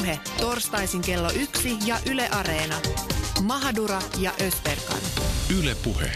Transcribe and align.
Puhe 0.00 0.20
torstaisin 0.40 1.02
kello 1.02 1.30
yksi 1.40 1.76
ja 1.86 1.96
Yle 2.10 2.28
Areena. 2.28 2.76
Mahadura 3.42 3.98
ja 4.18 4.32
Ösberkan. 4.40 5.00
Yle 5.58 5.76
Puhe. 5.84 6.10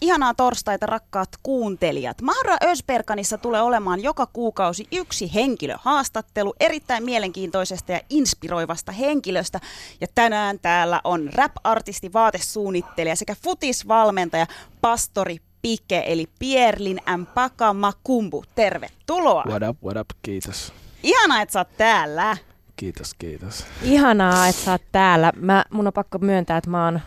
Ihanaa 0.00 0.34
torstaita 0.34 0.86
rakkaat 0.86 1.28
kuuntelijat. 1.42 2.22
Mahra 2.22 2.56
Ösperkanissa 2.64 3.38
tulee 3.38 3.62
olemaan 3.62 4.02
joka 4.02 4.26
kuukausi 4.26 4.86
yksi 4.92 5.34
henkilöhaastattelu 5.34 6.54
erittäin 6.60 7.04
mielenkiintoisesta 7.04 7.92
ja 7.92 8.00
inspiroivasta 8.10 8.92
henkilöstä. 8.92 9.60
Ja 10.00 10.06
tänään 10.14 10.58
täällä 10.58 11.00
on 11.04 11.30
rap-artisti, 11.34 12.12
vaatesuunnittelija 12.12 13.16
sekä 13.16 13.36
futisvalmentaja, 13.44 14.46
pastori 14.80 15.36
Pike 15.62 16.04
eli 16.06 16.26
Pierlin 16.38 17.00
Mpaka 17.16 17.74
Makumbu. 17.74 18.44
Tervetuloa. 18.54 19.44
What 19.48 19.62
up, 19.68 19.84
what 19.84 19.96
up, 19.96 20.08
kiitos. 20.22 20.72
Ihanaa, 21.02 21.42
että 21.42 21.52
sä 21.52 21.60
oot 21.60 21.76
täällä. 21.76 22.36
Kiitos, 22.76 23.14
kiitos. 23.14 23.66
Ihanaa, 23.82 24.48
että 24.48 24.62
sä 24.62 24.72
oot 24.72 24.82
täällä. 24.92 25.32
Mä, 25.36 25.64
mun 25.70 25.86
on 25.86 25.92
pakko 25.92 26.18
myöntää, 26.18 26.56
että 26.56 26.70
mä 26.70 26.84
oon, 26.84 27.00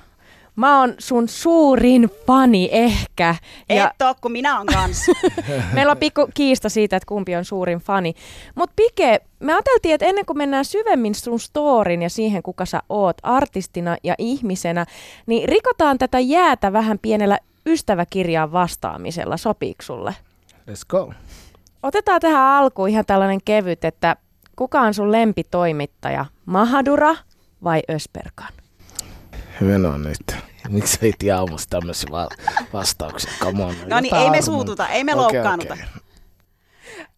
mä 0.55 0.79
oon 0.79 0.95
sun 0.97 1.27
suurin 1.29 2.09
fani 2.27 2.69
ehkä. 2.71 3.35
Ja... 3.69 3.89
Et 3.89 4.01
oo, 4.01 4.15
kun 4.21 4.31
minä 4.31 4.59
on 4.59 4.65
kanssa. 4.65 5.11
Meillä 5.73 5.91
on 5.91 5.97
pikku 5.97 6.29
kiista 6.33 6.69
siitä, 6.69 6.97
että 6.97 7.07
kumpi 7.07 7.35
on 7.35 7.45
suurin 7.45 7.79
fani. 7.79 8.13
Mutta 8.55 8.73
Pike, 8.75 9.21
me 9.39 9.53
ajateltiin, 9.53 9.95
että 9.95 10.05
ennen 10.05 10.25
kuin 10.25 10.37
mennään 10.37 10.65
syvemmin 10.65 11.15
sun 11.15 11.39
storin 11.39 12.01
ja 12.01 12.09
siihen, 12.09 12.43
kuka 12.43 12.65
sä 12.65 12.83
oot 12.89 13.17
artistina 13.23 13.97
ja 14.03 14.15
ihmisenä, 14.17 14.85
niin 15.25 15.49
rikotaan 15.49 15.97
tätä 15.97 16.19
jäätä 16.19 16.73
vähän 16.73 16.99
pienellä 16.99 17.39
ystäväkirjaan 17.65 18.51
vastaamisella. 18.51 19.37
Sopiiko 19.37 19.81
sulle? 19.81 20.15
Let's 20.71 20.85
go. 20.89 21.13
Otetaan 21.85 22.21
tähän 22.21 22.41
alkuun 22.41 22.89
ihan 22.89 23.05
tällainen 23.05 23.39
kevyt, 23.45 23.85
että 23.85 24.15
kuka 24.55 24.81
on 24.81 24.93
sun 24.93 25.11
lempitoimittaja, 25.11 26.25
Mahadura 26.45 27.15
vai 27.63 27.81
Ösperkan? 27.91 28.47
Hyvä 29.61 29.89
on 29.89 30.03
nyt. 30.03 30.35
Miksi 30.69 30.97
ei 31.01 31.13
tiedä 31.19 31.37
aamusta 31.37 31.79
tämmöisiä 31.79 32.07
va- 32.11 32.27
vastauksia? 32.73 33.31
Come 33.39 33.63
on. 33.63 33.75
No 33.87 33.99
niin, 33.99 34.15
ei 34.15 34.29
me 34.29 34.41
suututa, 34.41 34.87
ei 34.87 35.03
me 35.03 35.15
okay, 35.15 35.23
loukkaannuta. 35.23 35.73
Okay. 35.73 35.85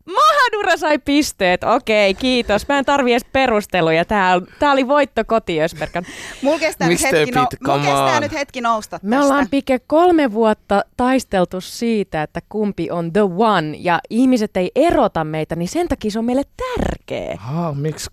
Mahadura 0.07 0.77
sai 0.77 0.99
pisteet, 0.99 1.63
okei, 1.63 2.13
kiitos. 2.13 2.67
Mä 2.67 2.79
en 2.79 2.85
tarvi 2.85 3.11
edes 3.11 3.25
perusteluja. 3.33 4.05
Tää, 4.05 4.41
tää 4.59 4.71
oli 4.71 4.87
voitto 4.87 5.23
koti 5.25 5.61
Ösperkan. 5.61 6.05
Mulla 6.41 6.59
kestää, 6.59 6.87
nyt 6.87 7.01
hetki, 7.03 7.31
no, 7.31 7.47
mulla 7.67 7.79
kestää 7.79 8.19
nyt 8.19 8.33
hetki 8.33 8.61
nousta 8.61 8.99
Me 9.03 9.15
tästä. 9.15 9.25
ollaan 9.25 9.47
Pike 9.51 9.79
kolme 9.87 10.31
vuotta 10.31 10.83
taisteltu 10.97 11.61
siitä, 11.61 12.23
että 12.23 12.39
kumpi 12.49 12.91
on 12.91 13.13
the 13.13 13.21
one, 13.21 13.77
ja 13.79 13.99
ihmiset 14.09 14.57
ei 14.57 14.71
erota 14.75 15.23
meitä, 15.23 15.55
niin 15.55 15.69
sen 15.69 15.87
takia 15.87 16.11
se 16.11 16.19
on 16.19 16.25
meille 16.25 16.43
tärkeä. 16.57 17.37
Miksi, 17.75 18.09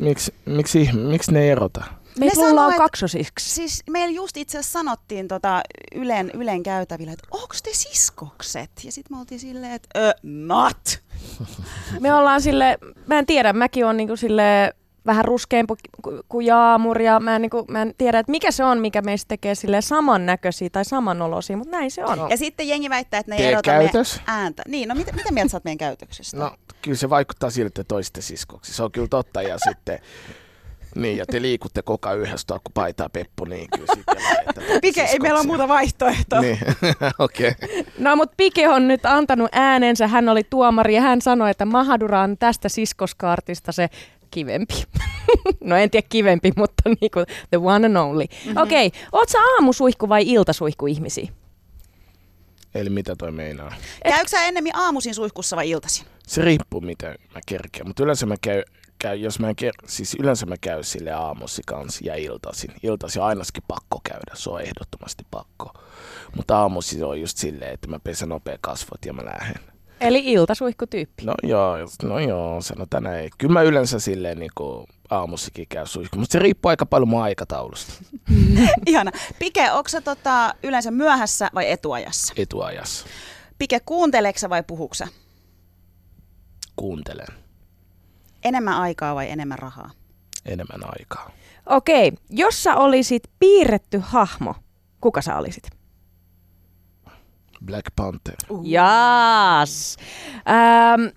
miksi, 0.00 0.34
miksi, 0.46 0.90
miksi 0.92 1.32
ne 1.32 1.40
ei 1.42 1.50
erota? 1.50 1.84
Meillä 2.18 2.48
sanoo, 2.48 2.66
on 2.66 2.74
kaksosiksi. 2.74 3.50
Siis 3.50 3.82
meillä 3.90 4.16
just 4.16 4.36
itse 4.36 4.58
asiassa 4.58 4.78
sanottiin 4.78 5.28
tota 5.28 5.62
Ylen, 5.94 6.30
Ylen 6.34 6.62
käytävillä, 6.62 7.12
että 7.12 7.28
onko 7.30 7.54
te 7.62 7.70
siskokset? 7.72 8.70
Ja 8.84 8.92
sitten 8.92 9.16
me 9.16 9.20
oltiin 9.20 9.40
silleen, 9.40 9.72
että 9.72 9.88
ö, 9.96 10.14
not. 10.22 11.02
me 12.00 12.14
ollaan 12.14 12.40
sille, 12.40 12.78
mä 13.06 13.18
en 13.18 13.26
tiedä, 13.26 13.52
mäkin 13.52 13.86
on 13.86 13.96
niinku 13.96 14.16
sille 14.16 14.74
vähän 15.06 15.24
ruskeampi 15.24 15.74
kuin 16.28 16.46
jaamur 16.46 17.02
ja 17.02 17.20
mä 17.20 17.36
en, 17.36 17.42
niinku, 17.42 17.64
mä 17.68 17.82
en 17.82 17.94
tiedä, 17.98 18.18
että 18.18 18.30
mikä 18.30 18.50
se 18.50 18.64
on, 18.64 18.80
mikä 18.80 19.02
meistä 19.02 19.28
tekee 19.28 19.54
sille 19.54 19.80
samannäköisiä 19.80 20.70
tai 20.70 20.84
samanoloisia, 20.84 21.56
mutta 21.56 21.76
näin 21.76 21.90
se 21.90 22.04
on. 22.04 22.18
No. 22.18 22.28
Ja 22.28 22.36
sitten 22.36 22.68
jengi 22.68 22.90
väittää, 22.90 23.20
että 23.20 23.32
ne 23.32 23.38
ei 23.38 23.46
erota 23.46 23.70
käytös? 23.70 24.20
ääntä. 24.26 24.62
Niin, 24.68 24.88
no 24.88 24.94
mitä, 24.94 25.12
mitä 25.12 25.32
mieltä 25.32 25.50
sä 25.50 25.56
oot 25.56 25.64
meidän 25.64 25.78
käytöksestä? 25.78 26.36
No 26.36 26.56
kyllä 26.82 26.96
se 26.96 27.10
vaikuttaa 27.10 27.50
siltä, 27.50 27.68
että 27.68 27.84
toiste 27.84 28.20
siskoksi. 28.20 28.74
Se 28.74 28.82
on 28.82 28.92
kyllä 28.92 29.08
totta 29.08 29.42
ja 29.42 29.58
sitten 29.68 29.98
niin, 30.98 31.16
ja 31.16 31.24
te 31.26 31.42
liikutte 31.42 31.82
koko 31.82 32.08
ajan 32.08 32.20
yhdessä 32.20 32.46
kun 32.48 32.72
paitaa 32.74 33.08
Peppu, 33.08 33.44
niin 33.44 33.68
kyllä 33.70 33.86
sitten 33.94 34.80
Pike, 34.80 35.02
ei 35.02 35.18
meillä 35.18 35.38
ole 35.38 35.46
muuta 35.46 35.68
vaihtoehtoa. 35.68 36.40
Niin, 36.40 36.58
okei. 37.18 37.50
Okay. 37.50 37.84
No, 37.98 38.16
mutta 38.16 38.34
Pike 38.36 38.68
on 38.68 38.88
nyt 38.88 39.06
antanut 39.06 39.48
äänensä, 39.52 40.08
hän 40.08 40.28
oli 40.28 40.42
tuomari 40.50 40.94
ja 40.94 41.00
hän 41.00 41.20
sanoi, 41.20 41.50
että 41.50 41.64
Mahadura 41.64 42.20
on 42.20 42.38
tästä 42.38 42.68
siskoskaartista 42.68 43.72
se 43.72 43.88
kivempi. 44.30 44.74
no 45.64 45.76
en 45.76 45.90
tiedä 45.90 46.06
kivempi, 46.10 46.52
mutta 46.56 46.82
niinku 47.00 47.24
the 47.50 47.58
one 47.58 47.86
and 47.86 47.96
only. 47.96 48.24
Mm-hmm. 48.24 48.62
Okei, 48.62 48.86
okay. 48.86 49.00
oot 49.12 49.28
sä 49.28 49.38
aamusuihku 49.38 50.08
vai 50.08 50.22
iltasuihku 50.26 50.86
ihmisiä? 50.86 51.28
Eli 52.74 52.90
mitä 52.90 53.16
toi 53.16 53.32
meinaa? 53.32 53.74
Käykö 54.02 54.28
sä 54.28 54.44
ennemmin 54.44 54.76
aamuisin 54.76 55.14
suihkussa 55.14 55.56
vai 55.56 55.70
iltaisin? 55.70 56.06
Se 56.26 56.42
riippuu 56.42 56.80
mitä 56.80 57.06
mä 57.06 57.40
kerkeen, 57.46 57.86
mutta 57.86 58.02
yleensä 58.02 58.26
mä 58.26 58.34
käyn 58.42 58.64
käy, 58.98 59.16
jos 59.16 59.38
mä 59.38 59.52
ker- 59.52 59.86
siis 59.86 60.16
yleensä 60.20 60.46
mä 60.46 60.54
käyn 60.60 60.84
sille 60.84 61.12
aamusi 61.12 61.62
kanssa 61.66 62.00
ja 62.04 62.14
iltaisin. 62.14 62.70
Iltaisin 62.82 63.22
on 63.22 63.28
ainakin 63.28 63.62
pakko 63.68 64.00
käydä, 64.04 64.32
se 64.34 64.50
on 64.50 64.60
ehdottomasti 64.60 65.26
pakko. 65.30 65.72
Mutta 66.36 66.58
aamusi 66.58 67.02
on 67.02 67.20
just 67.20 67.38
silleen, 67.38 67.74
että 67.74 67.88
mä 67.88 67.98
pesän 68.04 68.28
nopea 68.28 68.58
kasvot 68.60 69.04
ja 69.06 69.12
mä 69.12 69.24
lähden. 69.24 69.62
Eli 70.00 70.32
iltasuihkutyyppi. 70.32 71.24
No 71.24 71.34
joo, 71.42 71.76
no 72.02 72.18
joo, 72.18 72.60
sanotaan 72.60 73.02
näin. 73.02 73.30
Kyllä 73.38 73.52
mä 73.52 73.62
yleensä 73.62 73.98
silleen 74.00 74.38
niin 74.38 74.50
kuin 74.54 74.86
aamusikin 75.10 75.66
käy 75.68 75.86
suihku, 75.86 76.18
mutta 76.18 76.32
se 76.32 76.38
riippuu 76.38 76.68
aika 76.68 76.86
paljon 76.86 77.08
mun 77.08 77.22
aikataulusta. 77.22 77.92
Ihana. 78.86 79.10
Pike, 79.38 79.70
onko 79.72 79.88
sä 79.88 80.00
tota, 80.00 80.54
yleensä 80.62 80.90
myöhässä 80.90 81.50
vai 81.54 81.70
etuajassa? 81.70 82.34
Etuajassa. 82.36 83.06
Pike, 83.58 83.80
kuunteleksä 83.80 84.50
vai 84.50 84.62
puhuksa? 84.62 85.08
Kuuntelen. 86.76 87.47
Enemmän 88.48 88.74
aikaa 88.74 89.14
vai 89.14 89.30
enemmän 89.30 89.58
rahaa? 89.58 89.90
Enemmän 90.44 90.80
aikaa. 90.98 91.30
Okei, 91.66 92.12
jos 92.30 92.62
sä 92.62 92.76
olisit 92.76 93.22
piirretty 93.38 93.98
hahmo, 94.04 94.54
kuka 95.00 95.22
sä 95.22 95.36
olisit? 95.36 95.70
Black 97.64 97.86
Panther. 97.96 98.34
Uh. 98.50 98.60
Jaas. 98.64 99.96
Ähm, 100.36 101.16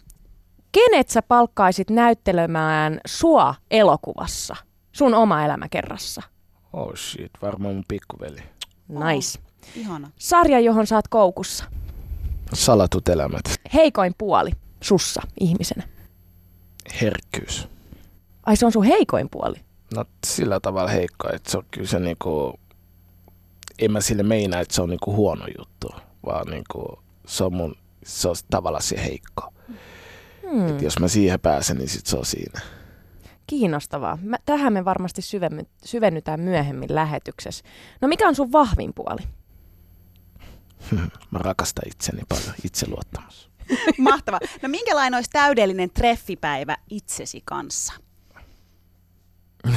kenet 0.72 1.10
sä 1.10 1.22
palkkaisit 1.22 1.90
näyttelemään 1.90 3.00
sua 3.06 3.56
elokuvassa, 3.72 4.56
sun 4.92 5.14
oma 5.14 5.46
elämäkerrassa? 5.46 6.22
Oh 6.74 6.96
shit, 6.96 7.32
varmaan 7.42 7.76
mun 7.76 7.84
pikkuveli. 7.88 8.40
Nice. 8.88 9.40
Oh, 9.40 9.68
ihana. 9.76 10.12
Sarja, 10.20 10.60
johon 10.60 10.88
saat 10.88 11.08
koukussa. 11.08 11.66
Salatut 12.54 13.10
elämät. 13.10 13.44
Heikoin 13.74 14.16
puoli 14.18 14.52
sussa 14.82 15.22
ihmisenä 15.40 15.84
herkkyys. 17.02 17.68
Ai 18.46 18.56
se 18.56 18.66
on 18.66 18.72
sun 18.72 18.84
heikoin 18.84 19.30
puoli? 19.30 19.56
No 19.96 20.06
sillä 20.26 20.60
tavalla 20.60 20.90
heikko, 20.90 21.30
että 21.34 21.52
se 21.52 21.58
on 21.58 21.64
kyllä 21.72 21.88
se 21.88 22.00
niinku, 22.00 22.60
en 23.80 23.92
mä 23.92 24.02
sille 24.02 24.24
meinaa, 24.24 24.60
että 24.60 24.74
se 24.74 24.82
on 24.82 24.90
niinku 24.90 25.16
huono 25.16 25.46
juttu, 25.58 25.90
vaan 26.26 26.48
niinku, 26.48 27.00
se 27.28 27.44
on 27.44 27.54
mun, 27.54 27.76
se 28.06 28.28
on 28.28 28.36
tavallaan 28.50 28.84
se 28.84 29.04
heikko. 29.04 29.54
Hmm. 30.52 30.68
Et 30.68 30.82
jos 30.82 31.00
mä 31.00 31.08
siihen 31.08 31.40
pääsen, 31.40 31.78
niin 31.78 31.90
sit 31.90 32.06
se 32.06 32.18
on 32.18 32.26
siinä. 32.26 32.62
Kiinnostavaa. 33.48 34.18
Mä, 34.22 34.38
tähän 34.46 34.74
me 34.74 34.86
varmasti 34.86 35.22
syvenny, 35.22 35.64
syvennytään 35.86 36.40
myöhemmin 36.40 36.96
lähetyksessä. 36.96 37.64
No 38.02 38.08
mikä 38.08 38.28
on 38.28 38.36
sun 38.36 38.52
vahvin 38.52 38.94
puoli? 38.94 39.22
mä 41.32 41.40
rakastan 41.40 41.88
itseni 41.88 42.22
paljon, 42.30 42.56
itseluottamus. 42.66 43.51
Mahtava. 43.98 44.40
No 44.62 44.70
minkälainen 44.70 45.18
olisi 45.18 45.30
täydellinen 45.30 45.90
treffipäivä 45.90 46.78
itsesi 46.90 47.42
kanssa? 47.46 47.94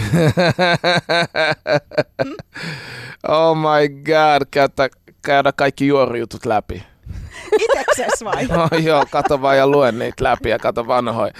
oh 3.28 3.56
my 3.56 3.88
god, 3.88 4.48
käydä, 4.50 4.88
käydä 5.22 5.52
kaikki 5.52 5.86
juorijutut 5.86 6.46
läpi. 6.46 6.82
Itekses 7.60 8.24
vai? 8.24 8.46
no, 8.56 8.68
joo, 8.82 9.06
kato 9.10 9.42
vaan 9.42 9.56
ja 9.56 9.66
luen 9.66 9.98
niitä 9.98 10.24
läpi 10.24 10.48
ja 10.48 10.58
kato 10.58 10.86
vanhoja 10.86 11.32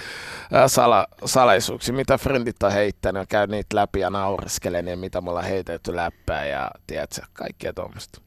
sala, 0.67 1.07
salaisuuksia, 1.25 1.93
mitä 1.93 2.17
frendit 2.17 2.63
on 2.63 2.71
heittänyt 2.71 3.21
ja 3.21 3.25
käy 3.25 3.47
niitä 3.47 3.75
läpi 3.75 3.99
ja 3.99 4.09
naureskelen 4.09 4.87
ja 4.87 4.97
mitä 4.97 5.21
mulla 5.21 5.39
on 5.39 5.45
heitetty 5.45 5.95
läppää 5.95 6.45
ja 6.45 6.71
tiedätkö, 6.87 7.21
kaikkea 7.33 7.73
tuommoista. 7.73 8.21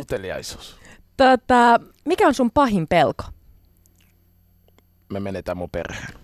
Uteliaisuus. 0.00 0.85
Tota, 1.16 1.80
mikä 2.04 2.26
on 2.26 2.34
sun 2.34 2.50
pahin 2.50 2.88
pelko? 2.88 3.24
Me 5.12 5.20
menetään 5.20 5.56
mun 5.56 5.70
perheen. 5.70 6.14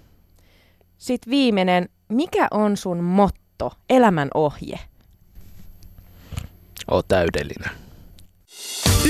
Sitten 0.98 1.30
viimeinen, 1.30 1.88
mikä 2.08 2.48
on 2.50 2.76
sun 2.76 3.04
motto, 3.04 3.72
elämän 3.90 4.28
ohje? 4.34 4.78
Oo 6.90 7.02
täydellinen. 7.02 7.70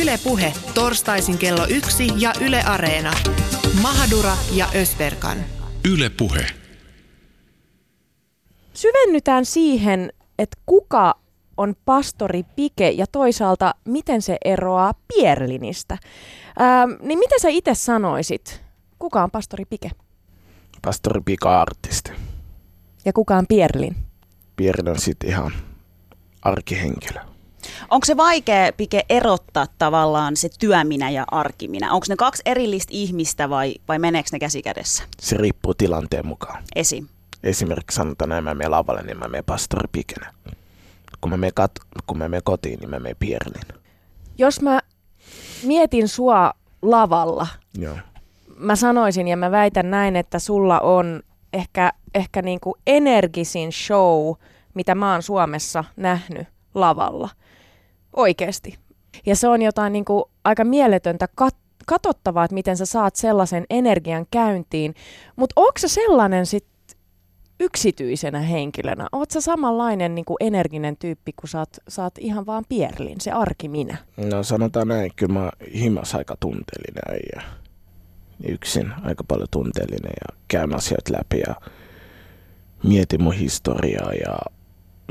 Yle 0.00 0.18
Puhe, 0.24 0.52
torstaisin 0.74 1.38
kello 1.38 1.66
yksi 1.66 2.08
ja 2.16 2.32
Yle 2.40 2.62
Areena. 2.62 3.12
Mahadura 3.82 4.36
ja 4.52 4.68
Ösberkan. 4.74 5.38
Yle 5.92 6.10
Puhe. 6.10 6.46
Syvennytään 8.74 9.44
siihen, 9.44 10.12
että 10.38 10.56
kuka 10.66 11.21
on 11.56 11.74
pastori 11.84 12.42
Pike 12.56 12.90
ja 12.90 13.06
toisaalta 13.06 13.74
miten 13.84 14.22
se 14.22 14.36
eroaa 14.44 14.94
Pierlinistä. 15.08 15.98
Ähm, 16.60 16.90
niin 17.08 17.18
mitä 17.18 17.34
sä 17.38 17.48
itse 17.48 17.74
sanoisit? 17.74 18.62
Kuka 18.98 19.22
on 19.22 19.30
pastori 19.30 19.64
Pike? 19.64 19.90
Pastori 20.82 21.20
Pike 21.24 21.48
artisti. 21.48 22.12
Ja 23.04 23.12
kuka 23.12 23.36
on 23.36 23.46
Pierlin? 23.46 23.96
Pierin 24.56 24.88
on 24.88 24.98
sitten 24.98 25.30
ihan 25.30 25.52
arkihenkilö. 26.42 27.20
Onko 27.90 28.04
se 28.04 28.16
vaikea, 28.16 28.72
Pike, 28.72 29.04
erottaa 29.08 29.66
tavallaan 29.78 30.36
se 30.36 30.48
työminä 30.58 31.10
ja 31.10 31.24
arkiminä? 31.30 31.92
Onko 31.92 32.06
ne 32.08 32.16
kaksi 32.16 32.42
erillistä 32.46 32.90
ihmistä 32.94 33.50
vai, 33.50 33.74
vai 33.88 33.98
meneekö 33.98 34.28
ne 34.32 34.38
käsi 34.38 34.62
kädessä? 34.62 35.02
Se 35.20 35.36
riippuu 35.36 35.74
tilanteen 35.74 36.26
mukaan. 36.26 36.64
Esim. 36.74 37.06
Esimerkiksi 37.42 37.94
sanotaan 37.94 38.28
näin, 38.28 38.44
mä 38.44 38.54
menen 38.54 38.70
lavalle, 38.70 39.02
niin 39.02 39.18
mä 39.18 39.28
menen 39.28 39.44
pastori 39.44 39.88
Pikenen. 39.92 40.34
Kun 41.22 41.30
mä 41.30 41.36
menen, 41.36 41.52
kat- 41.60 42.02
kun 42.06 42.18
mä 42.18 42.28
menen 42.28 42.42
kotiin, 42.44 42.78
niin 42.80 42.90
mä 42.90 42.98
menen 42.98 43.16
Pierlin. 43.18 43.62
Jos 44.38 44.60
mä 44.60 44.80
mietin 45.64 46.08
sua 46.08 46.52
lavalla, 46.82 47.46
Joo. 47.78 47.96
mä 48.56 48.76
sanoisin 48.76 49.28
ja 49.28 49.36
mä 49.36 49.50
väitän 49.50 49.90
näin, 49.90 50.16
että 50.16 50.38
sulla 50.38 50.80
on 50.80 51.22
ehkä, 51.52 51.92
ehkä 52.14 52.42
niin 52.42 52.60
kuin 52.60 52.74
energisin 52.86 53.72
show, 53.72 54.34
mitä 54.74 54.94
mä 54.94 55.12
oon 55.12 55.22
Suomessa 55.22 55.84
nähnyt 55.96 56.48
lavalla. 56.74 57.28
Oikeesti. 58.16 58.78
Ja 59.26 59.36
se 59.36 59.48
on 59.48 59.62
jotain 59.62 59.92
niin 59.92 60.04
kuin 60.04 60.24
aika 60.44 60.64
mieletöntä 60.64 61.28
kat- 61.42 61.56
katsottavaa, 61.86 62.44
että 62.44 62.54
miten 62.54 62.76
sä 62.76 62.86
saat 62.86 63.16
sellaisen 63.16 63.64
energian 63.70 64.26
käyntiin. 64.30 64.94
Mutta 65.36 65.52
onko 65.56 65.72
se 65.76 65.88
sellainen 65.88 66.46
sit 66.46 66.64
yksityisenä 67.62 68.40
henkilönä? 68.40 69.08
Oot 69.12 69.30
sä 69.30 69.40
samanlainen 69.40 70.14
niin 70.14 70.24
kuin 70.24 70.36
energinen 70.40 70.96
tyyppi, 70.96 71.32
kun 71.32 71.48
sä 71.88 72.02
oot 72.02 72.18
ihan 72.18 72.46
vaan 72.46 72.64
Pierlin, 72.68 73.20
se 73.20 73.30
arki 73.30 73.68
minä? 73.68 73.96
No 74.16 74.42
sanotaan 74.42 74.88
näin, 74.88 75.10
kyllä 75.16 75.32
mä 75.32 75.50
himas 75.74 76.14
aika 76.14 76.36
tunteellinen 76.40 77.20
ja 77.34 77.42
yksin 78.48 78.92
aika 79.02 79.24
paljon 79.24 79.48
tunteellinen 79.50 80.12
ja 80.20 80.38
käyn 80.48 80.74
asioita 80.74 81.12
läpi 81.12 81.38
ja 81.46 81.54
mietin 82.84 83.22
mun 83.22 83.34
historiaa 83.34 84.12
ja 84.12 84.38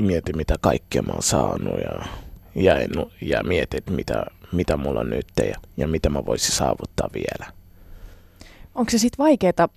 mietin 0.00 0.36
mitä 0.36 0.54
kaikkea 0.60 1.02
mä 1.02 1.12
oon 1.12 1.22
saanut 1.22 1.74
ja, 1.80 2.06
ja, 2.54 2.78
en, 2.78 2.90
ja 3.20 3.42
mietin, 3.42 3.82
mitä, 3.90 4.26
mitä 4.52 4.76
mulla 4.76 5.00
on 5.00 5.10
nyt 5.10 5.26
ja, 5.38 5.54
ja 5.76 5.88
mitä 5.88 6.10
mä 6.10 6.26
voisin 6.26 6.54
saavuttaa 6.54 7.08
vielä. 7.14 7.52
Onko 8.74 8.90
se 8.90 8.98
sitten 8.98 9.24
vaikeaa 9.24 9.68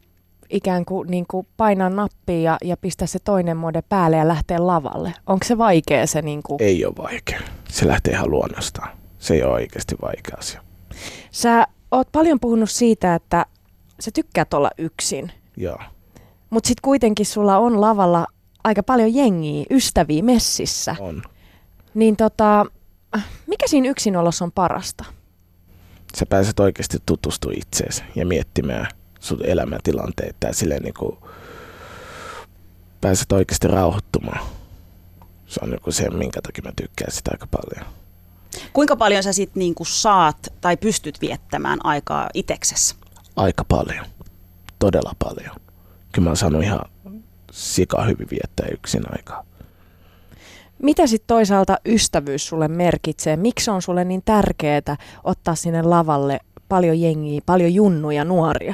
ikään 0.50 0.86
kuin, 0.86 1.12
niin 1.12 1.26
kuin 1.28 1.48
painaa 1.58 1.90
nappia 1.90 2.42
ja, 2.42 2.58
ja 2.64 2.78
pistää 2.78 3.08
se 3.08 3.20
toinen 3.20 3.58
mode 3.58 3.82
päälle 3.82 4.18
ja 4.18 4.28
lähteä 4.28 4.68
lavalle? 4.68 5.14
Onko 5.28 5.46
se 5.46 5.58
vaikea 5.58 6.08
se 6.08 6.22
niin 6.22 6.44
kuin... 6.44 6.62
Ei 6.62 6.86
ole 6.86 6.94
vaikea. 6.98 7.42
Se 7.70 7.88
lähtee 7.88 8.14
ihan 8.14 8.32
luonnostaan. 8.32 8.90
Se 9.20 9.34
ei 9.34 9.44
ole 9.44 9.54
oikeasti 9.54 9.96
vaikea 10.02 10.36
asia. 10.40 10.62
Sä 11.32 11.68
oot 11.92 12.08
paljon 12.12 12.40
puhunut 12.40 12.70
siitä, 12.70 13.16
että 13.16 13.46
sä 14.00 14.12
tykkäät 14.14 14.54
olla 14.54 14.70
yksin, 14.78 15.32
Joo. 15.58 15.80
mutta 16.50 16.68
sitten 16.68 16.82
kuitenkin 16.82 17.26
sulla 17.26 17.58
on 17.58 17.82
lavalla 17.82 18.28
aika 18.64 18.84
paljon 18.84 19.16
jengiä, 19.16 19.66
ystäviä 19.70 20.24
messissä. 20.24 20.96
On. 21.00 21.24
Niin 21.94 22.16
tota, 22.16 22.66
mikä 23.48 23.68
siinä 23.68 23.90
yksinolossa 23.90 24.46
on 24.46 24.52
parasta? 24.52 25.06
Sä 26.16 26.26
pääset 26.26 26.60
oikeasti 26.60 26.98
tutustumaan 27.06 27.60
itseesi 27.60 28.04
ja 28.16 28.26
miettimään 28.26 28.88
sun 29.26 29.46
elämäntilanteita 29.46 30.48
ja 30.48 30.54
silleen 30.54 30.84
niin 30.84 30.94
kuin 30.94 31.18
pääset 33.02 33.32
oikeasti 33.32 33.68
rauhoittumaan. 33.68 34.46
Se 35.46 35.60
on 35.64 35.72
joku 35.72 35.92
se, 35.92 36.10
minkä 36.10 36.42
takia 36.42 36.64
mä 36.66 36.72
tykkään 36.82 37.12
sitä 37.12 37.32
aika 37.34 37.48
paljon. 37.48 37.94
Kuinka 38.74 38.96
paljon 38.96 39.24
sä 39.24 39.34
sitten 39.34 39.60
niinku 39.60 39.86
saat 39.86 40.54
tai 40.62 40.78
pystyt 40.78 41.22
viettämään 41.22 41.80
aikaa 41.86 42.30
iteksessä? 42.34 42.96
Aika 43.36 43.66
paljon. 43.66 44.06
Todella 44.80 45.14
paljon. 45.24 45.56
Kyllä 46.12 46.26
mä 46.26 46.30
oon 46.30 46.38
saanut 46.38 46.64
ihan 46.64 46.80
sika 47.52 48.04
hyvin 48.04 48.28
viettää 48.32 48.68
yksin 48.72 49.04
aikaa. 49.12 49.46
Mitä 50.82 51.08
sitten 51.08 51.28
toisaalta 51.28 51.78
ystävyys 51.86 52.48
sulle 52.48 52.68
merkitsee? 52.68 53.38
Miksi 53.38 53.72
on 53.72 53.82
sulle 53.82 54.04
niin 54.04 54.22
tärkeää 54.26 54.98
ottaa 55.24 55.56
sinne 55.56 55.82
lavalle 55.82 56.40
paljon 56.70 57.02
jengiä, 57.02 57.42
paljon 57.46 57.74
junnuja, 57.74 58.26
nuoria? 58.26 58.74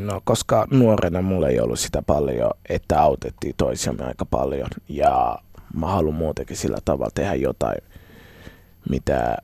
No, 0.00 0.20
koska 0.24 0.66
nuorena 0.70 1.22
mulla 1.22 1.48
ei 1.48 1.60
ollut 1.60 1.80
sitä 1.80 2.02
paljon, 2.02 2.50
että 2.68 3.02
autettiin 3.02 3.54
toisiamme 3.56 4.04
aika 4.04 4.24
paljon. 4.24 4.68
Ja 4.88 5.38
mä 5.74 5.86
haluan 5.86 6.14
muutenkin 6.14 6.56
sillä 6.56 6.78
tavalla 6.84 7.10
tehdä 7.14 7.34
jotain, 7.34 7.82
mitä 8.90 9.36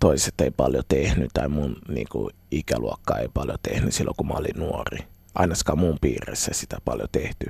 toiset 0.00 0.40
ei 0.40 0.50
paljon 0.50 0.84
tehnyt 0.88 1.30
tai 1.34 1.48
mun 1.48 1.76
niin 1.88 2.06
kuin, 2.10 2.34
ikäluokka 2.50 3.18
ei 3.18 3.28
paljon 3.34 3.58
tehnyt 3.62 3.94
silloin, 3.94 4.16
kun 4.16 4.26
mä 4.26 4.34
olin 4.34 4.56
nuori. 4.56 4.98
Ainakaan 5.34 5.78
mun 5.78 5.98
piirissä 6.00 6.50
sitä 6.54 6.76
paljon 6.84 7.08
tehty. 7.12 7.46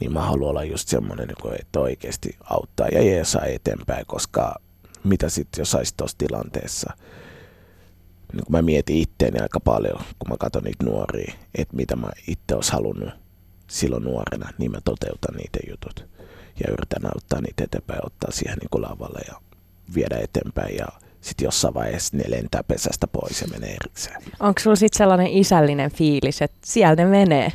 Niin 0.00 0.12
mä 0.12 0.20
haluan 0.20 0.50
olla 0.50 0.64
just 0.64 0.88
semmoinen, 0.88 1.28
niin 1.28 1.60
että 1.60 1.80
oikeasti 1.80 2.36
auttaa 2.50 2.88
ja 2.88 3.02
jeesaa 3.02 3.44
eteenpäin, 3.44 4.06
koska 4.06 4.54
mitä 5.04 5.28
sitten 5.28 5.60
jos 5.60 5.70
saisit 5.70 5.96
tuossa 5.96 6.18
tilanteessa, 6.18 6.92
niin 8.32 8.44
kun 8.44 8.52
mä 8.52 8.62
mietin 8.62 8.96
itteeni 8.96 9.40
aika 9.40 9.60
paljon, 9.60 10.00
kun 10.18 10.28
mä 10.28 10.36
katson 10.38 10.64
niitä 10.64 10.84
nuoria, 10.84 11.34
että 11.54 11.76
mitä 11.76 11.96
mä 11.96 12.08
itse 12.28 12.54
olisi 12.54 12.72
halunnut 12.72 13.10
silloin 13.66 14.04
nuorena, 14.04 14.48
niin 14.58 14.70
mä 14.70 14.78
toteutan 14.84 15.36
niitä 15.36 15.58
jutut. 15.70 16.06
Ja 16.60 16.72
yritän 16.72 17.06
auttaa 17.14 17.40
niitä 17.40 17.64
eteenpäin, 17.64 18.06
ottaa 18.06 18.30
siihen 18.30 18.58
niin 18.58 18.82
lavalle 18.82 19.20
ja 19.28 19.40
viedä 19.94 20.18
eteenpäin. 20.22 20.76
Ja 20.76 20.86
sitten 21.20 21.44
jossain 21.44 21.74
vaiheessa 21.74 22.16
ne 22.16 22.24
lentää 22.28 22.62
pesästä 22.62 23.06
pois 23.06 23.40
ja 23.40 23.48
menee 23.48 23.76
erikseen. 23.84 24.22
Onko 24.40 24.60
sulla 24.60 24.76
sitten 24.76 24.98
sellainen 24.98 25.26
isällinen 25.26 25.90
fiilis, 25.90 26.42
että 26.42 26.58
siellä 26.64 26.94
ne 26.94 27.06
menee? 27.06 27.52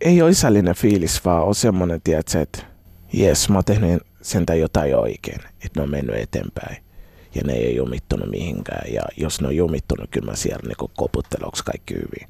Ei 0.00 0.22
ole 0.22 0.30
isällinen 0.30 0.74
fiilis, 0.74 1.24
vaan 1.24 1.44
on 1.44 1.54
semmoinen, 1.54 2.00
tiedätkö, 2.04 2.40
että 2.40 2.62
jes, 3.12 3.48
mä 3.48 3.54
oon 3.54 3.64
tehnyt 3.64 4.02
sentään 4.22 4.60
jotain 4.60 4.96
oikein, 4.96 5.40
että 5.64 5.80
ne 5.80 5.82
on 5.82 5.90
mennyt 5.90 6.16
eteenpäin 6.16 6.87
ja 7.34 7.42
ne 7.44 7.52
ei 7.52 7.66
ole 7.66 7.74
jumittunut 7.76 8.30
mihinkään. 8.30 8.92
Ja 8.92 9.02
jos 9.16 9.40
ne 9.40 9.46
on 9.48 9.56
jumittunut, 9.56 10.10
kyllä 10.10 10.30
mä 10.30 10.36
siellä 10.36 10.62
niin 10.68 10.88
koputtelen, 10.96 11.44
onko 11.44 11.58
kaikki 11.64 11.94
hyvin. 11.94 12.28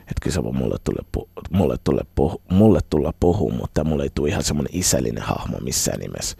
Että 0.00 0.20
kyllä 0.22 0.34
se 0.34 0.44
voi 0.44 0.52
mulle, 0.52 0.76
tulle, 0.84 1.02
pu- 1.18 1.28
mulle, 1.50 1.76
tulle 1.84 2.02
puhu, 2.14 2.42
mulle 2.50 2.80
tulla 2.90 3.12
puhua, 3.20 3.52
mutta 3.54 3.84
mulle 3.84 4.02
ei 4.02 4.10
tule 4.14 4.28
ihan 4.28 4.44
semmoinen 4.44 4.76
isällinen 4.76 5.22
hahmo 5.22 5.58
missään 5.58 6.00
nimessä. 6.00 6.36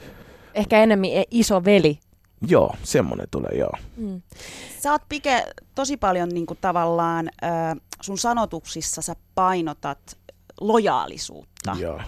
Ehkä 0.55 0.83
enemmän 0.83 1.11
e- 1.13 1.25
iso 1.31 1.65
veli. 1.65 1.99
Joo, 2.49 2.75
semmoinen 2.83 3.27
tulee, 3.31 3.51
joo. 3.59 3.73
Mm. 3.97 4.23
Sä 4.81 4.93
oot 4.93 5.03
Pike 5.09 5.45
tosi 5.75 5.97
paljon 5.97 6.29
niinku 6.29 6.55
tavallaan 6.55 7.29
ö, 7.43 7.47
sun 8.03 8.19
sanotuksissa 8.19 9.03
sä 9.03 9.17
painotat 9.35 10.19
lojaalisuutta. 10.61 11.77
joo. 11.81 12.01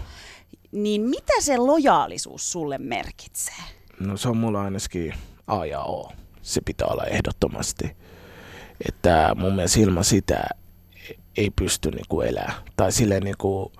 Niin 0.71 1.01
mitä 1.01 1.33
se 1.39 1.57
lojaalisuus 1.57 2.51
sulle 2.51 2.77
merkitsee? 2.77 3.55
No 3.99 4.17
se 4.17 4.29
on 4.29 4.37
mulla 4.37 4.61
ainakin 4.61 5.13
A 5.47 5.65
ja 5.65 5.79
O. 5.83 6.11
Se 6.41 6.61
pitää 6.65 6.87
olla 6.87 7.03
ehdottomasti. 7.03 7.95
Että 8.87 9.35
mun 9.35 9.55
mielestä 9.55 9.79
ilman 9.79 10.03
sitä 10.03 10.43
ei 11.37 11.49
pysty 11.55 11.91
niinku 11.91 12.21
elää. 12.21 12.53
Tai 12.75 12.91
silleen 12.91 13.23
niinku, 13.23 13.71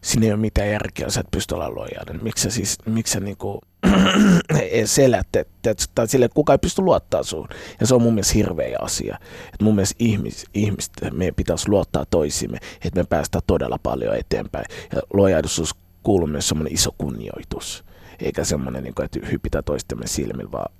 siinä 0.00 0.26
ei 0.26 0.32
ole 0.32 0.40
mitään 0.40 0.68
järkeä, 0.70 1.06
jos 1.06 1.16
et 1.16 1.30
pysty 1.30 1.54
olla 1.54 1.74
lojaalinen. 1.74 2.24
Miksi 2.24 2.42
sä 2.42 2.50
siis, 2.50 2.78
miksi 2.86 3.12
sä 3.12 3.20
niinku 3.20 3.60
edes 4.70 4.98
elät, 4.98 5.36
et- 5.36 5.66
et- 5.66 5.90
tai 5.94 6.08
sille 6.08 6.28
kukaan 6.28 6.54
ei 6.54 6.58
pysty 6.58 6.82
luottaa 6.82 7.22
suun. 7.22 7.48
Ja 7.80 7.86
se 7.86 7.94
on 7.94 8.02
mun 8.02 8.14
mielestä 8.14 8.34
hirveä 8.34 8.76
asia. 8.80 9.18
Et 9.54 9.62
mun 9.62 9.74
mielestä 9.74 9.96
ihmis, 9.98 10.44
ihmiset, 10.54 10.92
meidän 11.12 11.34
pitäisi 11.34 11.68
luottaa 11.68 12.04
toisimme, 12.10 12.58
että 12.84 13.00
me 13.00 13.04
päästään 13.04 13.42
todella 13.46 13.78
paljon 13.82 14.16
eteenpäin. 14.16 14.64
Ja 14.94 15.02
lojaalisuus 15.14 15.74
kuuluu 16.02 16.26
myös 16.26 16.48
semmoinen 16.48 16.74
iso 16.74 16.90
kunnioitus. 16.98 17.84
Eikä 18.20 18.44
semmoinen, 18.44 18.84
niin 18.84 18.94
kuin, 18.94 19.04
että 19.04 19.26
hypitään 19.32 19.64
toistemme 19.64 20.06
silmillä, 20.06 20.52
vaan 20.52 20.72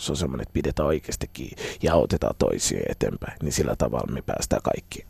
se 0.00 0.12
on 0.12 0.16
semmoinen, 0.16 0.42
että 0.42 0.52
pidetään 0.52 0.86
oikeasti 0.86 1.30
kiinni 1.32 1.62
ja 1.82 1.94
autetaan 1.94 2.34
toisia 2.38 2.80
eteenpäin. 2.88 3.36
Niin 3.42 3.52
sillä 3.52 3.76
tavalla 3.76 4.12
me 4.12 4.22
päästään 4.22 4.62
kaikki. 4.62 5.04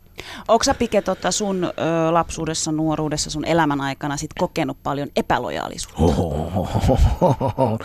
Onko 0.47 0.63
sä 0.63 0.73
Pike 0.73 1.01
tota 1.01 1.31
sun 1.31 1.63
ö, 1.63 1.69
lapsuudessa, 2.11 2.71
nuoruudessa, 2.71 3.29
sun 3.29 3.45
elämän 3.45 3.81
aikana 3.81 4.17
sit 4.17 4.33
kokenut 4.39 4.77
paljon 4.83 5.09
epälojaalisuutta? 5.15 6.03
Ohohohoho. 6.03 7.79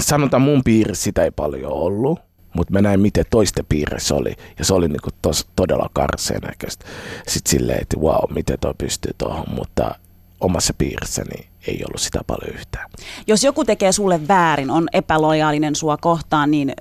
Sanotaan 0.00 0.42
mun 0.42 0.64
piirissä 0.64 1.04
sitä 1.04 1.24
ei 1.24 1.30
paljon 1.30 1.72
ollut, 1.72 2.18
mutta 2.56 2.72
mä 2.72 2.82
näin 2.82 3.00
miten 3.00 3.24
toisten 3.30 3.66
piirissä 3.68 4.14
oli. 4.14 4.34
Ja 4.58 4.64
se 4.64 4.74
oli 4.74 4.88
niinku 4.88 5.10
tos, 5.22 5.46
todella 5.56 5.90
karseen 5.92 6.40
näköistä. 6.40 6.84
Sitten 7.28 7.50
silleen, 7.50 7.82
että 7.82 7.96
wow, 7.96 8.32
miten 8.34 8.58
toi 8.60 8.74
pystyy 8.78 9.12
tuohon, 9.18 9.46
mutta 9.54 9.94
omassa 10.40 10.74
piirissäni 10.78 11.48
ei 11.66 11.82
ollut 11.88 12.00
sitä 12.00 12.20
paljon 12.26 12.54
yhtään. 12.54 12.90
Jos 13.26 13.44
joku 13.44 13.64
tekee 13.64 13.92
sulle 13.92 14.28
väärin, 14.28 14.70
on 14.70 14.88
epälojaalinen 14.92 15.74
sua 15.74 15.96
kohtaan, 15.96 16.50
niin 16.50 16.72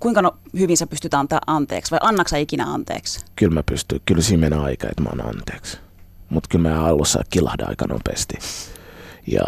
kuinka 0.00 0.22
no, 0.22 0.36
hyvin 0.58 0.76
sä 0.76 0.86
pystyt 0.86 1.14
antaa 1.14 1.40
anteeksi 1.46 1.90
vai 1.90 1.98
annaks 2.02 2.30
sä 2.30 2.36
ikinä 2.36 2.64
anteeksi? 2.64 3.20
Kyllä 3.36 3.54
mä 3.54 3.62
pystyn, 3.62 4.00
kyllä 4.06 4.22
siinä 4.22 4.40
menee 4.40 4.58
aika, 4.58 4.88
että 4.88 5.02
mä 5.02 5.08
annan 5.12 5.28
anteeksi. 5.28 5.78
Mutta 6.28 6.48
kyllä 6.48 6.68
mä 6.68 6.84
alussa 6.84 7.20
kilahdan 7.30 7.68
aika 7.68 7.86
nopeasti. 7.86 8.34
Ja 9.26 9.42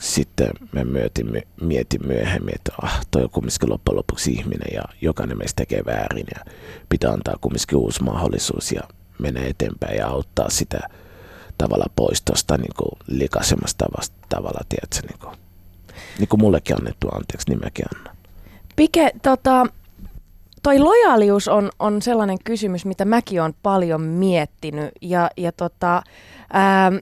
sitten 0.00 0.50
mä 0.72 0.84
mietin, 0.84 1.42
mietin 1.60 2.06
myöhemmin, 2.06 2.54
että 2.54 2.72
ah, 2.82 3.00
toi 3.10 3.22
on 3.22 3.30
kumminkin 3.30 3.70
loppujen 3.70 3.96
lopuksi 3.96 4.32
ihminen 4.32 4.68
ja 4.74 4.82
jokainen 5.00 5.38
meistä 5.38 5.56
tekee 5.56 5.82
väärin 5.86 6.26
ja 6.34 6.52
pitää 6.88 7.12
antaa 7.12 7.34
kumminkin 7.40 7.78
uusi 7.78 8.02
mahdollisuus 8.02 8.72
ja 8.72 8.80
mennä 9.18 9.40
eteenpäin 9.44 9.96
ja 9.96 10.06
auttaa 10.06 10.50
sitä 10.50 10.80
tavalla 11.58 11.86
pois 11.96 12.22
tuosta 12.22 12.56
niin 12.58 12.98
likaisemmasta 13.06 13.84
tavasta, 13.84 14.16
tavalla 14.28 14.60
Niin 16.18 16.28
kuin 16.28 16.40
mullekin 16.40 16.76
annettu 16.76 17.08
anteeksi, 17.08 17.48
niin 17.48 17.60
mäkin 17.64 17.86
annan. 17.96 18.16
Pike, 18.76 19.12
tota, 19.22 19.66
toi 20.62 20.78
lojaalius 20.78 21.48
on, 21.48 21.70
on 21.78 22.02
sellainen 22.02 22.38
kysymys, 22.44 22.84
mitä 22.84 23.04
mäkin 23.04 23.42
olen 23.42 23.54
paljon 23.62 24.00
miettinyt. 24.00 24.90
Ja, 25.00 25.30
ja 25.36 25.52
tota, 25.52 26.02
ähm, 26.54 26.96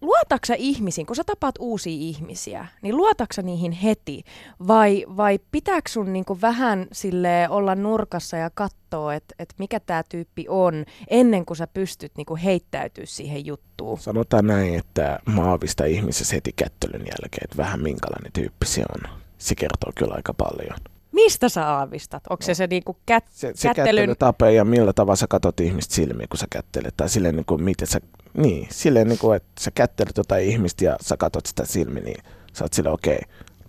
luotaksa 0.00 0.54
ihmisiin, 0.58 1.06
kun 1.06 1.16
sä 1.16 1.24
tapaat 1.24 1.54
uusia 1.58 1.92
ihmisiä, 1.92 2.66
niin 2.82 2.96
luotaksa 2.96 3.42
niihin 3.42 3.72
heti 3.72 4.22
vai, 4.68 5.04
vai 5.16 5.38
pitääkö 5.52 5.90
sun 5.90 6.12
niinku 6.12 6.38
vähän 6.40 6.86
sille 6.92 7.48
olla 7.48 7.74
nurkassa 7.74 8.36
ja 8.36 8.50
katsoa, 8.54 9.14
että 9.14 9.34
et 9.38 9.54
mikä 9.58 9.80
tämä 9.80 10.02
tyyppi 10.08 10.46
on 10.48 10.84
ennen 11.08 11.46
kuin 11.46 11.56
sä 11.56 11.66
pystyt 11.66 12.12
niinku 12.16 12.38
heittäytyä 12.44 13.06
siihen 13.06 13.46
juttuun? 13.46 13.98
Sanotaan 13.98 14.46
näin, 14.46 14.74
että 14.74 15.18
mä 15.26 15.42
aavistan 15.42 15.88
ihmisessä 15.88 16.34
heti 16.34 16.52
kättelyn 16.52 17.00
jälkeen, 17.00 17.44
että 17.44 17.56
vähän 17.56 17.82
minkälainen 17.82 18.32
tyyppi 18.32 18.66
se 18.66 18.84
on. 18.94 19.10
Se 19.38 19.54
kertoo 19.54 19.92
kyllä 19.94 20.14
aika 20.14 20.34
paljon. 20.34 20.78
Mistä 21.12 21.48
sä 21.48 21.68
aavistat? 21.68 22.22
Onko 22.30 22.42
se 22.42 22.54
se 22.54 22.66
niinku 22.66 22.96
kät, 23.06 23.24
Se, 23.30 23.52
se 23.54 23.68
kättelyn... 23.68 23.86
kättelytapa 23.86 24.50
ja 24.50 24.64
millä 24.64 24.92
tavalla 24.92 25.16
sä 25.16 25.26
katot 25.26 25.60
ihmistä 25.60 25.94
silmiin, 25.94 26.28
kun 26.28 26.38
sä 26.38 26.46
kättelet. 26.50 26.94
Tai 26.96 27.08
silleen, 27.08 27.36
niin 27.36 27.44
kuin, 27.46 27.62
miten 27.62 27.86
sä, 27.86 28.00
niin, 28.34 28.68
silleen 28.70 29.08
niin 29.08 29.18
kuin, 29.18 29.36
että 29.36 29.48
sä 29.60 29.70
kättelet 29.70 30.16
jotain 30.16 30.44
ihmistä 30.44 30.84
ja 30.84 30.96
sä 31.00 31.16
katot 31.16 31.46
sitä 31.46 31.64
silmiin, 31.66 32.04
niin 32.04 32.22
sä 32.52 32.64
oot 32.64 32.72
silleen, 32.72 32.94
okei, 32.94 33.18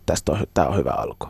tästä 0.06 0.32
on, 0.32 0.40
hy- 0.40 0.50
tää 0.54 0.68
on 0.68 0.78
hyvä 0.78 0.92
alku. 0.92 1.28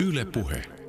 Yle 0.00 0.24
Puhe. 0.24 0.79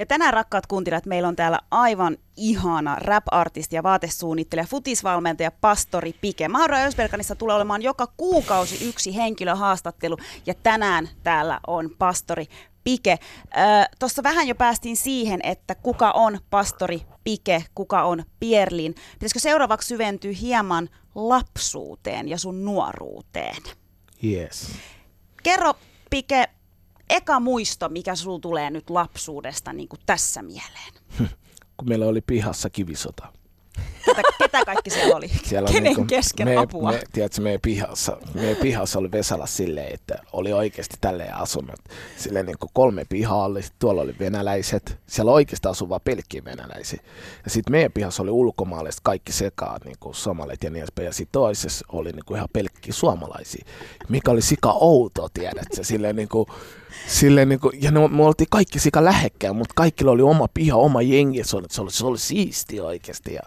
Ja 0.00 0.06
tänään 0.06 0.34
rakkaat 0.34 0.66
kuuntelijat, 0.66 1.06
meillä 1.06 1.28
on 1.28 1.36
täällä 1.36 1.60
aivan 1.70 2.16
ihana 2.36 2.96
rap-artisti 2.96 3.76
ja 3.76 3.82
vaatesuunnittelija, 3.82 4.66
futisvalmentaja, 4.66 5.50
pastori 5.50 6.14
Pike. 6.20 6.48
Mauro 6.48 6.76
Ösberganissa 6.76 7.34
tulee 7.34 7.56
olemaan 7.56 7.82
joka 7.82 8.06
kuukausi 8.16 8.88
yksi 8.88 9.16
henkilöhaastattelu 9.16 10.16
ja 10.46 10.54
tänään 10.54 11.08
täällä 11.22 11.60
on 11.66 11.90
pastori 11.98 12.46
Pike. 12.84 13.18
Tuossa 13.98 14.22
vähän 14.22 14.48
jo 14.48 14.54
päästiin 14.54 14.96
siihen, 14.96 15.40
että 15.42 15.74
kuka 15.74 16.10
on 16.10 16.38
pastori 16.50 17.02
Pike, 17.24 17.64
kuka 17.74 18.02
on 18.02 18.24
Pierlin. 18.40 18.94
Pitäisikö 19.12 19.40
seuraavaksi 19.40 19.88
syventyä 19.88 20.32
hieman 20.40 20.88
lapsuuteen 21.14 22.28
ja 22.28 22.38
sun 22.38 22.64
nuoruuteen? 22.64 23.62
Yes. 24.24 24.72
Kerro 25.42 25.74
Pike, 26.10 26.48
eka 27.10 27.40
muisto, 27.40 27.88
mikä 27.88 28.14
sul 28.14 28.38
tulee 28.38 28.70
nyt 28.70 28.90
lapsuudesta 28.90 29.72
niin 29.72 29.88
kuin 29.88 30.00
tässä 30.06 30.42
mieleen? 30.42 30.92
Kun 31.76 31.88
meillä 31.88 32.06
oli 32.06 32.20
pihassa 32.20 32.70
kivisota. 32.70 33.32
Ketä, 34.16 34.22
ketä 34.38 34.64
kaikki 34.64 34.90
siellä 34.90 35.16
oli? 35.16 35.28
Siellä 35.44 35.68
Kenen 35.68 35.82
niinku- 35.82 36.04
kesken 36.04 36.48
me, 36.48 36.56
apua? 36.56 36.92
Me, 36.92 37.02
tiedätkö, 37.12 37.40
meidän 37.40 37.60
pihassa, 37.60 38.16
meidän 38.34 38.56
pihassa 38.56 38.98
oli 38.98 39.12
Vesala 39.12 39.46
silleen, 39.46 39.94
että 39.94 40.14
oli 40.32 40.52
oikeasti 40.52 40.96
tälleen 41.00 41.34
asunnot. 41.34 41.80
Silleen 42.16 42.46
niin 42.46 42.58
kuin 42.58 42.70
kolme 42.72 43.04
pihaa 43.08 43.44
oli, 43.44 43.60
tuolla 43.78 44.02
oli 44.02 44.14
venäläiset. 44.20 44.98
Siellä 45.06 45.32
oikeasti 45.32 45.68
asui 45.68 45.88
vaan 45.88 46.00
pelkkiä 46.04 46.44
venäläisiä. 46.44 47.00
Ja 47.44 47.50
sitten 47.50 47.72
meidän 47.72 47.92
pihassa 47.92 48.22
oli 48.22 48.30
ulkomaalaiset 48.30 49.00
kaikki 49.04 49.32
sekaan, 49.32 49.80
niin 49.84 49.96
kuin 50.00 50.14
somalit 50.14 50.64
ja 50.64 50.70
niin 50.70 50.80
edespäin. 50.80 51.06
Ja 51.06 51.12
sitten 51.12 51.32
toisessa 51.32 51.86
oli 51.92 52.12
niin 52.12 52.24
kuin 52.26 52.36
ihan 52.36 52.48
pelkkiä 52.52 52.92
suomalaisia, 52.92 53.64
mikä 54.08 54.30
oli 54.30 54.42
sika 54.42 54.72
outo, 54.72 55.28
tiedätkö? 55.34 55.84
Silleen 55.84 56.16
niin 56.16 56.28
kuin, 56.28 56.46
Silleen 57.06 57.48
niin 57.48 57.60
kuin, 57.60 57.82
ja 57.82 57.90
ne, 57.90 58.08
me 58.08 58.24
oltiin 58.24 58.48
kaikki 58.50 58.78
sika 58.78 59.04
lähekkään, 59.04 59.56
mutta 59.56 59.72
kaikilla 59.76 60.10
oli 60.12 60.22
oma 60.22 60.46
piha, 60.54 60.76
oma 60.76 61.02
jengi. 61.02 61.44
Se 61.44 61.56
oli, 61.56 61.66
se 61.70 61.82
oli, 61.82 61.90
se 61.90 62.06
oli 62.06 62.18
siisti 62.18 62.80
oikeasti. 62.80 63.34
Ja, 63.34 63.42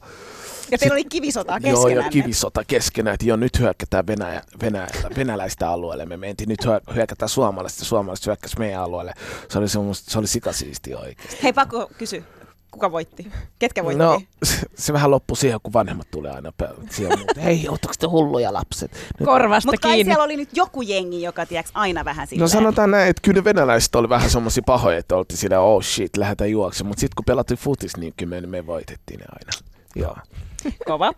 Ja 0.74 0.78
teillä 0.78 0.94
oli 0.94 1.06
kivisotaa 1.06 1.58
Joo, 1.58 1.84
keskenään. 1.84 2.06
ja 2.06 2.12
kivisota 2.12 2.64
keskenään, 2.68 3.14
että 3.14 3.26
joo, 3.26 3.38
nyt 3.38 3.60
hyökätään 3.60 4.08
Venäjä, 4.08 4.42
Venäjä, 4.62 4.88
venäläistä 5.18 5.70
alueelle. 5.70 6.06
Me 6.06 6.18
mentiin 6.18 6.50
nyt 6.50 6.66
hyö- 6.66 6.94
hyökätään 6.96 7.30
suomalaista, 7.30 7.82
ja 7.82 7.86
suomalaiset 7.86 8.26
hyökkäsi 8.26 8.60
meidän 8.60 8.82
alueelle. 8.82 9.14
Se 9.50 9.60
oli, 9.60 9.70
semmoista, 9.70 10.12
se 10.12 10.20
oli 10.20 10.28
sikasiisti 10.28 10.96
oikeasti. 10.96 11.38
Hei, 11.44 11.54
pakko 11.54 11.90
kysy. 11.98 12.24
Kuka 12.72 12.92
voitti? 12.92 13.32
Ketkä 13.60 13.84
voitti? 13.84 14.04
No, 14.04 14.22
se, 14.44 14.58
se 14.76 14.94
vähän 14.94 15.12
loppui 15.12 15.38
siihen, 15.38 15.60
kun 15.64 15.74
vanhemmat 15.74 16.08
tulee 16.12 16.32
aina 16.32 16.52
siihen. 16.90 17.20
Hei, 17.44 17.66
ootteko 17.70 17.94
te 18.00 18.08
hulluja 18.08 18.54
lapset? 18.54 18.92
Nyt, 18.92 19.26
Korvasta 19.26 19.72
Mutta 19.72 19.88
kai 19.88 20.04
siellä 20.04 20.24
oli 20.24 20.36
nyt 20.36 20.50
joku 20.54 20.82
jengi, 20.82 21.22
joka 21.22 21.46
tiedäks 21.46 21.72
aina 21.74 22.06
vähän 22.06 22.28
silleen. 22.28 22.42
No 22.42 22.48
sanotaan 22.48 22.92
näin, 22.92 23.10
että 23.10 23.22
kyllä 23.22 23.40
ne 23.40 23.44
venäläiset 23.44 23.96
oli 23.96 24.10
vähän 24.10 24.30
semmoisia 24.30 24.64
pahoja, 24.66 24.98
että 24.98 25.16
oltiin 25.16 25.38
sillä 25.38 25.60
oh 25.60 25.84
shit, 25.84 26.18
lähdetään 26.18 26.52
juoksemaan. 26.52 26.90
Mutta 26.90 27.00
sitten 27.00 27.16
kun 27.16 27.26
pelattiin 27.26 27.58
futis, 27.58 27.98
niin 27.98 28.14
kyllä 28.18 28.42
me, 28.42 28.48
me 28.48 28.66
voitettiin 28.66 29.20
ne 29.20 29.26
aina. 29.30 29.73
Joo. 29.96 30.16
Kova. 30.88 31.14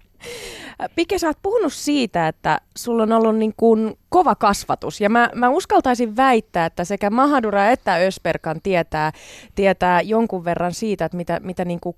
Pike, 0.95 1.17
sä 1.17 1.27
oot 1.27 1.37
puhunut 1.41 1.73
siitä, 1.73 2.27
että 2.27 2.61
sulla 2.77 3.03
on 3.03 3.11
ollut 3.11 3.35
niin 3.35 3.53
kuin 3.57 3.97
kova 4.09 4.35
kasvatus. 4.35 5.01
Ja 5.01 5.09
mä, 5.09 5.29
mä 5.35 5.49
uskaltaisin 5.49 6.15
väittää, 6.15 6.65
että 6.65 6.83
sekä 6.83 7.09
Mahadura 7.09 7.67
että 7.69 7.95
Ösperkan 7.95 8.61
tietää, 8.61 9.11
tietää 9.55 10.01
jonkun 10.01 10.45
verran 10.45 10.73
siitä, 10.73 11.05
että 11.05 11.17
mitä, 11.17 11.39
mitä 11.43 11.65
niin 11.65 11.79
kuin 11.79 11.95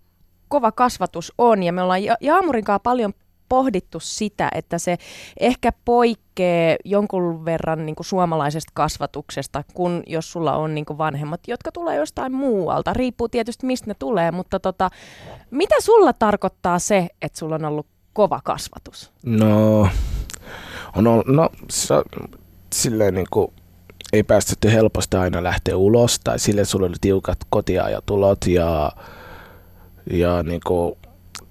kova 0.48 0.72
kasvatus 0.72 1.34
on. 1.38 1.64
Ja 1.64 1.74
me 1.74 1.82
ollaan 1.82 2.04
Ja- 2.04 2.18
Jaamurin 2.22 2.64
kanssa 2.64 2.80
paljon 2.80 3.14
pohdittu 3.50 4.00
sitä, 4.00 4.50
että 4.56 4.78
se 4.78 4.98
ehkä 5.40 5.72
poikkeaa 5.86 6.28
jonkun 6.86 7.46
verran 7.46 7.86
niin 7.86 7.96
kuin 7.96 8.06
suomalaisesta 8.06 8.72
kasvatuksesta, 8.76 9.64
kun 9.74 10.04
jos 10.08 10.32
sulla 10.32 10.56
on 10.56 10.76
niin 10.76 10.86
kuin 10.86 10.98
vanhemmat, 10.98 11.42
jotka 11.48 11.72
tulee 11.72 11.96
jostain 11.96 12.34
muualta. 12.34 12.94
Riippuu 12.94 13.30
tietysti 13.30 13.66
mistä 13.66 13.88
ne 13.88 13.96
tulee, 14.00 14.32
mutta 14.32 14.60
tota, 14.60 14.90
mitä 15.52 15.76
sulla 15.80 16.14
tarkoittaa 16.14 16.80
se, 16.80 17.08
että 17.22 17.40
sulla 17.40 17.56
on 17.56 17.66
ollut 17.66 17.88
kova 18.14 18.42
kasvatus? 18.44 19.12
No, 19.26 19.88
on 20.96 21.08
ollut, 21.08 21.28
no 21.28 21.50
se, 21.70 21.96
silleen 22.74 23.14
niin 23.14 23.28
kuin, 23.32 23.52
ei 24.14 24.24
päästetty 24.24 24.72
helposti 24.72 25.18
aina 25.18 25.44
lähteä 25.44 25.78
ulos, 25.78 26.20
tai 26.20 26.40
sille 26.40 26.66
sulla 26.66 26.86
oli 26.86 26.96
tiukat 27.02 27.38
kotiajatulot 27.50 28.48
ja, 28.48 28.92
ja 30.12 30.44
niin 30.44 30.62
kuin, 30.68 30.96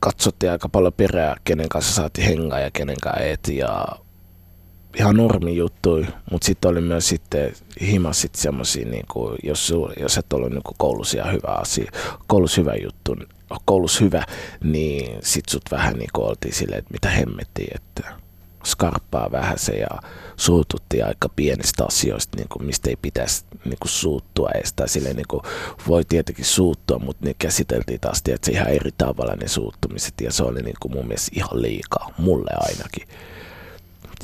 katsottiin 0.00 0.52
aika 0.52 0.68
paljon 0.68 0.92
perää, 0.92 1.36
kenen 1.44 1.68
kanssa 1.68 1.94
saatiin 1.94 2.26
hengaa 2.26 2.60
ja 2.60 2.70
kenen 2.70 2.96
kanssa 3.02 3.22
et, 3.22 3.48
ja 3.48 3.86
ihan 4.98 5.16
normi 5.16 5.56
juttui, 5.56 6.06
mutta 6.30 6.46
sitten 6.46 6.70
oli 6.70 6.80
myös 6.80 7.08
sitten 7.08 7.52
himas 7.80 8.20
sit 8.20 8.34
semmosia, 8.34 8.86
niinku, 8.86 9.36
jos, 9.42 9.72
jos 10.00 10.18
et 10.18 10.32
ollut 10.32 10.50
niinku 10.50 10.74
koulussa 10.78 11.18
ihan 11.18 11.32
hyvä 11.32 11.54
asia, 11.60 11.92
koulussa 12.26 12.60
hyvä 12.60 12.74
juttu, 12.82 13.16
koulussa 13.64 14.04
hyvä, 14.04 14.24
niin 14.64 15.18
sit 15.22 15.48
sut 15.48 15.62
vähän 15.70 15.94
niinku 15.94 16.22
oltiin 16.22 16.54
silleen, 16.54 16.78
että 16.78 16.92
mitä 16.92 17.08
hemmettiin, 17.08 17.76
että 17.76 18.12
skarppaa 18.66 19.32
vähän 19.32 19.58
se 19.58 19.72
ja 19.72 19.88
suututtiin 20.36 21.06
aika 21.06 21.28
pienistä 21.28 21.84
asioista, 21.84 22.36
niin 22.36 22.48
kuin 22.48 22.66
mistä 22.66 22.90
ei 22.90 22.96
pitäisi 23.02 23.44
niin 23.64 23.78
kuin 23.80 23.90
suuttua 23.90 24.50
edes. 24.54 24.72
Tai 24.72 24.88
silleen, 24.88 25.16
niin 25.16 25.28
kuin 25.28 25.42
voi 25.88 26.04
tietenkin 26.04 26.44
suuttua, 26.44 26.98
mutta 26.98 27.26
ne 27.26 27.34
käsiteltiin 27.38 28.00
taas 28.00 28.22
tietysti 28.22 28.52
ihan 28.52 28.68
eri 28.68 28.90
tavalla 28.98 29.34
ne 29.34 29.48
suuttumiset 29.48 30.14
ja 30.20 30.32
se 30.32 30.42
oli 30.42 30.62
niin 30.62 30.76
kuin 30.82 30.92
mun 30.92 31.06
mielestä 31.06 31.30
ihan 31.34 31.62
liikaa, 31.62 32.14
mulle 32.18 32.50
ainakin. 32.56 33.08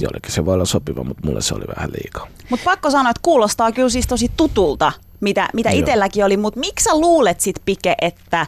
Jollekin 0.01 0.33
se 0.33 0.45
voi 0.47 0.55
olla 0.55 0.65
sopiva, 0.65 1.05
mutta 1.05 1.27
mulle 1.27 1.43
se 1.43 1.55
oli 1.55 1.65
vähän 1.77 1.91
liikaa. 1.93 2.29
Mutta 2.51 2.65
pakko 2.65 2.91
sanoa, 2.91 3.11
että 3.11 3.21
kuulostaa 3.23 3.73
kyllä 3.73 3.89
siis 3.89 4.07
tosi 4.07 4.31
tutulta, 4.37 4.93
mitä, 5.21 5.49
mitä 5.53 5.71
itselläkin 5.71 6.25
oli. 6.25 6.37
Mutta 6.37 6.61
miksi 6.61 6.85
sä 6.85 7.01
luulet 7.01 7.41
sit, 7.41 7.57
Pike, 7.65 7.95
että 8.01 8.47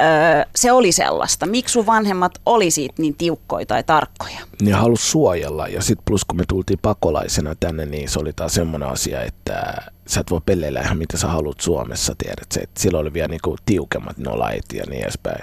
öö, 0.00 0.44
se 0.56 0.72
oli 0.72 0.92
sellaista? 0.92 1.46
Miksi 1.46 1.72
sun 1.72 1.86
vanhemmat 1.86 2.38
oli 2.46 2.70
siitä 2.70 2.94
niin 2.98 3.14
tiukkoja 3.14 3.66
tai 3.66 3.82
tarkkoja? 3.84 4.38
Ne 4.62 4.72
halus 4.72 5.10
suojella 5.10 5.68
ja 5.68 5.82
sitten 5.82 6.04
plus 6.04 6.24
kun 6.24 6.36
me 6.36 6.44
tultiin 6.48 6.78
pakolaisena 6.82 7.54
tänne, 7.60 7.86
niin 7.86 8.08
se 8.08 8.18
oli 8.18 8.32
taas 8.32 8.54
semmoinen 8.54 8.88
asia, 8.88 9.22
että 9.22 9.74
sä 10.06 10.20
et 10.20 10.30
voi 10.30 10.40
pelleillä 10.46 10.80
ihan 10.80 10.98
mitä 10.98 11.16
sä 11.18 11.28
haluat 11.28 11.60
Suomessa, 11.60 12.14
tiedät 12.18 12.52
se, 12.52 12.60
että 12.60 12.80
silloin 12.80 13.02
oli 13.02 13.12
vielä 13.12 13.28
niinku 13.28 13.56
tiukemmat 13.66 14.18
nolait 14.18 14.64
ja 14.74 14.84
niin 14.88 15.02
edespäin. 15.02 15.42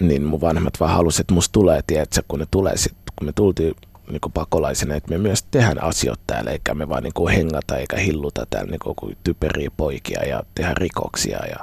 Niin 0.00 0.22
mun 0.22 0.40
vanhemmat 0.40 0.80
vaan 0.80 0.94
halusivat, 0.94 1.20
että 1.20 1.34
musta 1.34 1.52
tulee, 1.52 1.80
tiedät 1.86 2.12
sä, 2.12 2.22
kun 2.28 2.38
ne 2.38 2.46
tulee 2.50 2.76
sit, 2.76 2.96
kun 3.18 3.26
me 3.26 3.32
tultiin 3.32 3.74
niinku 4.10 4.28
pakolaisena, 4.28 4.94
että 4.94 5.10
me 5.10 5.18
myös 5.18 5.42
tehdään 5.42 5.82
asioita 5.82 6.22
täällä, 6.26 6.50
eikä 6.50 6.74
me 6.74 6.88
vaan 6.88 7.02
niinku 7.02 7.28
hengata 7.28 7.76
eikä 7.76 7.96
hilluta 7.96 8.46
täällä 8.50 8.70
niinku 8.70 8.94
kuin 8.94 9.16
typeriä 9.24 9.70
poikia 9.76 10.24
ja 10.24 10.42
tehdä 10.54 10.74
rikoksia 10.76 11.46
ja 11.46 11.56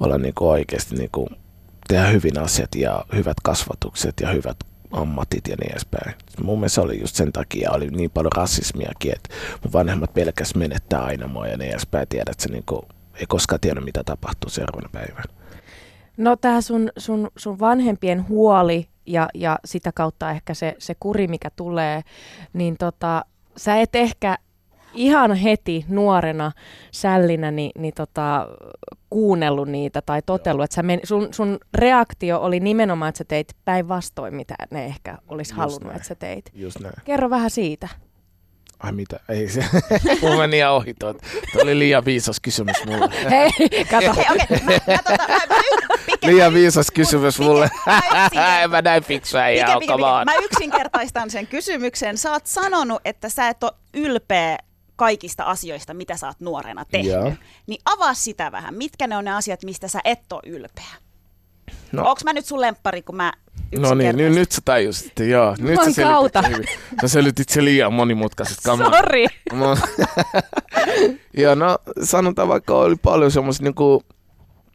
olla 0.00 0.18
niinku 0.18 0.48
oikeasti 0.48 0.94
niinku 0.94 1.28
tehdä 1.88 2.06
hyvin 2.06 2.38
asiat 2.38 2.74
ja 2.74 3.04
hyvät 3.14 3.36
kasvatukset 3.42 4.14
ja 4.20 4.28
hyvät 4.30 4.56
ammatit 4.92 5.48
ja 5.48 5.56
niin 5.56 5.70
edespäin. 5.70 6.14
Mun 6.42 6.58
mielestä 6.58 6.80
oli 6.80 7.00
just 7.00 7.16
sen 7.16 7.32
takia, 7.32 7.70
oli 7.70 7.88
niin 7.88 8.10
paljon 8.10 8.32
rasismiakin, 8.32 9.12
että 9.12 9.34
mun 9.64 9.72
vanhemmat 9.72 10.14
pelkäs 10.14 10.54
menettää 10.54 11.04
aina 11.04 11.26
mua 11.26 11.46
ja 11.46 11.56
niin 11.56 11.70
edespäin. 11.70 12.08
Tiedät, 12.08 12.28
että 12.28 12.42
se 12.42 12.48
niinku, 12.48 12.88
ei 13.14 13.26
koskaan 13.26 13.60
tiedä, 13.60 13.80
mitä 13.80 14.04
tapahtuu 14.04 14.50
seuraavana 14.50 14.88
päivänä. 14.92 15.41
No 16.16 16.36
tämä 16.36 16.60
sun, 16.60 16.90
sun, 16.98 17.30
sun 17.36 17.58
vanhempien 17.60 18.28
huoli 18.28 18.88
ja, 19.06 19.28
ja 19.34 19.58
sitä 19.64 19.92
kautta 19.94 20.30
ehkä 20.30 20.54
se, 20.54 20.74
se 20.78 20.94
kuri, 21.00 21.28
mikä 21.28 21.50
tulee, 21.56 22.02
niin 22.52 22.76
tota, 22.78 23.24
sä 23.56 23.76
et 23.80 23.96
ehkä 23.96 24.38
ihan 24.94 25.34
heti 25.34 25.84
nuorena 25.88 26.52
sällinä 26.90 27.50
niin, 27.50 27.72
niin 27.78 27.94
tota, 27.94 28.48
kuunnellut 29.10 29.68
niitä 29.68 30.02
tai 30.02 30.22
totellut, 30.22 30.64
että 30.64 30.74
sä 30.74 30.82
men, 30.82 31.00
sun, 31.04 31.28
sun 31.30 31.58
reaktio 31.74 32.40
oli 32.40 32.60
nimenomaan, 32.60 33.08
että 33.08 33.18
sä 33.18 33.24
teit 33.24 33.56
päinvastoin, 33.64 34.34
mitä 34.34 34.54
ne 34.70 34.84
ehkä 34.84 35.18
olisi 35.28 35.52
Just 35.52 35.58
halunnut, 35.58 35.82
näin. 35.82 35.96
että 35.96 36.08
sä 36.08 36.14
teit. 36.14 36.50
Just 36.54 36.80
näin. 36.80 36.94
Kerro 37.04 37.30
vähän 37.30 37.50
siitä. 37.50 37.88
Ai 38.82 38.92
mitä? 38.92 39.20
Ei 39.28 39.48
se. 39.48 39.64
Mulla 40.22 40.36
meni 40.36 40.56
ihan 40.58 40.72
ohi 40.72 40.94
tuo. 40.94 41.14
Tuo 41.52 41.62
oli 41.62 41.78
liian 41.78 42.04
viisas 42.04 42.40
kysymys 42.40 42.76
mulle. 42.86 43.08
Hei, 43.30 43.50
kato. 43.84 44.14
Hei, 44.14 44.24
okei, 44.30 44.58
mä, 44.64 44.72
mä, 44.72 44.98
tota, 44.98 45.28
mä, 45.28 45.38
mä, 45.48 45.62
Liian 46.22 46.54
viisas 46.54 46.90
kysymys 46.90 47.38
mulle. 47.38 47.70
mä 47.86 48.00
yksinkertaistan- 48.00 48.62
en 48.62 48.70
mä 48.70 48.82
näin 48.82 49.02
fiksua 49.04 49.46
ei 49.46 49.58
Pike, 49.58 49.72
ole, 49.72 49.80
pike, 49.80 49.92
pike. 49.92 50.24
Mä 50.24 50.34
yksinkertaistan 50.44 51.30
sen 51.30 51.46
kysymyksen. 51.46 52.18
Sä 52.18 52.32
oot 52.32 52.46
sanonut, 52.46 53.00
että 53.04 53.28
sä 53.28 53.48
et 53.48 53.62
ole 53.62 53.72
ylpeä 53.94 54.58
kaikista 54.96 55.44
asioista, 55.44 55.94
mitä 55.94 56.16
sä 56.16 56.26
oot 56.26 56.40
nuorena 56.40 56.84
tehnyt. 56.84 57.12
Joo. 57.12 57.32
Niin 57.66 57.80
avaa 57.84 58.14
sitä 58.14 58.52
vähän. 58.52 58.74
Mitkä 58.74 59.06
ne 59.06 59.16
on 59.16 59.24
ne 59.24 59.32
asiat, 59.34 59.62
mistä 59.64 59.88
sä 59.88 60.00
et 60.04 60.32
ole 60.32 60.42
ylpeä? 60.46 60.84
No. 61.92 62.02
No. 62.02 62.08
Onks 62.10 62.24
mä 62.24 62.32
nyt 62.32 62.46
sun 62.46 62.60
lemppari, 62.60 63.02
kun 63.02 63.16
mä 63.16 63.32
No 63.78 63.94
niin, 63.94 64.16
nyt, 64.16 64.34
nyt 64.34 64.52
sä 64.52 64.60
tajusit, 64.64 65.12
joo. 65.20 65.54
Nyt 65.58 65.70
Juman 65.70 65.94
sä 65.94 66.02
kautta. 66.02 66.42
hyvin. 66.42 66.64
Sä 67.00 67.08
selitit 67.08 67.48
se 67.48 67.64
liian 67.64 67.92
monimutkaiset 67.92 68.58
kamat. 68.64 68.94
Sori. 68.94 69.26
No. 69.52 69.76
ja 71.36 71.54
no 71.54 71.78
sanotaan 72.02 72.48
vaikka 72.48 72.74
oli 72.74 72.96
paljon 72.96 73.30
semmoisia 73.30 73.64
niinku 73.64 74.02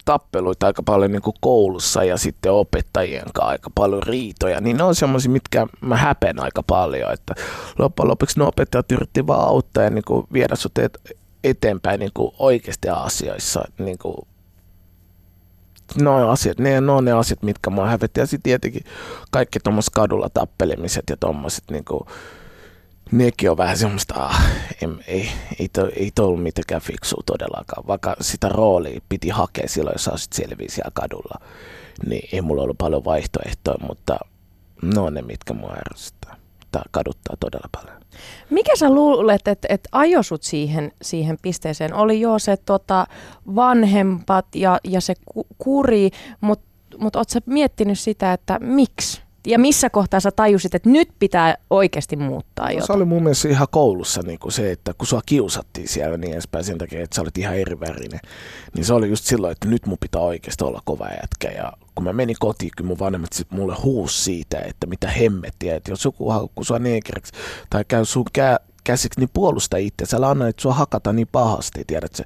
tappeluita 0.05 0.67
aika 0.67 0.83
paljon 0.83 1.11
niinku 1.11 1.33
koulussa 1.41 2.03
ja 2.03 2.17
sitten 2.17 2.51
opettajien 2.51 3.25
kanssa 3.33 3.49
aika 3.49 3.69
paljon 3.75 4.03
riitoja, 4.03 4.61
niin 4.61 4.77
ne 4.77 4.83
on 4.83 4.95
semmoisia, 4.95 5.31
mitkä 5.31 5.67
mä 5.81 5.97
häpen 5.97 6.39
aika 6.39 6.63
paljon, 6.63 7.13
että 7.13 7.35
loppujen 7.79 8.09
lopuksi 8.09 8.39
ne 8.39 8.45
opettajat 8.45 8.91
yritti 8.91 9.27
vaan 9.27 9.47
auttaa 9.47 9.83
ja 9.83 9.89
niinku 9.89 10.27
viedä 10.33 10.55
sut 10.55 10.77
et, 10.77 10.99
eteenpäin 11.43 11.99
niinku 11.99 12.33
oikeasti 12.39 12.89
asioissa. 12.89 13.63
Niinku, 13.77 14.27
no 15.95 16.29
asiat, 16.29 16.59
ne, 16.59 16.91
on 16.91 17.05
ne 17.05 17.11
asiat, 17.11 17.43
mitkä 17.43 17.69
mua 17.69 17.87
hävetti. 17.87 18.19
Ja 18.19 18.25
sitten 18.25 18.43
tietenkin 18.43 18.83
kaikki 19.31 19.59
tuommoiset 19.59 19.93
kadulla 19.93 20.29
tappelemiset 20.33 21.03
ja 21.09 21.17
tuommoiset 21.17 21.63
niinku, 21.71 22.07
nekin 23.11 23.51
on 23.51 23.57
vähän 23.57 23.77
semmoista, 23.77 24.13
ah, 24.15 24.41
em, 24.81 24.97
ei, 25.07 25.29
ei, 25.59 25.69
to, 25.69 25.89
ei 25.95 26.11
to 26.15 26.25
ollut 26.25 26.43
mitenkään 26.43 26.81
fiksua 26.81 27.23
todellakaan. 27.25 27.87
Vaikka 27.87 28.15
sitä 28.21 28.49
roolia 28.49 29.01
piti 29.09 29.29
hakea 29.29 29.67
silloin, 29.67 29.93
jos 29.93 30.03
sä 30.03 30.11
sit 30.15 30.33
selviä 30.33 30.67
siellä 30.69 30.91
kadulla, 30.93 31.41
niin 32.05 32.29
ei 32.31 32.41
mulla 32.41 32.61
ollut 32.61 32.77
paljon 32.77 33.05
vaihtoehtoja, 33.05 33.87
mutta 33.87 34.19
ne 34.81 34.99
on 34.99 35.13
ne, 35.13 35.21
mitkä 35.21 35.53
mua 35.53 35.75
ärsyttää. 35.89 36.16
Tää 36.77 36.89
kaduttaa 36.91 37.35
todella 37.39 37.69
paljon. 37.71 38.01
Mikä 38.49 38.75
sä 38.75 38.89
luulet, 38.89 39.47
että 39.47 39.67
et 39.69 39.87
ajo 39.91 40.23
sut 40.23 40.43
siihen, 40.43 40.91
siihen 41.01 41.37
pisteeseen? 41.41 41.93
Oli 41.93 42.21
jo 42.21 42.39
se 42.39 42.57
tota, 42.57 43.07
vanhempat 43.55 44.55
ja, 44.55 44.79
ja 44.83 45.01
se 45.01 45.13
ku, 45.33 45.47
kuri, 45.57 46.09
mutta 46.41 46.65
mut 46.97 47.15
oot 47.15 47.29
sä 47.29 47.39
miettinyt 47.45 47.99
sitä, 47.99 48.33
että 48.33 48.59
miksi? 48.59 49.21
Ja 49.47 49.59
missä 49.59 49.89
kohtaa 49.89 50.19
sä 50.19 50.31
tajusit, 50.31 50.75
että 50.75 50.89
nyt 50.89 51.09
pitää 51.19 51.55
oikeasti 51.69 52.15
muuttaa 52.15 52.65
No, 52.65 52.71
se 52.71 52.77
jotain? 52.77 52.97
oli 52.97 53.05
mun 53.05 53.23
mielestä 53.23 53.47
ihan 53.47 53.67
koulussa 53.71 54.21
niin 54.21 54.39
kuin 54.39 54.51
se, 54.51 54.71
että 54.71 54.93
kun 54.93 55.07
sua 55.07 55.21
kiusattiin 55.25 55.87
siellä 55.87 56.17
niin 56.17 56.33
edespäin 56.33 56.63
sen 56.65 56.77
takia, 56.77 57.03
että 57.03 57.15
sä 57.15 57.21
olit 57.21 57.37
ihan 57.37 57.55
eri 57.57 57.79
värinen, 57.79 58.19
niin 58.75 58.85
se 58.85 58.93
oli 58.93 59.09
just 59.09 59.25
silloin, 59.25 59.51
että 59.51 59.67
nyt 59.67 59.85
mun 59.85 59.97
pitää 60.01 60.21
oikeasti 60.21 60.63
olla 60.63 60.81
kova 60.85 61.07
jätkä. 61.07 61.51
Ja 61.61 61.73
kun 61.95 62.03
mä 62.03 62.13
menin 62.13 62.35
kotiin, 62.39 62.71
kyllä 62.77 62.87
mun 62.87 62.99
vanhemmat 62.99 63.33
sit 63.33 63.51
mulle 63.51 63.75
huus 63.83 64.25
siitä, 64.25 64.59
että 64.59 64.87
mitä 64.87 65.07
hemmettiä, 65.07 65.75
että 65.75 65.91
jos 65.91 66.05
joku 66.05 66.29
haukkuu 66.29 66.63
sua 66.63 66.79
negeriksi 66.79 67.33
tai 67.69 67.85
käy 67.87 68.05
sun 68.05 68.25
kä- 68.37 68.63
käsiksi, 68.83 69.19
niin 69.19 69.29
puolusta 69.33 69.77
itse. 69.77 70.15
Älä 70.15 70.29
anna, 70.29 70.47
että 70.47 70.61
sua 70.61 70.73
hakata 70.73 71.13
niin 71.13 71.27
pahasti, 71.31 71.83
tiedät 71.87 72.15
sä. 72.15 72.23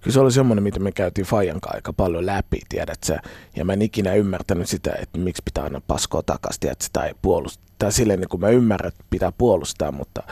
Kyllä 0.00 0.14
se 0.14 0.20
oli 0.20 0.32
semmoinen, 0.32 0.62
mitä 0.62 0.80
me 0.80 0.92
käytiin 0.92 1.26
Fajan 1.26 1.60
kanssa 1.60 1.76
aika 1.76 1.92
paljon 1.92 2.26
läpi, 2.26 2.60
tiedät 2.68 2.98
sä. 3.04 3.20
Ja 3.56 3.64
mä 3.64 3.72
en 3.72 3.82
ikinä 3.82 4.14
ymmärtänyt 4.14 4.68
sitä, 4.68 4.92
että 5.02 5.18
miksi 5.18 5.42
pitää 5.44 5.64
aina 5.64 5.80
paskoa 5.86 6.22
takaisin, 6.22 6.60
tiedät 6.60 6.80
sä, 6.80 6.88
tai 6.92 7.14
puolustaa. 7.22 7.64
Tai 7.78 7.92
silleen, 7.92 8.20
niin 8.20 8.28
kuin 8.28 8.40
mä 8.40 8.48
ymmärrän, 8.48 8.88
että 8.88 9.04
pitää 9.10 9.32
puolustaa, 9.32 9.92
mutta, 9.92 10.22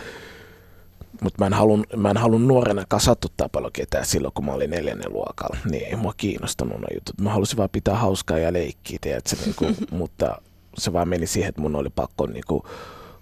mutta 1.23 1.43
mä 1.43 1.47
en 1.47 1.53
halun, 1.53 1.85
mä 1.97 2.11
en 2.11 2.17
halun 2.17 2.49
nuorena 2.49 2.85
kasatuttaa 2.89 3.49
paljon 3.49 3.73
ketään 3.73 4.07
silloin, 4.07 4.35
kun 4.35 4.45
mä 4.45 4.53
olin 4.53 4.71
neljännen 4.71 5.13
luokalla. 5.13 5.57
Niin 5.71 5.85
ei 5.87 5.97
mua 5.97 6.15
kiinnostanut 6.17 6.81
nuo 6.81 6.89
jutut. 6.95 7.21
Mä 7.21 7.33
halusin 7.33 7.57
vaan 7.57 7.71
pitää 7.73 7.97
hauskaa 7.97 8.39
ja 8.39 8.53
leikkiä, 8.53 8.99
tiedät 9.01 9.27
sä, 9.27 9.37
niin 9.45 9.55
kuin, 9.55 9.77
mutta 9.99 10.43
se 10.79 10.93
vaan 10.93 11.09
meni 11.09 11.27
siihen, 11.27 11.49
että 11.49 11.61
mun 11.61 11.77
oli 11.77 11.91
pakko 11.91 12.27
niin 12.27 12.45
kuin, 12.49 12.63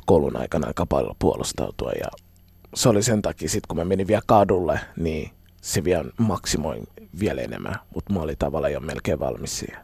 koulun 0.07 0.37
aikana 0.37 0.67
aika 0.67 0.87
paljon 0.87 1.17
puolustautua 1.19 1.93
ja 1.93 2.07
se 2.75 2.89
oli 2.89 3.03
sen 3.03 3.23
takia, 3.23 3.49
sit 3.49 3.67
kun 3.67 3.77
mä 3.77 3.85
menin 3.85 4.07
vielä 4.07 4.23
kadulle, 4.27 4.81
niin 4.97 5.31
se 5.67 5.85
vielä 5.85 6.11
maksimoi 6.19 6.83
vielä 7.21 7.43
enemmän, 7.43 7.75
mutta 7.95 8.13
mä 8.13 8.21
olin 8.21 8.39
tavallaan 8.39 8.73
jo 8.73 8.81
melkein 8.81 9.19
valmis 9.19 9.59
siihen. 9.59 9.79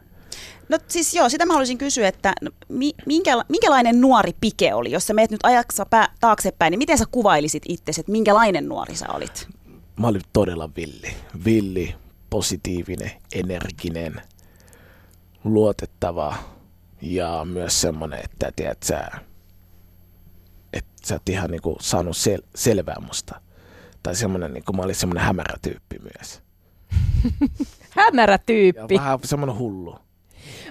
No 0.69 0.77
siis 0.87 1.13
joo, 1.13 1.29
sitä 1.29 1.45
mä 1.45 1.53
haluaisin 1.53 1.77
kysyä, 1.77 2.07
että 2.07 2.33
no, 2.41 2.51
mi, 2.69 2.93
minkä, 3.05 3.31
minkälainen 3.49 4.01
nuori 4.01 4.31
Pike 4.41 4.73
oli? 4.73 4.91
Jos 4.91 5.07
sä 5.07 5.13
meet 5.13 5.31
nyt 5.31 5.39
ajaksa 5.43 5.85
pää, 5.85 6.09
taaksepäin, 6.19 6.71
niin 6.71 6.77
miten 6.79 6.97
sä 6.97 7.05
kuvailisit 7.11 7.63
itsesi, 7.67 8.01
että 8.01 8.11
minkälainen 8.11 8.69
nuori 8.69 8.95
sä 8.95 9.05
olit? 9.13 9.47
Mä 9.99 10.07
olin 10.07 10.21
todella 10.33 10.69
villi. 10.75 11.13
Villi, 11.45 11.95
positiivinen, 12.29 13.11
energinen, 13.33 14.21
luotettava 15.43 16.35
ja 17.01 17.45
myös 17.45 17.81
semmoinen, 17.81 18.19
että 18.23 18.51
tiedät 18.55 18.83
sä, 18.83 19.07
että 20.73 20.91
sä 21.05 21.15
et 21.15 21.29
ihan 21.29 21.49
niinku 21.49 21.77
saanut 21.81 22.15
sel- 22.15 22.47
selvää 22.55 22.97
musta. 23.07 23.41
Tai 24.03 24.15
semmoinen, 24.15 24.53
niinku, 24.53 24.73
mä 24.73 24.81
olin 24.81 24.95
semmoinen 24.95 25.23
hämärä 25.23 25.57
tyyppi 25.61 25.95
myös. 25.99 26.41
Hämärä 27.89 28.33
Ja 28.33 28.37
tyyppi. 28.37 28.95
vähän 28.95 29.19
semmoinen 29.23 29.57
hullu. 29.57 29.95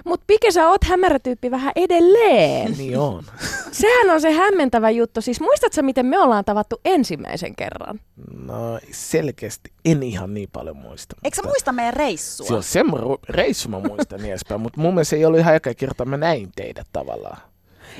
Mutta 0.05 0.23
Pike, 0.27 0.51
sä 0.51 0.69
oot 0.69 0.83
hämärä 0.83 1.19
tyyppi 1.19 1.51
vähän 1.51 1.71
edelleen. 1.75 2.71
Niin 2.77 2.99
on. 2.99 3.23
Sehän 3.71 4.09
on 4.09 4.21
se 4.21 4.31
hämmentävä 4.31 4.89
juttu. 4.89 5.21
Siis 5.21 5.41
muistatko 5.41 5.81
miten 5.81 6.05
me 6.05 6.19
ollaan 6.19 6.45
tavattu 6.45 6.81
ensimmäisen 6.85 7.55
kerran? 7.55 7.99
No 8.45 8.79
selkeästi 8.91 9.71
en 9.85 10.03
ihan 10.03 10.33
niin 10.33 10.49
paljon 10.53 10.77
muista. 10.77 11.15
Eikö 11.23 11.35
sä 11.35 11.41
muista 11.43 11.71
meidän 11.71 11.93
reissua? 11.93 12.47
Se 12.47 12.53
on 12.53 12.63
semmoinen 12.63 13.09
reissu 13.29 13.69
mä 13.69 13.79
muistan 13.79 14.19
niin 14.19 14.29
edespäin, 14.29 14.61
mutta 14.61 14.81
mun 14.81 14.93
mielestä 14.93 15.09
se 15.09 15.15
ei 15.15 15.25
ollut 15.25 15.39
ihan 15.39 15.55
eka 15.55 15.73
kerta 15.73 16.05
mä 16.05 16.17
näin 16.17 16.51
teidät 16.55 16.87
tavallaan. 16.93 17.37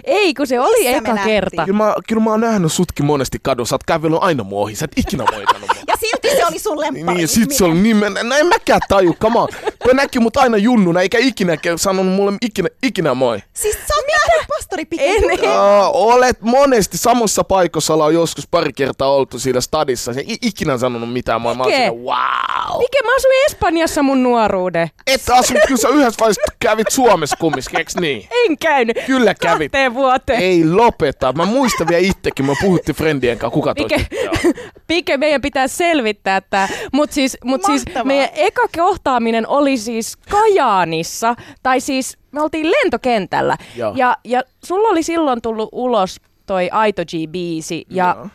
Ei, 0.03 0.33
kun 0.33 0.47
se 0.47 0.59
oli 0.59 0.83
Missä 0.83 1.11
eka 1.11 1.23
kerta. 1.25 1.65
Kyllä 1.65 1.77
mä, 1.77 1.95
kyllä 2.07 2.21
mä 2.21 2.29
oon 2.29 2.41
nähnyt 2.41 2.73
sutkin 2.73 3.05
monesti 3.05 3.37
kadussa, 3.41 3.69
sä 3.69 3.75
oot 3.75 3.83
kävellyt 3.83 4.19
aina 4.21 4.43
mua 4.43 4.61
ohi, 4.61 4.75
sä 4.75 4.85
et 4.85 4.91
ikinä 4.97 5.25
moikannut 5.31 5.69
mua. 5.69 5.83
Ja 5.87 5.97
silti 5.99 6.29
se 6.29 6.45
oli 6.45 6.59
sun 6.59 6.79
lemppari. 6.79 7.17
Niin, 7.17 7.27
sit 7.27 7.51
se 7.51 7.65
oli 7.65 7.73
nimen, 7.73 8.13
no 8.23 8.35
en 8.35 8.47
mäkään 8.47 8.81
taju, 8.89 9.13
come 9.21 9.39
on. 9.39 9.47
Toi 9.83 9.93
näki 9.93 10.19
mut 10.19 10.37
aina 10.37 10.57
junnuna, 10.57 11.01
eikä 11.01 11.17
ikinä 11.17 11.57
sanonut 11.75 12.13
mulle 12.15 12.37
ikinä, 12.41 12.69
ikinä 12.83 13.13
moi. 13.13 13.39
Siis 13.53 13.73
sä 13.73 13.93
oot 13.95 14.05
nähnyt 14.07 14.47
pastori. 14.47 14.87
En, 14.97 15.23
en. 15.31 15.49
Aa, 15.49 15.89
olet 15.91 16.41
monesti 16.41 16.97
samassa 16.97 17.43
paikassa, 17.43 17.93
ollaan 17.93 18.13
joskus 18.13 18.47
pari 18.47 18.73
kertaa 18.73 19.13
oltu 19.13 19.39
siinä 19.39 19.61
stadissa, 19.61 20.13
se 20.13 20.19
ei 20.19 20.37
ikinä 20.41 20.77
sanonut 20.77 21.13
mitään 21.13 21.41
moi. 21.41 21.55
Mä 21.55 21.63
oon 21.63 21.71
siinä, 21.71 21.91
wow. 21.91 22.79
Pike, 22.79 23.03
mä 23.03 23.15
asuin 23.15 23.45
Espanjassa 23.45 24.03
mun 24.03 24.23
nuoruuden. 24.23 24.89
Et 25.07 25.29
asunut, 25.29 25.63
kyllä 25.67 25.81
sä 25.81 25.89
yhdessä 25.89 26.19
vaiheessa 26.19 26.41
kävit 26.59 26.91
Suomessa 26.91 27.37
kumminkin, 27.39 27.77
eiks 27.77 27.95
niin? 27.95 28.27
En 28.31 28.57
käynyt. 28.57 28.97
Kyllä 29.05 29.33
kävit. 29.33 29.71
Kahteen 29.71 29.82
vuoteen. 29.93 30.39
Ei 30.39 30.69
lopeta. 30.69 31.33
Mä 31.33 31.45
muistan 31.45 31.87
vielä 31.87 32.07
itsekin, 32.07 32.45
me 32.45 32.53
puhuttiin 32.61 32.95
friendien 32.95 33.37
kanssa, 33.37 33.53
kuka 33.53 33.75
toi 33.75 33.87
Pike. 33.87 34.07
Pike, 34.87 35.17
meidän 35.17 35.41
pitää 35.41 35.67
selvittää 35.67 36.41
tämä. 36.41 36.67
Mutta 36.93 37.13
siis, 37.13 37.37
mut 37.43 37.61
siis 37.65 37.83
meidän 38.03 38.29
eka 38.33 38.67
kohtaaminen 38.77 39.47
oli 39.47 39.77
siis 39.77 40.17
Kajaanissa, 40.17 41.35
tai 41.63 41.79
siis 41.79 42.17
me 42.31 42.41
oltiin 42.41 42.71
lentokentällä. 42.71 43.57
Joo. 43.75 43.93
Ja, 43.95 44.17
ja 44.23 44.41
sulla 44.63 44.89
oli 44.89 45.03
silloin 45.03 45.41
tullut 45.41 45.69
ulos 45.71 46.21
toi 46.45 46.69
Aito 46.71 47.01
G-biisi, 47.01 47.85
ja 47.89 48.15
Joo. 48.17 48.27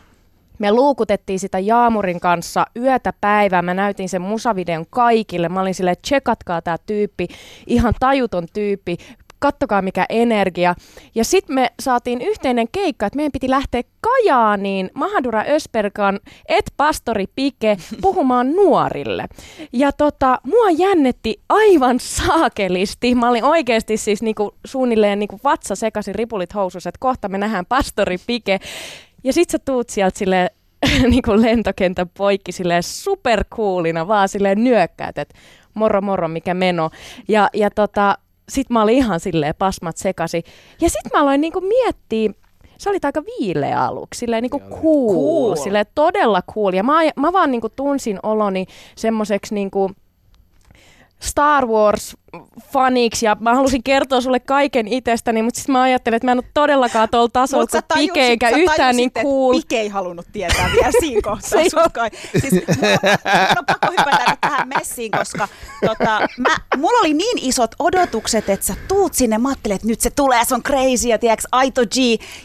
me 0.59 0.71
luukutettiin 0.71 1.39
sitä 1.39 1.59
Jaamurin 1.59 2.19
kanssa 2.19 2.65
yötä 2.77 3.13
päivää. 3.21 3.61
Mä 3.61 3.73
näytin 3.73 4.09
sen 4.09 4.21
musavideon 4.21 4.85
kaikille. 4.89 5.49
Mä 5.49 5.61
olin 5.61 5.75
silleen, 5.75 5.95
tsekatkaa 6.01 6.61
tää 6.61 6.77
tyyppi, 6.85 7.27
ihan 7.67 7.93
tajuton 7.99 8.47
tyyppi. 8.53 8.97
Kattokaa 9.39 9.81
mikä 9.81 10.05
energia. 10.09 10.75
Ja 11.15 11.23
sitten 11.23 11.55
me 11.55 11.71
saatiin 11.79 12.21
yhteinen 12.21 12.67
keikka, 12.71 13.05
että 13.05 13.17
meidän 13.17 13.31
piti 13.31 13.49
lähteä 13.49 13.81
Kajaaniin 14.01 14.91
Mahadura 14.93 15.43
Ösperkan 15.49 16.19
et 16.49 16.73
pastori 16.77 17.25
Pike 17.35 17.77
puhumaan 18.01 18.51
nuorille. 18.51 19.25
Ja 19.73 19.91
tota, 19.91 20.39
mua 20.43 20.69
jännetti 20.69 21.41
aivan 21.49 21.99
saakelisti. 21.99 23.15
Mä 23.15 23.29
olin 23.29 23.43
oikeasti 23.43 23.97
siis 23.97 24.21
niinku, 24.21 24.55
suunnilleen 24.65 25.19
niinku 25.19 25.39
vatsa 25.43 25.75
sekaisin 25.75 26.15
ripulit 26.15 26.53
housussa, 26.53 26.89
että 26.89 26.99
kohta 26.99 27.29
me 27.29 27.37
nähdään 27.37 27.65
pastori 27.65 28.17
Pike. 28.27 28.59
Ja 29.23 29.33
sit 29.33 29.49
sä 29.49 29.59
tuut 29.59 29.89
sieltä 29.89 30.19
silleen 30.19 30.49
niin 31.11 31.21
kuin 31.21 31.41
lentokentän 31.41 32.09
poikki 32.17 32.51
silleen 32.51 32.83
supercoolina, 32.83 34.07
vaan 34.07 34.29
silleen 34.29 34.63
nyökkäät, 34.63 35.17
että 35.17 35.37
moro 35.73 36.01
moro, 36.01 36.27
mikä 36.27 36.53
meno. 36.53 36.89
Ja, 37.27 37.49
ja 37.53 37.69
tota, 37.71 38.17
sit 38.49 38.69
mä 38.69 38.81
olin 38.81 38.95
ihan 38.97 39.19
silleen 39.19 39.55
pasmat 39.55 39.97
sekasi. 39.97 40.43
Ja 40.81 40.89
sit 40.89 41.13
mä 41.13 41.21
aloin 41.21 41.41
niinku 41.41 41.61
miettiä, 41.61 42.31
sä 42.77 42.89
olit 42.89 43.05
aika 43.05 43.23
viileä 43.25 43.85
aluksi, 43.85 44.19
silleen 44.19 44.41
niinku 44.43 44.59
cool, 44.59 45.13
Cool. 45.13 45.55
silleen 45.55 45.85
todella 45.95 46.41
cool. 46.53 46.73
Ja 46.73 46.83
mä, 46.83 46.93
mä 47.15 47.33
vaan 47.33 47.51
niinku 47.51 47.69
tunsin 47.69 48.19
oloni 48.23 48.65
semmoiseksi 48.95 49.53
niinku 49.53 49.91
Star 51.21 51.65
Wars 51.65 52.17
faniksi 52.73 53.25
ja 53.25 53.37
mä 53.39 53.55
halusin 53.55 53.83
kertoa 53.83 54.21
sulle 54.21 54.39
kaiken 54.39 54.87
itsestäni, 54.87 55.41
mutta 55.41 55.57
sitten 55.59 55.73
mä 55.73 55.81
ajattelin, 55.81 56.15
että 56.15 56.27
mä 56.27 56.31
en 56.31 56.37
ole 56.37 56.45
todellakaan 56.53 57.09
tuolla 57.09 57.29
tasolla 57.33 57.65
kuin 57.67 57.83
Pike, 57.93 58.21
eikä 58.27 58.49
yhtään 58.49 58.95
niin 58.95 59.11
cool. 59.11 59.53
Pike 59.53 59.79
ei 59.79 59.89
halunnut 59.89 60.25
tietää 60.31 60.69
vielä 60.73 60.91
siinä 60.99 61.21
kohtaa. 61.29 61.49
Se 61.49 61.69
sut 61.69 61.93
kai. 61.93 62.09
Siis, 62.39 62.53
mulla, 62.53 62.97
mun 63.49 63.57
on 63.59 63.65
pakko 63.65 63.87
hypätä 63.91 64.25
nyt 64.29 64.41
tähän 64.41 64.67
messiin, 64.67 65.11
koska 65.11 65.47
tota, 65.85 66.27
mä, 66.37 66.57
mulla 66.77 66.99
oli 66.99 67.13
niin 67.13 67.37
isot 67.41 67.75
odotukset, 67.79 68.49
että 68.49 68.65
sä 68.65 68.75
tuut 68.87 69.13
sinne. 69.13 69.37
Mä 69.37 69.49
ajattelin, 69.49 69.75
että 69.75 69.87
nyt 69.87 70.01
se 70.01 70.09
tulee, 70.09 70.45
se 70.45 70.55
on 70.55 70.63
crazy 70.63 71.07
ja 71.07 71.17
tiedätkö, 71.19 71.47
aito 71.51 71.81
G. 71.85 71.97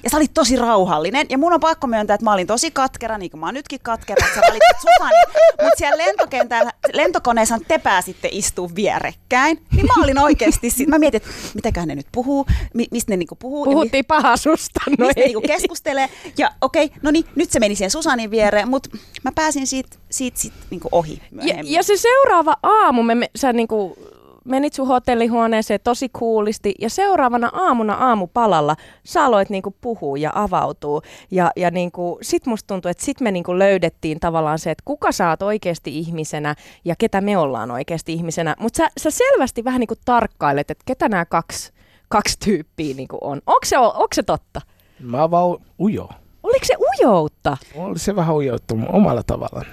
Ja 0.03 0.11
sä 0.11 0.17
olit 0.17 0.35
tosi 0.35 0.57
rauhallinen. 0.57 1.27
Ja 1.31 1.39
mun 1.39 1.53
on 1.53 1.61
pakko 1.61 1.87
myöntää, 1.87 2.15
että 2.15 2.25
mä 2.25 2.33
olin 2.33 2.47
tosi 2.47 2.71
katkera, 2.71 3.19
niin 3.19 3.31
kuin 3.31 3.41
mä 3.41 3.47
oon 3.47 3.55
nytkin 3.55 3.81
katkera, 3.83 4.27
että 4.27 4.41
sä 4.41 4.41
valitsit 4.41 4.81
Susani. 4.81 5.17
Mutta 5.63 5.79
siellä 5.79 6.05
lentokentällä, 6.07 6.73
lentokoneessa 6.93 7.59
te 7.69 7.79
pääsitte 7.79 8.29
istua 8.64 8.77
vierekkäin. 8.77 9.59
Niin 9.72 9.87
mä 9.87 10.05
olin 10.05 10.18
oikeasti, 10.18 10.68
mä 10.87 10.98
mietin, 10.98 11.16
että 11.16 11.29
mitäköhän 11.55 11.88
ne 11.88 11.94
nyt 11.94 12.07
puhuu, 12.12 12.46
mi- 12.74 12.88
mistä 12.90 13.12
ne 13.12 13.16
niinku 13.16 13.35
puhuu. 13.35 13.64
Puhuttiin 13.64 14.05
pahaa 14.05 14.37
susta. 14.37 14.81
No 14.98 15.07
mistä 15.07 15.20
ei. 15.20 15.27
niinku 15.27 15.46
keskustelee. 15.46 16.09
Ja 16.38 16.50
okei, 16.61 16.90
no 17.03 17.11
niin, 17.11 17.24
nyt 17.37 17.50
se 17.50 17.61
meni 17.61 17.74
siihen 17.74 17.90
Susanin 17.90 18.31
viereen, 18.31 18.68
mutta 18.68 18.90
mä 19.24 19.33
pääsin 19.35 19.66
siitä, 19.66 19.96
siitä, 20.11 20.40
siitä 20.40 20.57
niinku 20.70 20.88
ohi 20.92 21.22
Ja, 21.42 21.55
ja 21.64 21.83
se 21.83 21.96
seuraava 21.96 22.57
aamu, 22.62 23.03
me, 23.03 23.14
me, 23.14 23.31
sä 23.37 23.53
niinku 23.53 23.98
menit 24.45 24.73
sun 24.73 24.87
hotellihuoneeseen 24.87 25.81
tosi 25.85 26.09
kuulisti 26.09 26.75
ja 26.81 26.91
seuraavana 26.91 27.51
aamuna 27.53 27.95
aamupalalla 27.95 28.77
sä 29.05 29.25
aloit 29.25 29.51
niinku 29.51 29.75
puhua 29.81 30.19
ja 30.19 30.33
avautuu. 30.35 31.03
Ja, 31.31 31.51
ja 31.57 31.71
niinku, 31.71 32.19
sit 32.23 32.47
musta 32.47 32.67
tuntuu, 32.67 32.91
että 32.91 33.05
sit 33.05 33.21
me 33.21 33.31
niinku 33.31 33.59
löydettiin 33.59 34.21
tavallaan 34.21 34.59
se, 34.59 34.71
että 34.71 34.83
kuka 34.85 35.13
sä 35.13 35.29
oot 35.31 35.43
oikeasti 35.43 35.99
ihmisenä 35.99 36.55
ja 36.85 36.95
ketä 36.99 37.21
me 37.21 37.39
ollaan 37.39 37.71
oikeasti 37.71 38.13
ihmisenä. 38.13 38.57
Mutta 38.61 38.77
sä, 38.77 38.89
sä 39.01 39.11
selvästi 39.11 39.65
vähän 39.65 39.81
niinku 39.81 39.95
tarkkailet, 40.05 40.71
että 40.71 40.85
ketä 40.87 41.09
nämä 41.09 41.25
kaksi, 41.25 41.73
kaksi 42.09 42.39
tyyppiä 42.45 42.95
niinku 42.95 43.19
on. 43.21 43.41
Onko 43.47 43.65
se, 43.65 43.79
onko 43.79 44.09
se 44.15 44.23
totta? 44.23 44.61
Mä 45.01 45.31
vaan 45.31 45.59
ujo. 45.81 46.09
Oliko 46.43 46.65
se 46.65 46.75
ujoutta? 46.77 47.57
Oli 47.75 47.99
se 47.99 48.17
vähän 48.17 48.35
ujouttu 48.35 48.79
omalla 48.93 49.23
tavallaan. 49.23 49.67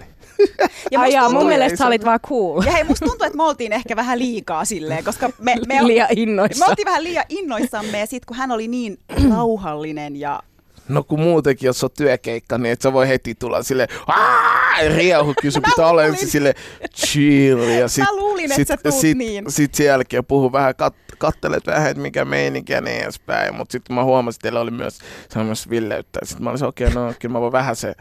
Ja 0.91 0.99
Ai 0.99 1.13
jaa, 1.13 1.29
mun 1.29 1.47
mielestä 1.47 1.77
sä 1.77 1.87
olit 1.87 2.05
vaan 2.05 2.19
cool. 2.19 2.61
ja 2.65 2.71
hei, 2.71 2.83
musta 2.83 3.05
tuntuu, 3.05 3.25
että 3.25 3.37
me 3.37 3.43
oltiin 3.43 3.73
ehkä 3.73 3.95
vähän 3.95 4.19
liikaa 4.19 4.65
silleen, 4.65 5.03
koska 5.03 5.29
me, 5.39 5.55
me, 5.67 5.87
Liian 5.87 6.07
me 6.09 6.21
innoissa. 6.21 6.65
oltiin 6.65 6.85
vähän 6.85 7.03
liian 7.03 7.25
innoissamme 7.29 7.99
ja 7.99 8.05
sit 8.05 8.25
kun 8.25 8.37
hän 8.37 8.51
oli 8.51 8.67
niin 8.67 8.97
rauhallinen 9.29 10.15
ja 10.15 10.39
No 10.87 11.03
kun 11.03 11.19
muutenkin, 11.19 11.67
jos 11.67 11.83
on 11.83 11.89
työkeikka, 11.97 12.57
niin 12.57 12.73
et 12.73 12.81
sä 12.81 12.93
voi 12.93 13.07
heti 13.07 13.35
tulla 13.35 13.63
sille 13.63 13.87
riehu, 14.95 15.33
kyllä 15.41 15.53
sun 15.53 15.63
pitää 15.63 15.87
olla 15.87 16.03
ensin 16.03 16.27
sille 16.29 16.55
chill. 16.95 17.59
Ja 17.59 17.87
sit, 17.87 18.03
Mä 18.03 18.15
luulin, 18.15 18.51
että 18.51 18.65
sä 18.65 18.77
tuut 18.77 18.95
sit, 18.95 19.17
niin. 19.17 19.51
Sit 19.51 19.75
sen 19.75 19.85
jälkeen 19.85 20.25
puhu 20.25 20.51
vähän, 20.51 20.75
kat, 20.75 20.95
kattelet 21.17 21.67
vähän, 21.67 21.89
että 21.91 22.01
mikä 22.01 22.25
meininki 22.25 22.73
ja 22.73 22.81
niin 22.81 23.03
edespäin. 23.03 23.55
Mutta 23.55 23.71
sitten 23.71 23.95
mä 23.95 24.03
huomasin, 24.03 24.37
että 24.37 24.43
teillä 24.43 24.59
oli 24.59 24.71
myös, 24.71 24.99
se 25.29 25.39
on 25.39 25.45
myös 25.45 25.69
villeyttä. 25.69 26.19
Sitten 26.23 26.43
mä 26.43 26.49
olisin, 26.49 26.67
okei, 26.67 26.87
okay, 26.87 27.03
no 27.03 27.13
kyllä 27.19 27.33
mä 27.33 27.41
voin 27.41 27.51
vähän 27.51 27.75
se 27.75 27.93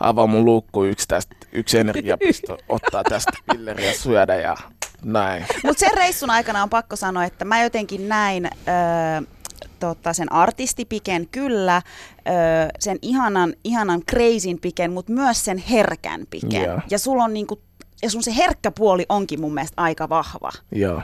avaa 0.00 0.26
mun 0.26 0.44
luukku 0.44 0.84
yksi, 0.84 1.08
tästä, 1.08 1.36
yksi 1.52 1.78
energiapisto, 1.78 2.58
ottaa 2.68 3.04
tästä 3.04 3.32
pilleriä 3.52 3.92
syödä 3.92 4.34
ja 4.34 4.56
näin. 5.04 5.46
Mutta 5.64 5.80
sen 5.80 5.96
reissun 5.96 6.30
aikana 6.30 6.62
on 6.62 6.70
pakko 6.70 6.96
sanoa, 6.96 7.24
että 7.24 7.44
mä 7.44 7.62
jotenkin 7.62 8.08
näin 8.08 8.44
öö, 8.44 9.35
tota, 9.80 10.12
sen 10.12 10.32
artistipiken 10.32 11.28
kyllä, 11.28 11.82
öö, 12.28 12.34
sen 12.78 12.98
ihanan, 13.02 13.54
ihanan 13.64 14.02
crazyn 14.10 14.58
piken, 14.60 14.92
mutta 14.92 15.12
myös 15.12 15.44
sen 15.44 15.58
herkän 15.58 16.26
piken. 16.30 16.64
Joo. 16.64 16.80
Ja 16.90 16.98
sulla 16.98 17.24
on 17.24 17.34
niinku, 17.34 17.60
ja 18.02 18.10
sun 18.10 18.22
se 18.22 18.36
herkkä 18.36 18.70
puoli 18.70 19.06
onkin 19.08 19.40
mun 19.40 19.54
mielestä 19.54 19.82
aika 19.82 20.08
vahva. 20.08 20.50
Joo. 20.72 21.02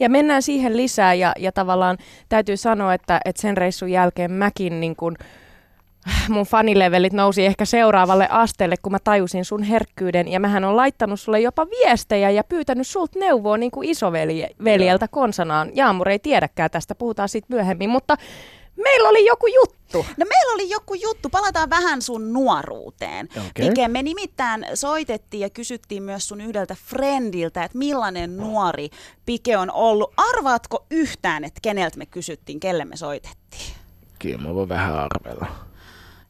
Ja 0.00 0.10
mennään 0.10 0.42
siihen 0.42 0.76
lisää 0.76 1.14
ja, 1.14 1.32
ja 1.38 1.52
tavallaan 1.52 1.98
täytyy 2.28 2.56
sanoa, 2.56 2.94
että, 2.94 3.20
että 3.24 3.42
sen 3.42 3.56
reissun 3.56 3.90
jälkeen 3.90 4.32
mäkin 4.32 4.80
niin 4.80 4.96
kun, 4.96 5.16
mun 6.28 6.46
fanilevelit 6.46 7.12
nousi 7.12 7.46
ehkä 7.46 7.64
seuraavalle 7.64 8.28
asteelle, 8.30 8.76
kun 8.82 8.92
mä 8.92 8.98
tajusin 9.04 9.44
sun 9.44 9.62
herkkyyden. 9.62 10.28
Ja 10.28 10.40
mähän 10.40 10.64
on 10.64 10.76
laittanut 10.76 11.20
sulle 11.20 11.40
jopa 11.40 11.66
viestejä 11.70 12.30
ja 12.30 12.44
pyytänyt 12.44 12.86
sulta 12.86 13.18
neuvoa 13.18 13.56
niin 13.56 13.70
kuin 13.70 13.88
isoveljeltä 13.88 15.08
konsanaan. 15.08 15.70
Jaamur 15.74 16.08
ei 16.08 16.18
tiedäkään 16.18 16.70
tästä, 16.70 16.94
puhutaan 16.94 17.28
siitä 17.28 17.46
myöhemmin, 17.50 17.90
mutta 17.90 18.16
meillä 18.76 19.08
oli 19.08 19.26
joku 19.26 19.46
juttu. 19.46 20.06
No 20.16 20.26
meillä 20.28 20.54
oli 20.54 20.70
joku 20.70 20.94
juttu, 20.94 21.28
palataan 21.28 21.70
vähän 21.70 22.02
sun 22.02 22.32
nuoruuteen. 22.32 23.28
Okei. 23.48 23.68
Pike, 23.68 23.88
me 23.88 24.02
nimittäin 24.02 24.66
soitettiin 24.74 25.40
ja 25.40 25.50
kysyttiin 25.50 26.02
myös 26.02 26.28
sun 26.28 26.40
yhdeltä 26.40 26.76
friendiltä, 26.84 27.64
että 27.64 27.78
millainen 27.78 28.36
nuori 28.36 28.90
Pike 29.26 29.56
on 29.56 29.70
ollut. 29.70 30.12
Arvaatko 30.16 30.86
yhtään, 30.90 31.44
että 31.44 31.60
keneltä 31.62 31.98
me 31.98 32.06
kysyttiin, 32.06 32.60
kelle 32.60 32.84
me 32.84 32.96
soitettiin? 32.96 33.74
Kyllä 34.18 34.38
mä 34.38 34.54
voin 34.54 34.68
vähän 34.68 34.94
arvella. 34.94 35.46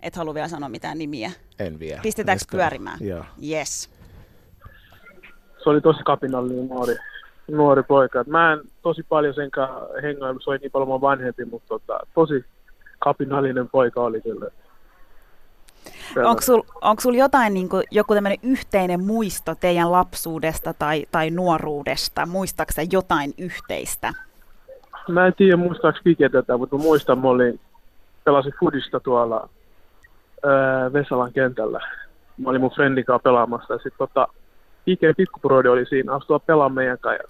Et 0.03 0.17
halua 0.17 0.35
vielä 0.35 0.49
sanoa 0.49 0.69
mitään 0.69 0.99
nimiä. 0.99 1.31
En 1.59 1.79
vielä. 1.79 2.01
Pistetäänkö 2.03 2.43
Jatketaan. 2.43 2.69
pyörimään? 2.69 2.99
Joo. 3.01 3.25
Yes. 3.51 3.91
se 5.65 5.71
oli 5.71 5.81
tosi 5.81 6.03
kapinallinen 6.05 6.69
nuori, 6.69 6.97
nuori 7.51 7.83
poika. 7.83 8.25
Mä 8.27 8.53
en 8.53 8.61
tosi 8.83 9.03
paljon 9.09 9.35
sen 9.35 9.51
kanssa 9.51 9.87
hengailu, 10.03 10.41
se 10.41 10.51
oli 10.51 10.59
niin 10.59 10.71
paljon 10.71 11.01
vanhempi, 11.01 11.45
mutta 11.45 11.69
tota, 11.69 12.01
tosi 12.15 12.45
kapinallinen 12.99 13.69
poika 13.69 14.01
oli 14.01 14.21
kyllä. 14.21 14.51
Onko 16.25 16.43
sul, 16.43 16.63
onko 16.81 17.01
sul 17.01 17.15
jotain, 17.15 17.55
niin 17.55 17.69
kuin, 17.69 17.85
joku 17.91 18.15
tämmöinen 18.15 18.39
yhteinen 18.43 19.05
muisto 19.05 19.55
teidän 19.55 19.93
lapsuudesta 19.93 20.75
tai, 20.75 21.07
tai 21.11 21.31
nuoruudesta? 21.31 22.27
Muistaaksä 22.27 22.83
sä 22.83 22.89
jotain 22.93 23.35
yhteistä? 23.39 24.13
Mä 25.09 25.27
en 25.27 25.35
tiedä 25.35 25.57
muistaaks 25.57 26.01
Pike 26.05 26.29
tätä, 26.29 26.57
mutta 26.57 26.77
mä 26.77 26.83
muistan, 26.83 27.19
mä 27.19 27.29
olin, 27.29 27.61
pelasin 28.25 28.53
fudista 28.61 29.01
tuolla 29.01 29.49
ää, 30.45 30.93
Vesalan 30.93 31.33
kentällä. 31.33 31.81
Mä 32.39 32.51
olin 32.51 32.61
mun 32.61 32.71
friendin 32.71 33.05
kanssa 33.05 33.23
pelaamassa 33.23 33.75
ja 33.75 33.79
sit 33.83 33.95
tota, 33.99 34.29
Pike 34.85 35.15
pikkuproidi 35.15 35.69
oli 35.69 35.87
siinä, 35.87 36.15
astua 36.15 36.39
pelaamaan 36.39 36.75
meidän 36.75 36.99
kanssa. 36.99 37.29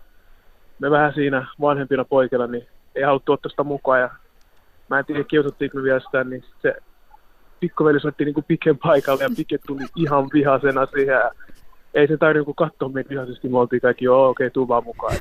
Me 0.79 0.91
vähän 0.91 1.15
siinä 1.15 1.47
vanhempina 1.61 2.05
poikina, 2.05 2.47
niin 2.47 2.67
ei 2.95 3.03
haluttu 3.03 3.33
ottaa 3.33 3.51
sitä 3.51 3.65
mukaan 3.65 4.01
ja 4.01 4.11
mä 4.91 4.99
en 4.99 5.05
tiedä 5.05 5.25
kiusattiinko 5.25 5.79
me 5.79 5.83
vielä 5.85 6.01
sitä, 6.01 6.25
niin 6.25 6.45
se 6.63 6.75
pikkuveli 7.61 8.01
soitti 8.01 8.25
niinku 8.25 8.43
Piken 8.43 8.79
paikalle 8.79 9.23
ja 9.23 9.31
Pike 9.37 9.59
tuli 9.67 9.83
ihan 9.97 10.29
vihasena 10.33 10.87
siihen. 10.87 11.15
Ja 11.15 11.31
ei 11.95 12.09
se 12.09 12.17
tarvinnut 12.17 12.47
niinku 12.47 12.55
katsoa 12.55 12.89
meitä 12.89 13.11
vihaisesti, 13.11 13.49
me 13.49 13.59
oltiin 13.59 13.81
kaikki, 13.81 14.05
joo 14.05 14.29
okei, 14.29 14.47
okay, 14.47 14.51
tuu 14.51 14.69
vaan 14.69 14.85
mukaan. 14.85 15.15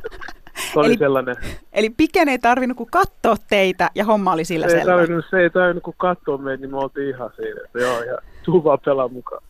Se 0.74 0.80
oli 0.80 0.88
Eli- 0.88 0.98
sellainen, 0.98 1.36
Eli 1.74 1.90
Piken 1.90 2.30
ei 2.30 2.40
tarvinnut 2.40 2.78
kuin 2.78 2.90
katsoa 2.92 3.36
teitä 3.50 3.90
ja 3.96 4.06
homma 4.06 4.34
oli 4.34 4.46
sillä 4.46 4.68
se 4.70 4.74
ei 4.76 4.80
selvä. 4.82 4.98
tarvinnut, 4.98 5.26
se 5.30 5.38
ei 5.40 5.50
tarvinnut 5.50 5.84
kun 5.84 5.94
katsoa 5.98 6.38
meitä, 6.38 6.62
niin 6.62 6.72
me 6.72 6.78
oltiin 6.78 7.10
ihan 7.16 7.30
siinä, 7.36 7.62
että 7.66 7.80
joo, 7.80 8.04
ja 8.04 8.18
tuu 8.44 8.64
vaan 8.64 8.80
pelaa 8.86 9.08
mukaan. 9.08 9.44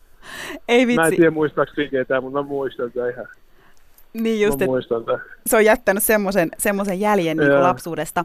Ei 0.68 0.86
Mä 0.86 0.92
en 0.92 0.96
vitsi. 0.98 1.16
tiedä 1.16 1.30
muistaaks 1.30 1.72
Piketä, 1.76 2.20
mutta 2.20 2.42
mä 2.42 2.48
muistan 2.48 2.92
tämän 2.92 3.10
ihan. 3.10 3.26
Niin 4.12 4.40
just, 4.46 4.62
että 4.62 5.18
se 5.46 5.56
on 5.56 5.64
jättänyt 5.64 6.02
semmoisen, 6.02 6.48
semmoisen 6.58 7.00
jäljen 7.00 7.36
niin 7.36 7.50
kuin 7.50 7.62
lapsuudesta. 7.62 8.24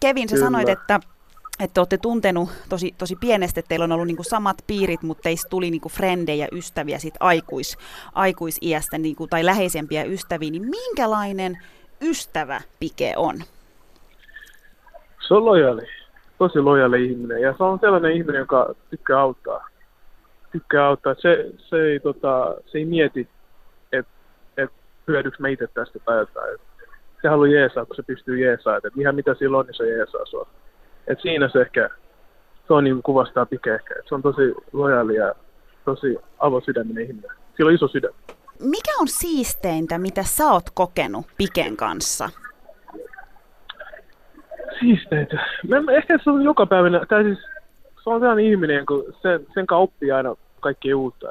Kevin, 0.00 0.28
sä 0.28 0.34
Kyllä. 0.34 0.46
sanoit, 0.46 0.68
että 0.68 1.00
että 1.60 1.80
olette 1.80 1.98
tuntenut 1.98 2.50
tosi, 2.68 2.94
tosi 2.98 3.16
pienestä, 3.16 3.60
että 3.60 3.68
teillä 3.68 3.84
on 3.84 3.92
ollut 3.92 4.06
niinku 4.06 4.22
samat 4.22 4.56
piirit, 4.66 5.02
mutta 5.02 5.22
teistä 5.22 5.48
tuli 5.48 5.70
niinku 5.70 5.88
frendejä, 5.88 6.48
ystäviä 6.52 6.98
sit 6.98 7.14
aikuis, 7.20 7.78
aikuisiästä 8.14 8.98
niinku, 8.98 9.26
tai 9.26 9.44
läheisempiä 9.44 10.04
ystäviä, 10.04 10.50
niin 10.50 10.68
minkälainen 10.70 11.58
ystävä 12.02 12.60
Pike 12.80 13.14
on? 13.16 13.34
Se 15.28 15.34
on 15.34 15.44
lojaali, 15.44 15.82
tosi 16.38 16.60
lojaali 16.60 17.06
ihminen, 17.06 17.42
ja 17.42 17.54
se 17.56 17.64
on 17.64 17.78
sellainen 17.78 18.12
ihminen, 18.12 18.38
joka 18.38 18.74
tykkää 18.90 19.20
auttaa. 19.20 19.68
Tykkää 20.52 20.86
auttaa, 20.86 21.14
se, 21.18 21.46
se, 21.58 21.82
ei, 21.82 22.00
tota, 22.00 22.54
se 22.66 22.78
ei 22.78 22.84
mieti, 22.84 23.28
että 23.92 24.12
et 24.56 24.70
hyödyks 25.08 25.38
mä 25.38 25.48
itse 25.48 25.66
tästä 25.66 25.98
jotain. 26.06 26.54
Et 26.54 26.60
se 27.22 27.28
haluaa 27.28 27.48
jeesaa, 27.48 27.84
kun 27.84 27.96
se 27.96 28.02
pystyy 28.02 28.44
jeesaa, 28.44 28.76
että 28.76 28.88
ihan 28.96 29.14
mitä 29.14 29.34
sillä 29.34 29.58
on, 29.58 29.66
niin 29.66 29.74
se 29.74 29.88
jeesaa 29.88 30.26
sua. 30.26 30.46
Et 31.06 31.20
siinä 31.20 31.48
se 31.48 31.60
ehkä, 31.60 31.90
se 32.66 32.72
on 32.74 32.84
niin 32.84 33.02
kuvastaa 33.02 33.46
Pike 33.46 33.74
ehkä, 33.74 33.94
että 33.94 34.08
se 34.08 34.14
on 34.14 34.22
tosi 34.22 34.54
lojaali 34.72 35.14
ja 35.14 35.34
tosi 35.84 36.16
avosydäminen 36.38 37.04
ihminen. 37.04 37.30
Sillä 37.56 37.68
on 37.68 37.74
iso 37.74 37.88
sydän. 37.88 38.12
Mikä 38.62 38.90
on 39.00 39.08
siisteintä, 39.08 39.98
mitä 39.98 40.22
sä 40.22 40.44
oot 40.44 40.70
kokenut 40.74 41.26
Piken 41.36 41.76
kanssa? 41.76 42.28
Siisteitä. 44.80 45.36
Mä, 45.68 45.92
ehkä 45.92 46.18
se 46.24 46.30
on 46.30 46.42
joka 46.42 46.66
päivänä, 46.66 47.06
tai 47.08 47.24
siis 47.24 47.38
se 48.04 48.10
on 48.10 48.20
sellainen 48.20 48.44
ihminen, 48.44 48.86
kun 48.86 49.04
sen, 49.22 49.46
sen 49.54 49.66
kanssa 49.66 49.76
oppii 49.76 50.12
aina 50.12 50.34
kaikkea 50.60 50.96
uutta. 50.96 51.26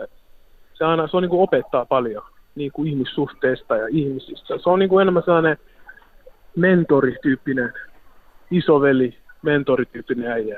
Se, 0.74 0.86
aina, 0.86 1.08
se 1.08 1.18
on 1.18 1.24
niin 1.24 1.30
kuin 1.30 1.42
opettaa 1.42 1.86
paljon 1.86 2.24
niin 2.56 2.72
kuin 2.72 2.88
ihmissuhteista 2.88 3.78
ja 3.78 3.88
ihmisistä. 3.88 4.58
Se 4.64 4.70
on 4.70 4.80
niin 4.80 4.90
kuin 4.90 5.02
enemmän 5.02 5.24
sellainen 5.26 5.58
mentorityyppinen, 6.56 7.74
isoveli, 8.52 9.18
mentorityyppinen 9.42 10.32
äijä. 10.32 10.58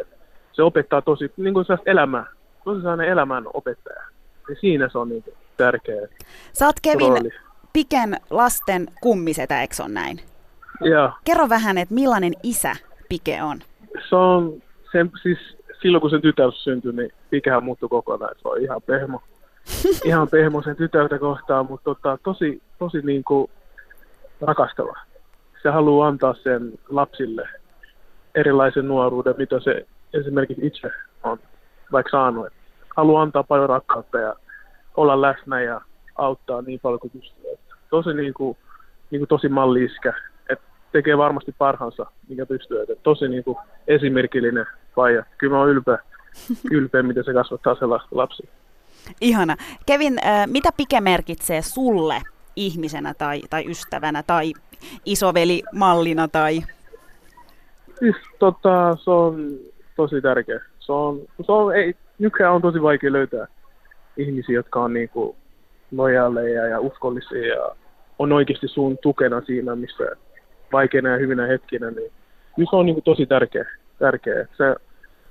se 0.54 0.64
opettaa 0.64 1.02
tosi 1.02 1.32
niin 1.38 1.54
kuin 1.54 1.66
elämää, 1.86 2.26
tosi 2.64 2.82
sellainen 2.82 3.10
elämän 3.10 3.44
opettaja. 3.54 4.04
Ja 4.50 4.56
siinä 4.60 4.90
se 4.90 4.98
on 4.98 5.10
niin 5.10 5.24
kuin 5.24 5.36
tärkeä 5.58 6.08
Sä 6.54 6.66
oot 6.66 6.76
Kevin 6.82 7.08
rooli. 7.08 7.30
Piken 7.74 8.18
lasten 8.30 8.88
kummisetä, 9.02 9.62
eikö 9.62 9.76
se 9.76 9.84
on 9.84 9.94
näin? 9.94 10.20
Joo. 10.82 11.12
Kerro 11.24 11.50
vähän, 11.50 11.78
että 11.78 11.94
millainen 11.94 12.34
isä 12.44 12.76
Pike 13.10 13.44
on? 13.44 13.60
se 14.10 14.16
on, 14.16 14.62
sen, 14.92 15.12
siis 15.22 15.38
silloin 15.82 16.02
kun 16.02 16.10
sen 16.10 16.22
tytär 16.22 16.52
syntyi, 16.52 16.92
niin 16.94 17.12
Pikehän 17.30 17.64
muuttui 17.64 17.90
kokonaan. 17.90 18.36
Se 18.42 18.48
on 18.48 18.62
ihan 18.62 18.82
pehmo. 18.82 19.22
ihan 20.06 20.28
pehmo 20.28 20.62
sen 20.62 20.76
tytärtä 20.76 21.20
kohtaan, 21.20 21.66
mutta 21.70 21.84
tota, 21.84 22.18
tosi, 22.24 22.62
tosi 22.80 23.02
niin 23.02 23.24
kuin 23.24 23.52
rakastava. 24.42 24.94
Se 25.64 25.70
haluaa 25.70 26.08
antaa 26.08 26.34
sen 26.44 26.74
lapsille 26.90 27.50
erilaisen 28.36 28.88
nuoruuden, 28.88 29.36
mitä 29.38 29.60
se 29.60 29.86
esimerkiksi 30.14 30.68
itse 30.68 30.90
on 31.24 31.40
vaikka 31.92 32.10
saanut. 32.10 32.48
Haluaa 32.98 33.22
antaa 33.22 33.44
paljon 33.44 33.70
rakkautta 33.70 34.20
ja 34.20 34.36
olla 34.98 35.22
läsnä 35.22 35.62
ja 35.62 35.82
auttaa 36.16 36.62
niin 36.62 36.80
paljon 36.80 37.00
kuin 37.00 37.12
pystyy. 37.12 37.44
Tosi 37.90 38.14
niin 38.14 38.34
kuin, 38.34 38.58
niin 39.12 39.20
kuin 39.20 39.28
tosi 39.28 39.50
malliiskä. 39.50 40.14
Et 40.50 40.60
tekee 40.92 41.18
varmasti 41.18 41.56
parhaansa, 41.58 42.06
mikä 42.30 42.46
pystyy. 42.46 42.82
Et 42.82 43.04
tosi 43.04 43.28
niin 43.28 43.44
kuin 43.44 43.58
esimerkillinen 43.88 44.66
faija. 44.96 45.24
Kyllä 45.38 45.54
mä 45.54 45.60
oon 45.60 45.70
ylpeä, 45.70 45.98
ylpeä, 46.72 47.04
miten 47.04 47.24
se 47.24 47.34
kasvattaa 47.34 47.76
se 47.76 47.86
la- 47.86 48.08
lapsi. 48.12 48.50
Ihana. 49.22 49.56
Kevin, 49.86 50.20
äh, 50.26 50.48
mitä 50.48 50.70
Pike 50.78 51.02
merkitsee 51.02 51.62
sulle 51.62 52.22
ihmisenä 52.56 53.14
tai, 53.18 53.42
tai 53.50 53.66
ystävänä 53.72 54.24
tai 54.24 54.54
isoveli 55.06 55.64
mallina 55.74 56.28
tai 56.28 56.62
Siis 58.00 58.16
tota, 58.40 58.98
se 59.04 59.10
on 59.10 59.50
tosi 59.96 60.22
tärkeä. 60.22 60.60
Se 60.80 60.92
on, 60.92 61.20
se 61.46 61.52
on, 61.52 61.76
ei, 61.76 61.94
nykyään 62.20 62.54
on 62.54 62.62
tosi 62.62 62.82
vaikea 62.82 63.12
löytää 63.12 63.48
ihmisiä, 64.18 64.56
jotka 64.56 64.80
on 64.80 64.94
niinku 64.94 65.36
lojaaleja 65.92 66.68
ja 66.68 66.80
uskollisia 66.80 67.48
ja 67.48 67.76
on 68.20 68.32
oikeasti 68.32 68.68
sun 68.68 68.98
tukena 68.98 69.42
siinä, 69.42 69.76
missä 69.76 70.04
vaikeina 70.72 71.10
ja 71.10 71.18
hyvinä 71.18 71.48
hetkinä, 71.48 71.92
niin 71.92 72.12
kyllä 72.56 72.70
se 72.70 72.76
on 72.76 72.86
niinku 72.86 73.02
tosi 73.02 73.26
tärkeä. 73.26 73.66
tärkeä. 74.00 74.48
Se, 74.58 74.76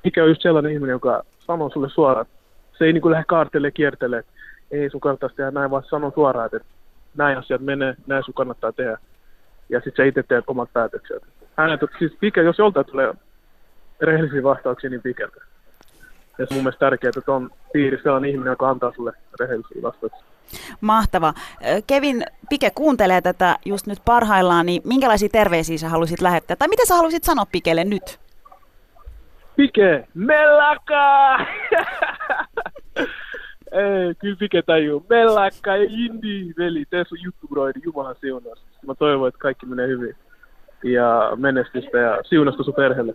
mikä 0.05 0.23
on 0.23 0.29
just 0.29 0.43
sellainen 0.43 0.73
ihminen, 0.73 0.93
joka 0.93 1.23
sanoo 1.39 1.71
sulle 1.71 1.91
suoraan, 1.91 2.27
se 2.79 2.85
ei 2.85 2.93
niinku 2.93 3.11
lähde 3.11 3.25
kaartele 3.29 3.71
kiertele, 3.71 4.19
että 4.19 4.33
ei 4.71 4.91
sun 4.91 5.01
kannattaisi 5.01 5.37
tehdä 5.37 5.51
näin, 5.51 5.71
vaan 5.71 5.83
sanoo 5.91 6.13
suoraan, 6.15 6.47
että 6.53 6.69
näin 7.17 7.39
asiat 7.39 7.61
menee, 7.61 7.95
näin 8.07 8.25
sun 8.25 8.35
kannattaa 8.35 8.73
tehdä. 8.73 8.99
Ja 9.69 9.81
sitten 9.81 10.05
sä 10.05 10.09
itse 10.09 10.23
teet 10.23 10.45
omat 10.47 10.73
päätökset. 10.73 11.23
Hänet, 11.57 11.81
siis 11.99 12.13
Pike, 12.21 12.43
jos 12.43 12.59
joltain 12.59 12.87
tulee 12.87 13.15
rehellisiä 14.01 14.43
vastauksia, 14.43 14.91
niin 14.91 15.03
Pikeltä. 15.03 15.41
Ja 16.39 16.47
se 16.47 16.55
on 16.55 16.57
mun 16.57 16.65
mielestä 16.65 16.87
tärkeää, 16.87 17.13
että 17.17 17.33
on 17.33 17.51
piirissä 17.73 18.03
sellainen 18.03 18.31
ihminen, 18.31 18.51
joka 18.51 18.69
antaa 18.69 18.93
sulle 18.97 19.13
rehellisiä 19.41 19.83
vastauksia. 19.83 20.23
mahtava. 20.81 21.35
Kevin, 21.87 22.25
Pike 22.49 22.71
kuuntelee 22.75 23.21
tätä 23.21 23.57
just 23.65 23.87
nyt 23.87 23.99
parhaillaan, 24.05 24.67
niin 24.67 24.83
minkälaisia 24.85 25.29
terveisiä 25.33 25.79
sä 25.79 25.89
haluaisit 25.89 26.21
lähettää? 26.21 26.57
Tai 26.57 26.69
mitä 26.69 26.83
sä 26.87 26.95
haluaisit 26.95 27.25
sanoa 27.25 27.47
Pikelle 27.53 27.85
nyt? 27.85 28.19
Pike, 29.57 30.07
mellakka! 30.15 31.39
Ei, 33.73 34.15
kyllä 34.19 34.37
Pike 34.39 34.63
tajuu. 34.63 35.07
Mellakka 35.11 35.77
ja 35.77 35.87
Indi, 35.91 36.53
veli, 36.59 36.85
tee 36.91 37.05
sun 37.09 37.23
juttu, 37.23 37.49
bro, 37.49 37.63
Jumalan 37.85 38.17
siunaus. 38.21 38.65
Mä 38.87 38.95
toivon, 38.95 39.29
että 39.29 39.39
kaikki 39.39 39.67
menee 39.67 39.87
hyvin. 39.87 40.17
Ja 40.85 41.33
menestystä 41.37 41.99
ja 41.99 42.19
siunasta 42.29 42.63
sun 42.63 42.75
perheelle. 42.75 43.15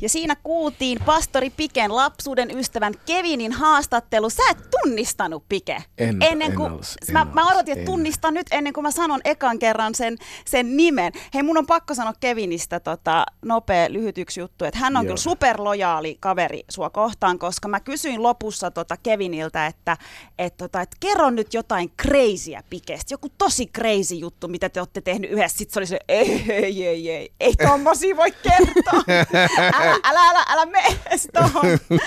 Ja 0.00 0.08
siinä 0.08 0.36
kuultiin 0.42 0.98
pastori 1.06 1.50
Piken 1.50 1.96
lapsuuden 1.96 2.58
ystävän 2.58 2.94
Kevinin 3.06 3.52
haastattelu. 3.52 4.30
Sä 4.30 4.42
et 4.50 4.70
tunnistanut 4.70 5.44
Pike. 5.48 5.82
En- 5.98 6.16
ennen 6.22 6.50
en 6.50 6.56
kuin, 6.56 6.72
ois- 6.72 6.96
mä, 7.12 7.20
en 7.20 7.28
mä 7.34 7.44
ois, 7.44 7.54
odotin, 7.54 7.72
että 7.72 7.80
en. 7.82 7.86
tunnistan 7.86 8.34
nyt 8.34 8.46
ennen 8.50 8.72
kuin 8.72 8.82
mä 8.82 8.90
sanon 8.90 9.20
ekan 9.24 9.58
kerran 9.58 9.94
sen, 9.94 10.16
sen 10.44 10.76
nimen. 10.76 11.12
Hei, 11.34 11.42
mun 11.42 11.58
on 11.58 11.66
pakko 11.66 11.94
sanoa 11.94 12.12
Kevinistä 12.20 12.80
tota, 12.80 13.26
nopea 13.44 13.86
lyhyt 13.92 14.18
yksi 14.18 14.40
juttu, 14.40 14.64
että 14.64 14.78
hän 14.80 14.96
on 14.96 15.04
Joo. 15.04 15.08
kyllä 15.08 15.16
superlojaali 15.22 16.16
kaveri 16.20 16.60
sua 16.70 16.90
kohtaan, 16.90 17.38
koska 17.38 17.68
mä 17.68 17.80
kysyin 17.80 18.22
lopussa 18.22 18.70
tota 18.70 18.96
Keviniltä, 18.96 19.66
että 19.66 19.96
et, 20.38 20.56
tota, 20.56 20.80
et 20.80 20.90
kerro 21.00 21.30
nyt 21.30 21.54
jotain 21.54 21.92
crazyä 22.02 22.62
Pikestä, 22.70 23.14
joku 23.14 23.28
tosi 23.38 23.66
crazy 23.66 24.14
juttu, 24.14 24.48
mitä 24.48 24.68
te 24.68 24.80
olette 24.80 25.00
tehnyt 25.00 25.30
yhdessä. 25.30 25.58
Sitten 25.58 25.74
se 25.74 25.80
oli 25.80 25.86
se, 25.86 25.98
ei, 26.08 26.44
ei, 26.48 26.86
ei, 26.86 27.10
ei, 27.10 27.32
ei 27.40 27.54
tommosia 27.54 28.16
voi 28.16 28.30
kertoa. 28.32 29.02
älä, 29.86 29.98
älä, 30.10 30.30
älä, 30.30 30.44
älä 30.48 30.66
mene 30.66 30.96
edes 31.06 31.28
tohon. 31.34 31.64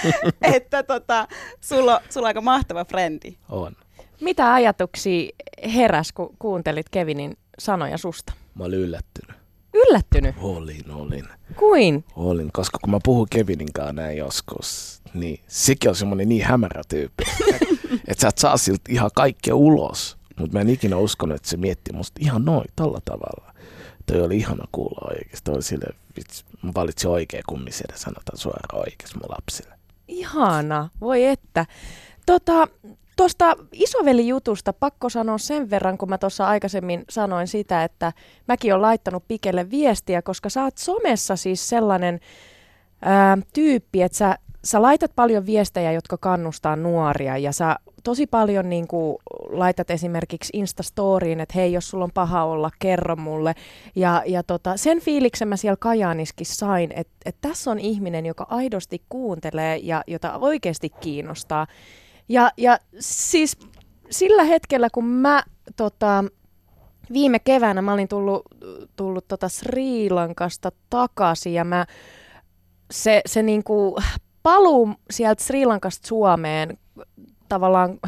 että 0.55 0.83
tota, 0.83 1.27
sulla, 1.61 1.95
on- 1.95 2.01
sulla 2.09 2.25
on 2.25 2.27
aika 2.27 2.41
mahtava 2.41 2.85
frendi. 2.85 3.37
On. 3.49 3.75
Mitä 4.21 4.53
ajatuksia 4.53 5.29
heräs, 5.75 6.11
kun 6.11 6.35
kuuntelit 6.39 6.89
Kevinin 6.89 7.37
sanoja 7.59 7.97
susta? 7.97 8.33
Mä 8.55 8.63
olin 8.63 8.79
yllättynyt. 8.79 9.37
Yllättynyt? 9.73 10.35
Olin, 10.41 10.91
olin. 10.91 11.27
Kuin? 11.55 12.03
Olin, 12.15 12.49
koska 12.53 12.77
kun 12.81 12.91
mä 12.91 12.99
puhun 13.03 13.27
Kevinin 13.29 13.73
kanssa 13.73 13.93
näin 13.93 14.17
joskus, 14.17 15.01
niin 15.13 15.39
sekin 15.47 15.89
on 15.89 15.95
semmoinen 15.95 16.29
niin 16.29 16.45
hämärä 16.45 16.81
tyyppi, 16.89 17.23
että 18.07 18.21
sä 18.21 18.27
et 18.27 18.37
saa 18.37 18.57
siltä 18.57 18.81
ihan 18.89 19.11
kaikkea 19.15 19.55
ulos. 19.55 20.17
Mutta 20.39 20.53
mä 20.57 20.61
en 20.61 20.69
ikinä 20.69 20.97
uskonut, 20.97 21.35
että 21.35 21.49
se 21.49 21.57
mietti 21.57 21.93
musta 21.93 22.19
ihan 22.23 22.45
noin, 22.45 22.67
tällä 22.75 22.99
tavalla. 23.05 23.53
Toi 24.05 24.21
oli 24.21 24.37
ihana 24.37 24.65
kuulla 24.71 25.07
oikeasti. 25.11 25.41
Toi 25.43 25.53
oli 25.55 25.63
sille, 25.63 25.85
vitsi, 26.17 26.45
mä 26.61 26.71
valitsin 26.75 27.09
oikein 27.09 27.43
kummisedä, 27.47 27.93
sanotaan 27.95 28.37
suoraan 28.37 28.79
oikeasti 28.79 29.17
mun 29.17 29.35
lapsille. 29.37 29.75
Ihana, 30.07 30.89
voi 31.01 31.25
että. 31.25 31.65
Tota, 32.25 32.67
Tuosta 33.19 33.55
isoveli-jutusta 33.73 34.73
pakko 34.73 35.09
sanoa 35.09 35.37
sen 35.37 35.69
verran, 35.69 35.97
kun 35.97 36.09
mä 36.09 36.17
tuossa 36.17 36.47
aikaisemmin 36.47 37.05
sanoin 37.09 37.47
sitä, 37.47 37.83
että 37.83 38.13
mäkin 38.47 38.73
olen 38.73 38.81
laittanut 38.81 39.23
Pikelle 39.27 39.69
viestiä, 39.69 40.21
koska 40.21 40.49
sä 40.49 40.63
oot 40.63 40.77
somessa 40.77 41.35
siis 41.35 41.69
sellainen 41.69 42.19
ää, 43.01 43.37
tyyppi, 43.53 44.01
että 44.01 44.17
sä, 44.17 44.37
sä 44.63 44.81
laitat 44.81 45.11
paljon 45.15 45.45
viestejä, 45.45 45.91
jotka 45.91 46.17
kannustaa 46.17 46.75
nuoria 46.75 47.37
ja 47.37 47.51
sä 47.51 47.75
tosi 48.03 48.27
paljon 48.27 48.69
niin 48.69 48.87
kuin, 48.87 49.17
laitat 49.49 49.89
esimerkiksi 49.89 50.57
Instastoriin, 50.57 51.39
että 51.39 51.53
hei, 51.55 51.73
jos 51.73 51.89
sulla 51.89 52.03
on 52.03 52.11
paha 52.13 52.43
olla, 52.43 52.69
kerro 52.79 53.15
mulle. 53.15 53.55
Ja, 53.95 54.23
ja 54.25 54.43
tota, 54.43 54.77
sen 54.77 55.01
fiiliksen 55.01 55.47
mä 55.47 55.57
siellä 55.57 55.77
Kajaaniskin 55.79 56.45
sain, 56.45 56.91
että, 56.95 57.13
että 57.25 57.47
tässä 57.47 57.71
on 57.71 57.79
ihminen, 57.79 58.25
joka 58.25 58.47
aidosti 58.49 59.01
kuuntelee 59.09 59.77
ja 59.77 60.03
jota 60.07 60.37
oikeasti 60.37 60.89
kiinnostaa. 60.89 61.67
Ja, 62.29 62.51
ja 62.57 62.79
siis 62.99 63.57
sillä 64.09 64.43
hetkellä, 64.43 64.87
kun 64.93 65.05
mä 65.05 65.43
tota, 65.75 66.23
viime 67.13 67.39
keväänä 67.39 67.81
mä 67.81 67.93
olin 67.93 68.07
tullut, 68.07 68.41
tullut 68.95 69.27
tota 69.27 69.49
Sri 69.49 70.09
Lankasta 70.09 70.71
takaisin 70.89 71.53
ja 71.53 71.63
mä, 71.63 71.85
se, 72.91 73.21
se 73.25 73.43
niinku 73.43 73.97
paluu 74.43 74.89
sieltä 75.11 75.43
Sri 75.43 75.65
Lankasta 75.65 76.07
Suomeen 76.07 76.77
tavallaan, 77.49 77.99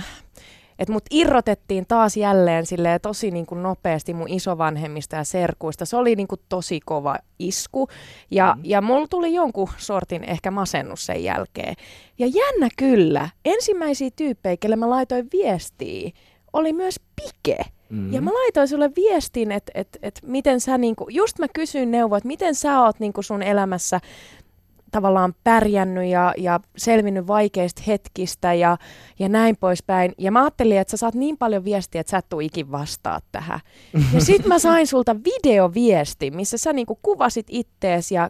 että 0.80 0.94
mut 0.94 1.04
irrotettiin 1.12 1.86
taas 1.88 2.18
jälleen 2.18 2.66
silleen 2.66 3.02
tosi 3.02 3.32
niinku 3.32 3.56
nopeasti 3.56 4.14
mun 4.14 4.30
isovanhemmista 4.30 5.16
ja 5.16 5.24
serkuista. 5.24 5.86
Se 5.86 5.98
oli 5.98 6.16
niinku 6.16 6.36
tosi 6.50 6.80
kova 6.86 7.18
isku 7.40 7.88
ja, 8.32 8.54
mm. 8.58 8.62
ja 8.66 8.82
mulla 8.82 9.08
tuli 9.08 9.34
jonkun 9.34 9.70
sortin 9.78 10.24
ehkä 10.24 10.52
masennus 10.52 11.06
sen 11.06 11.24
jälkeen. 11.24 11.76
Ja 12.20 12.28
jännä 12.28 12.70
kyllä, 12.78 13.30
ensimmäisiä 13.46 14.10
tyyppejä, 14.16 14.58
kelle 14.58 14.76
mä 14.76 14.90
laitoin 14.90 15.28
viestiä, 15.32 16.12
oli 16.54 16.74
myös 16.74 17.00
Pike. 17.16 17.58
Mm-hmm. 17.90 18.14
Ja 18.14 18.22
mä 18.22 18.34
laitoin 18.34 18.68
sulle 18.68 18.92
viestin, 18.96 19.52
että 19.52 19.72
et, 19.76 19.98
et 20.02 20.20
miten 20.26 20.60
sä, 20.60 20.78
niinku, 20.78 21.08
just 21.10 21.40
mä 21.40 21.48
kysyin 21.48 21.92
neuvoa, 21.92 22.18
että 22.18 22.28
miten 22.28 22.56
sä 22.56 22.82
oot 22.82 23.00
niinku 23.00 23.22
sun 23.22 23.44
elämässä 23.44 24.00
tavallaan 24.92 25.34
pärjännyt 25.44 26.06
ja, 26.06 26.34
ja 26.38 26.60
selvinnyt 26.78 27.28
vaikeista 27.28 27.82
hetkistä 27.88 28.54
ja, 28.54 28.78
ja 29.20 29.30
näin 29.30 29.58
poispäin. 29.60 30.14
Ja 30.18 30.32
mä 30.32 30.42
ajattelin, 30.42 30.78
että 30.78 30.92
sä 30.92 30.98
saat 30.98 31.16
niin 31.16 31.38
paljon 31.38 31.66
viestiä, 31.66 32.02
että 32.02 32.12
sä 32.12 32.18
et 32.18 32.30
tuu 32.30 32.40
ikin 32.40 32.72
vastaa 32.72 33.20
tähän. 33.32 33.60
Ja 34.14 34.22
sit 34.22 34.46
mä 34.46 34.60
sain 34.60 34.88
sulta 34.88 35.16
videoviesti, 35.16 36.32
missä 36.32 36.58
sä 36.58 36.74
niinku 36.74 37.00
kuvasit 37.02 37.46
ittees 37.50 38.12
ja 38.12 38.30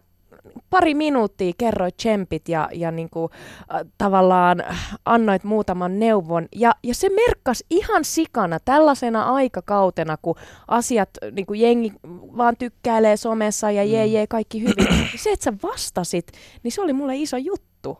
pari 0.69 0.93
minuuttia 0.93 1.53
kerroit 1.57 1.97
tsempit 1.97 2.49
ja, 2.49 2.69
ja 2.73 2.91
niinku, 2.91 3.29
äh, 3.73 3.81
tavallaan 3.97 4.63
annoit 5.05 5.43
muutaman 5.43 5.99
neuvon. 5.99 6.47
Ja, 6.55 6.71
ja 6.83 6.95
se 6.95 7.09
merkkas 7.09 7.63
ihan 7.69 8.05
sikana 8.05 8.59
tällaisena 8.65 9.23
aikakautena, 9.23 10.17
kun 10.21 10.35
asiat, 10.67 11.09
niinku 11.31 11.53
jengi 11.53 11.93
vaan 12.37 12.57
tykkäilee 12.57 13.17
somessa 13.17 13.71
ja 13.71 13.83
jee 13.83 14.05
jee 14.05 14.27
kaikki 14.27 14.61
hyvin. 14.61 14.87
se, 15.23 15.31
että 15.31 15.43
sä 15.43 15.53
vastasit, 15.63 16.31
niin 16.63 16.71
se 16.71 16.81
oli 16.81 16.93
mulle 16.93 17.15
iso 17.15 17.37
juttu. 17.37 17.97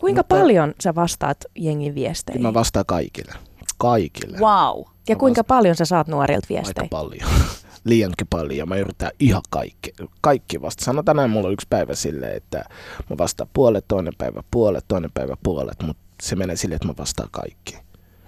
Kuinka 0.00 0.18
Mutta- 0.20 0.36
paljon 0.36 0.74
sä 0.80 0.94
vastaat 0.94 1.38
jengin 1.58 1.94
viesteihin? 1.94 2.42
Mä 2.42 2.54
vastaan 2.54 2.86
kaikille. 2.86 3.32
Kaikille. 3.78 4.38
Wow. 4.38 4.82
ja 5.08 5.14
mä 5.14 5.18
kuinka 5.18 5.44
paljon 5.44 5.76
sä 5.76 5.84
saat 5.84 6.08
nuorilta 6.08 6.46
Aika 6.50 6.62
viestejä? 6.62 6.88
paljon. 6.90 7.30
Liiankin 7.84 8.26
paljon. 8.30 8.68
Mä 8.68 8.76
yritän 8.76 9.10
ihan 9.20 9.42
kaikki, 9.50 9.92
kaikki 10.20 10.62
vasta. 10.62 10.84
Sano 10.84 11.02
tänään 11.02 11.30
mulla 11.30 11.46
on 11.46 11.52
yksi 11.52 11.66
päivä 11.70 11.94
silleen, 11.94 12.36
että 12.36 12.64
mä 13.10 13.18
vastaan 13.18 13.50
puolet, 13.52 13.84
toinen 13.88 14.12
päivä 14.18 14.42
puolet, 14.50 14.84
toinen 14.88 15.10
päivä 15.14 15.36
puolet, 15.42 15.82
mutta 15.82 16.02
se 16.22 16.36
menee 16.36 16.56
silleen, 16.56 16.76
että 16.76 16.88
mä 16.88 16.94
vastaan 16.98 17.28
kaikki. 17.32 17.78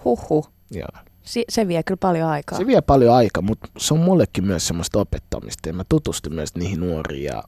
Huhhuh. 0.04 0.50
Joo. 0.70 0.88
Se 1.48 1.68
vie 1.68 1.82
kyllä 1.82 1.98
paljon 1.98 2.28
aikaa. 2.28 2.58
Se 2.58 2.66
vie 2.66 2.80
paljon 2.80 3.14
aikaa, 3.14 3.42
mutta 3.42 3.68
se 3.78 3.94
on 3.94 4.00
mullekin 4.00 4.44
myös 4.44 4.66
semmoista 4.66 4.98
opettamista 4.98 5.68
ja 5.68 5.72
mä 5.72 5.84
tutustun 5.88 6.34
myös 6.34 6.54
niihin 6.54 6.80
nuoriin 6.80 7.24
ja 7.24 7.42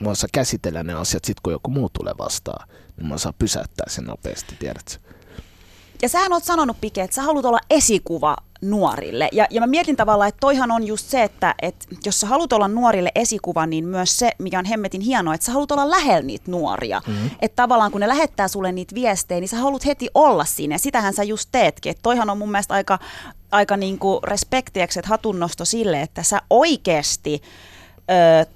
mä 0.00 0.10
osaan 0.10 0.30
käsitellä 0.32 0.82
ne 0.82 0.92
asiat 0.94 1.24
sit 1.24 1.40
kun 1.40 1.52
joku 1.52 1.70
muu 1.70 1.90
tulee 1.98 2.14
vastaan, 2.18 2.68
niin 2.96 3.06
mä 3.06 3.14
osaan 3.14 3.34
pysäyttää 3.38 3.86
sen 3.88 4.04
nopeasti, 4.04 4.56
tiedätkö? 4.58 4.92
Ja 6.02 6.08
sähän 6.08 6.32
oot 6.32 6.44
sanonut, 6.44 6.80
Pike, 6.80 7.02
että 7.02 7.14
sä 7.14 7.22
haluat 7.22 7.44
olla 7.44 7.58
esikuva 7.70 8.36
nuorille. 8.60 9.28
Ja, 9.32 9.46
ja 9.50 9.60
mä 9.60 9.66
mietin 9.66 9.96
tavallaan, 9.96 10.28
että 10.28 10.40
toihan 10.40 10.70
on 10.70 10.86
just 10.86 11.06
se, 11.06 11.22
että, 11.22 11.54
että 11.62 11.86
jos 12.06 12.20
sä 12.20 12.26
haluat 12.26 12.52
olla 12.52 12.68
nuorille 12.68 13.12
esikuva, 13.14 13.66
niin 13.66 13.84
myös 13.84 14.18
se, 14.18 14.30
mikä 14.38 14.58
on 14.58 14.64
hemmetin 14.64 15.00
hienoa, 15.00 15.34
että 15.34 15.44
sä 15.44 15.52
haluat 15.52 15.70
olla 15.70 15.90
lähellä 15.90 16.22
niitä 16.22 16.50
nuoria. 16.50 17.02
Mm-hmm. 17.06 17.30
Että 17.42 17.56
tavallaan 17.56 17.92
kun 17.92 18.00
ne 18.00 18.08
lähettää 18.08 18.48
sulle 18.48 18.72
niitä 18.72 18.94
viestejä, 18.94 19.40
niin 19.40 19.48
sä 19.48 19.56
haluat 19.56 19.86
heti 19.86 20.08
olla 20.14 20.44
siinä. 20.44 20.74
Ja 20.74 20.78
sitähän 20.78 21.14
sä 21.14 21.22
just 21.22 21.48
teetkin. 21.52 21.90
Että 21.90 22.02
toihan 22.02 22.30
on 22.30 22.38
mun 22.38 22.50
mielestä 22.50 22.74
aika, 22.74 22.98
aika 23.50 23.76
niinku 23.76 24.20
respektiäkset 24.24 25.06
hatunnosto 25.06 25.64
sille, 25.64 26.02
että 26.02 26.22
sä 26.22 26.42
oikeasti 26.50 27.42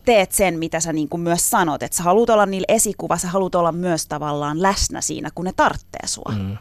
teet 0.04 0.32
sen, 0.32 0.58
mitä 0.58 0.80
sä 0.80 0.92
niinku 0.92 1.18
myös 1.18 1.50
sanot. 1.50 1.82
Että 1.82 1.96
sä 1.96 2.02
haluat 2.02 2.30
olla 2.30 2.46
niillä 2.46 2.66
esikuva, 2.68 3.16
sä 3.16 3.28
haluat 3.28 3.54
olla 3.54 3.72
myös 3.72 4.06
tavallaan 4.06 4.62
läsnä 4.62 5.00
siinä, 5.00 5.30
kun 5.34 5.44
ne 5.44 5.52
tarttee 5.56 6.06
sua. 6.06 6.32
Mm. 6.38 6.56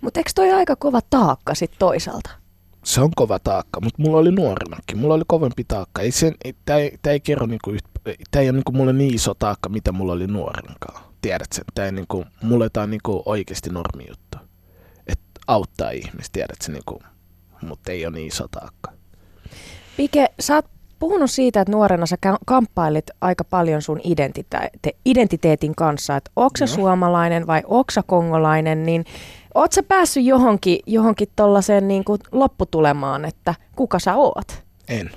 Mutta 0.00 0.20
eikö 0.20 0.30
toi 0.34 0.52
aika 0.52 0.76
kova 0.76 1.00
taakka 1.10 1.54
sit 1.54 1.70
toisaalta? 1.78 2.30
Se 2.88 3.00
on 3.00 3.10
kova 3.16 3.38
taakka, 3.38 3.80
mutta 3.80 4.02
mulla 4.02 4.18
oli 4.18 4.30
nuorenakin. 4.30 4.98
Mulla 4.98 5.14
oli 5.14 5.24
kovempi 5.26 5.64
taakka. 5.64 6.02
Ei 6.02 6.10
sen, 6.10 6.34
ei, 6.44 6.54
tää, 6.64 6.76
ei, 6.76 6.98
tää 7.02 7.12
ei 7.12 7.20
kerro 7.20 7.46
niinku 7.46 7.70
yht, 7.70 7.84
tää 8.30 8.42
ei 8.42 8.48
ole 8.48 8.56
niinku 8.56 8.72
mulle 8.72 8.92
niin 8.92 9.14
iso 9.14 9.34
taakka, 9.34 9.68
mitä 9.68 9.92
mulla 9.92 10.12
oli 10.12 10.26
nuorenakaan. 10.26 11.04
Tiedätkö? 11.20 11.62
Tää 11.74 11.86
ei 11.86 11.92
niinku, 11.92 12.24
mulle 12.42 12.70
tää 12.70 12.82
on 12.82 12.90
niinku 12.90 13.22
oikeasti 13.26 13.70
normi 13.70 14.04
juttu. 14.08 14.38
Et 15.06 15.20
auttaa 15.46 15.90
ihmistä, 15.90 16.32
tiedätkö? 16.32 16.72
Niinku, 16.72 17.02
mutta 17.62 17.92
ei 17.92 18.06
ole 18.06 18.14
niin 18.14 18.26
iso 18.26 18.48
taakka. 18.48 18.92
Pike, 19.96 20.26
sä 20.40 20.54
oot 20.54 20.66
puhunut 20.98 21.30
siitä, 21.30 21.60
että 21.60 21.72
nuorena 21.72 22.06
sä 22.06 22.16
ka- 22.20 22.38
kamppailit 22.46 23.10
aika 23.20 23.44
paljon 23.44 23.82
sun 23.82 24.00
identite- 24.00 24.96
identiteetin 25.04 25.74
kanssa, 25.74 26.16
että 26.16 26.30
onko 26.36 26.56
sä 26.58 26.66
suomalainen 26.66 27.46
vai 27.46 27.62
onko 27.66 27.92
kongolainen, 28.06 28.82
niin 28.82 29.04
oot 29.54 29.72
sä 29.72 29.82
päässyt 29.82 30.24
johonkin, 30.24 30.78
johonkin 30.86 31.28
tollaiseen 31.36 31.88
niin 31.88 32.04
kuin 32.04 32.20
lopputulemaan, 32.32 33.24
että 33.24 33.54
kuka 33.76 33.98
sä 33.98 34.14
oot? 34.14 34.62
En. 34.88 35.10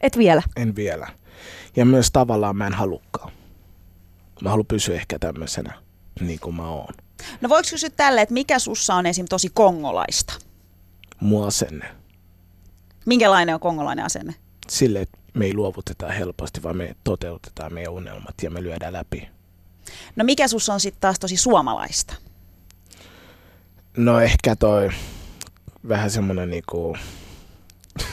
Et 0.00 0.18
vielä. 0.18 0.42
En 0.56 0.76
vielä. 0.76 1.06
Ja 1.76 1.84
myös 1.84 2.10
tavallaan 2.10 2.56
mä 2.56 2.66
en 2.66 2.74
halukkaan. 2.74 3.32
Mä 4.42 4.50
haluan 4.50 4.66
pysyä 4.66 4.94
ehkä 4.94 5.18
tämmöisenä, 5.18 5.72
niin 6.20 6.40
kuin 6.40 6.56
mä 6.56 6.68
oon. 6.68 6.94
No 7.40 7.48
voiko 7.48 7.68
kysyä 7.70 7.90
tälle, 7.90 8.22
että 8.22 8.32
mikä 8.32 8.58
sussa 8.58 8.94
on 8.94 9.06
esim. 9.06 9.26
tosi 9.28 9.48
kongolaista? 9.54 10.32
Mua 11.20 11.46
asenne. 11.46 11.94
Minkälainen 13.06 13.54
on 13.54 13.60
kongolainen 13.60 14.04
asenne? 14.04 14.34
Sille, 14.68 15.00
että 15.00 15.18
me 15.34 15.44
ei 15.44 15.54
luovuteta 15.54 16.08
helposti, 16.08 16.62
vaan 16.62 16.76
me 16.76 16.96
toteutetaan 17.04 17.74
meidän 17.74 17.92
unelmat 17.92 18.34
ja 18.42 18.50
me 18.50 18.62
lyödään 18.62 18.92
läpi. 18.92 19.28
No 20.16 20.24
mikä 20.24 20.48
sussa 20.48 20.74
on 20.74 20.80
sitten 20.80 21.00
taas 21.00 21.18
tosi 21.18 21.36
suomalaista? 21.36 22.14
No 23.96 24.20
ehkä 24.20 24.56
toi 24.56 24.88
vähän 25.88 26.10
semmonen 26.10 26.50
niinku... 26.50 26.96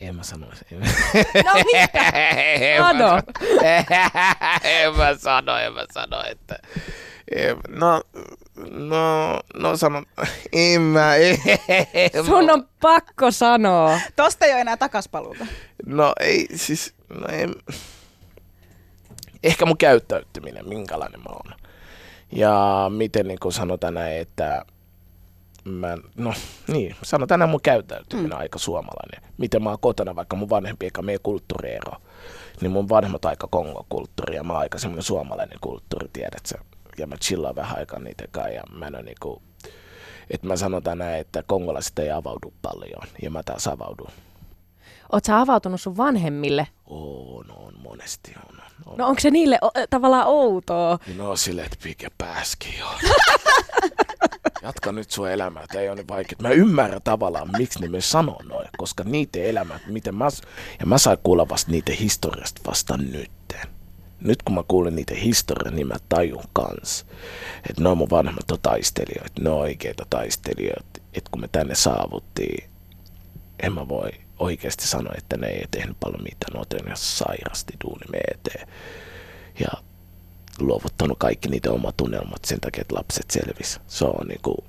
En 0.00 0.16
mä 0.16 0.22
sanoisi. 0.22 0.64
No 1.44 1.52
mitä? 1.54 2.12
mä, 2.78 2.92
Sano. 2.92 3.16
en 4.64 4.96
mä 4.96 5.16
sano, 5.18 5.56
en 5.56 5.72
mä 5.72 5.84
sano, 5.94 6.22
että... 6.30 6.58
No, 7.68 8.02
no, 8.70 9.40
no 9.54 9.76
sanon, 9.76 10.06
en 10.52 10.80
mä, 10.80 11.16
en, 11.16 11.38
Sun 12.26 12.50
on 12.50 12.68
pakko 12.80 13.30
sanoa. 13.30 14.00
Tosta 14.16 14.46
ei 14.46 14.52
ole 14.52 14.60
enää 14.60 14.76
takaspaluuta. 14.76 15.46
No 15.86 16.12
ei, 16.20 16.46
siis, 16.54 16.94
no 17.08 17.26
en, 17.28 17.54
ehkä 19.42 19.66
mun 19.66 19.78
käyttäytyminen, 19.78 20.68
minkälainen 20.68 21.20
mä 21.20 21.30
oon. 21.32 21.54
Ja 22.32 22.86
miten 22.96 23.28
niin 23.28 23.38
sanotaan 23.52 23.94
näin, 23.94 24.20
että 24.20 24.64
mä, 25.64 25.96
no 26.16 26.32
niin, 26.68 26.96
sanotaan 27.02 27.38
näin 27.38 27.50
mun 27.50 27.60
käyttäytyminen 27.60 28.30
mm. 28.30 28.38
aika 28.38 28.58
suomalainen. 28.58 29.30
Miten 29.38 29.62
mä 29.62 29.70
oon 29.70 29.78
kotona, 29.80 30.16
vaikka 30.16 30.36
mun 30.36 30.50
vanhempi 30.50 30.86
eikä 30.86 31.02
meidän 31.02 31.22
kulttuuriero, 31.22 31.92
niin 32.60 32.72
mun 32.72 32.88
vanhemmat 32.88 33.24
aika 33.24 33.48
kongo-kulttuuri 33.50 34.36
ja 34.36 34.44
mä 34.44 34.52
oon 34.52 34.62
aika 34.62 34.78
semmoinen 34.78 35.02
suomalainen 35.02 35.58
kulttuuri, 35.60 36.08
tiedät 36.12 36.46
sä. 36.46 36.58
Ja 36.98 37.06
mä 37.06 37.16
chillaan 37.16 37.54
vähän 37.54 37.78
aikaa 37.78 37.98
niitä 37.98 38.24
kanssa 38.30 38.50
ja 38.50 38.62
mä 38.72 38.86
en 38.86 39.04
niinku, 39.04 39.42
että 40.30 40.46
mä 40.46 40.56
sanotaan 40.56 40.98
näin, 40.98 41.20
että 41.20 41.42
kongolaiset 41.46 41.98
ei 41.98 42.10
avaudu 42.10 42.52
paljon 42.62 43.02
ja 43.22 43.30
mä 43.30 43.42
taas 43.42 43.66
avaudun. 43.66 44.10
Oot 45.12 45.24
sä 45.24 45.40
avautunut 45.40 45.80
sun 45.80 45.96
vanhemmille? 45.96 46.66
On, 46.86 47.44
on, 47.56 47.74
monesti 47.82 48.32
on. 48.50 48.58
on. 48.86 48.98
No 48.98 49.06
onko 49.06 49.20
se 49.20 49.30
niille 49.30 49.58
o- 49.62 49.86
tavallaan 49.90 50.26
outoa? 50.26 50.98
No 51.16 51.36
silleen, 51.36 51.66
että 51.66 51.78
pike 51.82 52.08
pääski 52.18 52.78
jo. 52.78 52.86
Jatka 54.64 54.92
nyt 54.92 55.10
sun 55.10 55.30
elämää, 55.30 55.66
tää 55.72 55.80
ei 55.80 55.88
ole 55.88 55.96
niin 55.96 56.08
vaikea. 56.08 56.38
Mä 56.42 56.48
ymmärrän 56.48 57.00
tavallaan, 57.04 57.50
miksi 57.58 57.80
ne 57.80 57.88
myös 57.88 58.10
sanoo 58.10 58.42
noin, 58.42 58.68
koska 58.76 59.04
niiden 59.04 59.44
elämät, 59.44 59.86
miten 59.86 60.14
mä, 60.14 60.28
ja 60.80 60.86
mä 60.86 60.98
sain 60.98 61.18
kuulla 61.22 61.48
vasta 61.48 61.70
niiden 61.70 61.94
historiasta 61.96 62.60
vasta 62.66 62.96
nytten. 62.96 63.60
Nyt 64.20 64.42
kun 64.42 64.54
mä 64.54 64.62
kuulen 64.68 64.96
niiden 64.96 65.16
historian, 65.16 65.76
niin 65.76 65.86
mä 65.86 65.94
tajun 66.08 66.44
kans, 66.52 67.06
että 67.70 67.82
ne 67.82 67.88
on 67.88 67.98
mun 67.98 68.10
vanhemmat 68.10 68.50
on 68.50 68.58
taistelijoita, 68.62 69.42
ne 69.42 69.50
on 69.50 69.58
oikeita 69.58 70.06
taistelijoita, 70.10 71.00
että 71.14 71.30
kun 71.30 71.40
me 71.40 71.48
tänne 71.48 71.74
saavuttiin, 71.74 72.70
en 73.62 73.72
mä 73.72 73.88
voi 73.88 74.10
oikeasti 74.38 74.86
sanoa, 74.88 75.14
että 75.18 75.36
ne 75.36 75.46
ei 75.46 75.64
tehnyt 75.70 75.96
paljon 76.00 76.22
mitään, 76.22 76.52
ne 76.52 76.58
on 76.90 76.96
sairasti 76.96 77.72
duuni 77.84 78.06
me 78.10 78.18
eteen. 78.34 78.68
Ja 79.60 79.68
luovuttanut 80.58 81.18
kaikki 81.18 81.48
niitä 81.48 81.72
omat 81.72 81.96
tunnelmat 81.96 82.44
sen 82.44 82.60
takia, 82.60 82.80
että 82.80 82.94
lapset 82.94 83.30
selvis. 83.30 83.80
Se 83.86 84.04
on 84.04 84.26
niinku... 84.28 84.64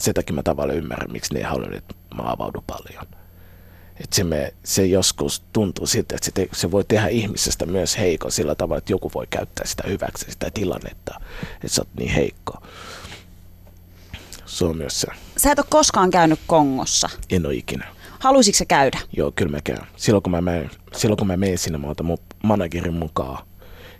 Sen 0.00 0.14
takia 0.14 0.34
mä 0.34 0.42
tavallaan 0.42 0.78
ymmärrän, 0.78 1.12
miksi 1.12 1.34
ne 1.34 1.40
ei 1.40 1.46
halunnut, 1.46 1.78
että 1.78 1.94
mä 2.14 2.22
avaudu 2.30 2.64
paljon. 2.66 3.06
Et 4.00 4.12
se, 4.12 4.24
me, 4.24 4.54
se 4.64 4.86
joskus 4.86 5.42
tuntuu 5.52 5.86
siltä, 5.86 6.14
että 6.14 6.24
se, 6.24 6.32
te, 6.32 6.48
se 6.52 6.70
voi 6.70 6.84
tehdä 6.84 7.08
ihmisestä 7.08 7.66
myös 7.66 7.98
heikko 7.98 8.30
sillä 8.30 8.54
tavalla, 8.54 8.78
että 8.78 8.92
joku 8.92 9.10
voi 9.14 9.26
käyttää 9.30 9.66
sitä 9.66 9.82
hyväksi, 9.86 10.26
sitä 10.30 10.50
tilannetta, 10.50 11.20
että 11.54 11.68
sä 11.68 11.82
oot 11.82 11.88
niin 11.98 12.10
heikko. 12.10 12.62
Se 14.46 14.64
on 14.64 14.76
myös 14.76 15.00
se. 15.00 15.08
Sä 15.36 15.52
et 15.52 15.58
ole 15.58 15.66
koskaan 15.70 16.10
käynyt 16.10 16.40
Kongossa. 16.46 17.08
En 17.30 17.46
ole 17.46 17.54
ikinä. 17.54 17.86
Haluaisitko 18.18 18.58
sä 18.58 18.64
käydä? 18.64 18.98
Joo, 19.16 19.32
kyllä 19.32 19.50
mä 19.50 19.60
käyn. 19.64 19.86
Silloin 19.96 20.22
kun 20.22 20.30
mä 20.30 20.40
menen, 20.40 20.70
silloin 20.96 21.18
kun 21.18 21.26
mä 21.26 21.36
menen 21.36 21.58
sinne, 21.58 21.78
mä 21.78 21.86
otan 21.86 22.06
mun 22.06 22.18
managerin 22.42 22.94
mukaan 22.94 23.46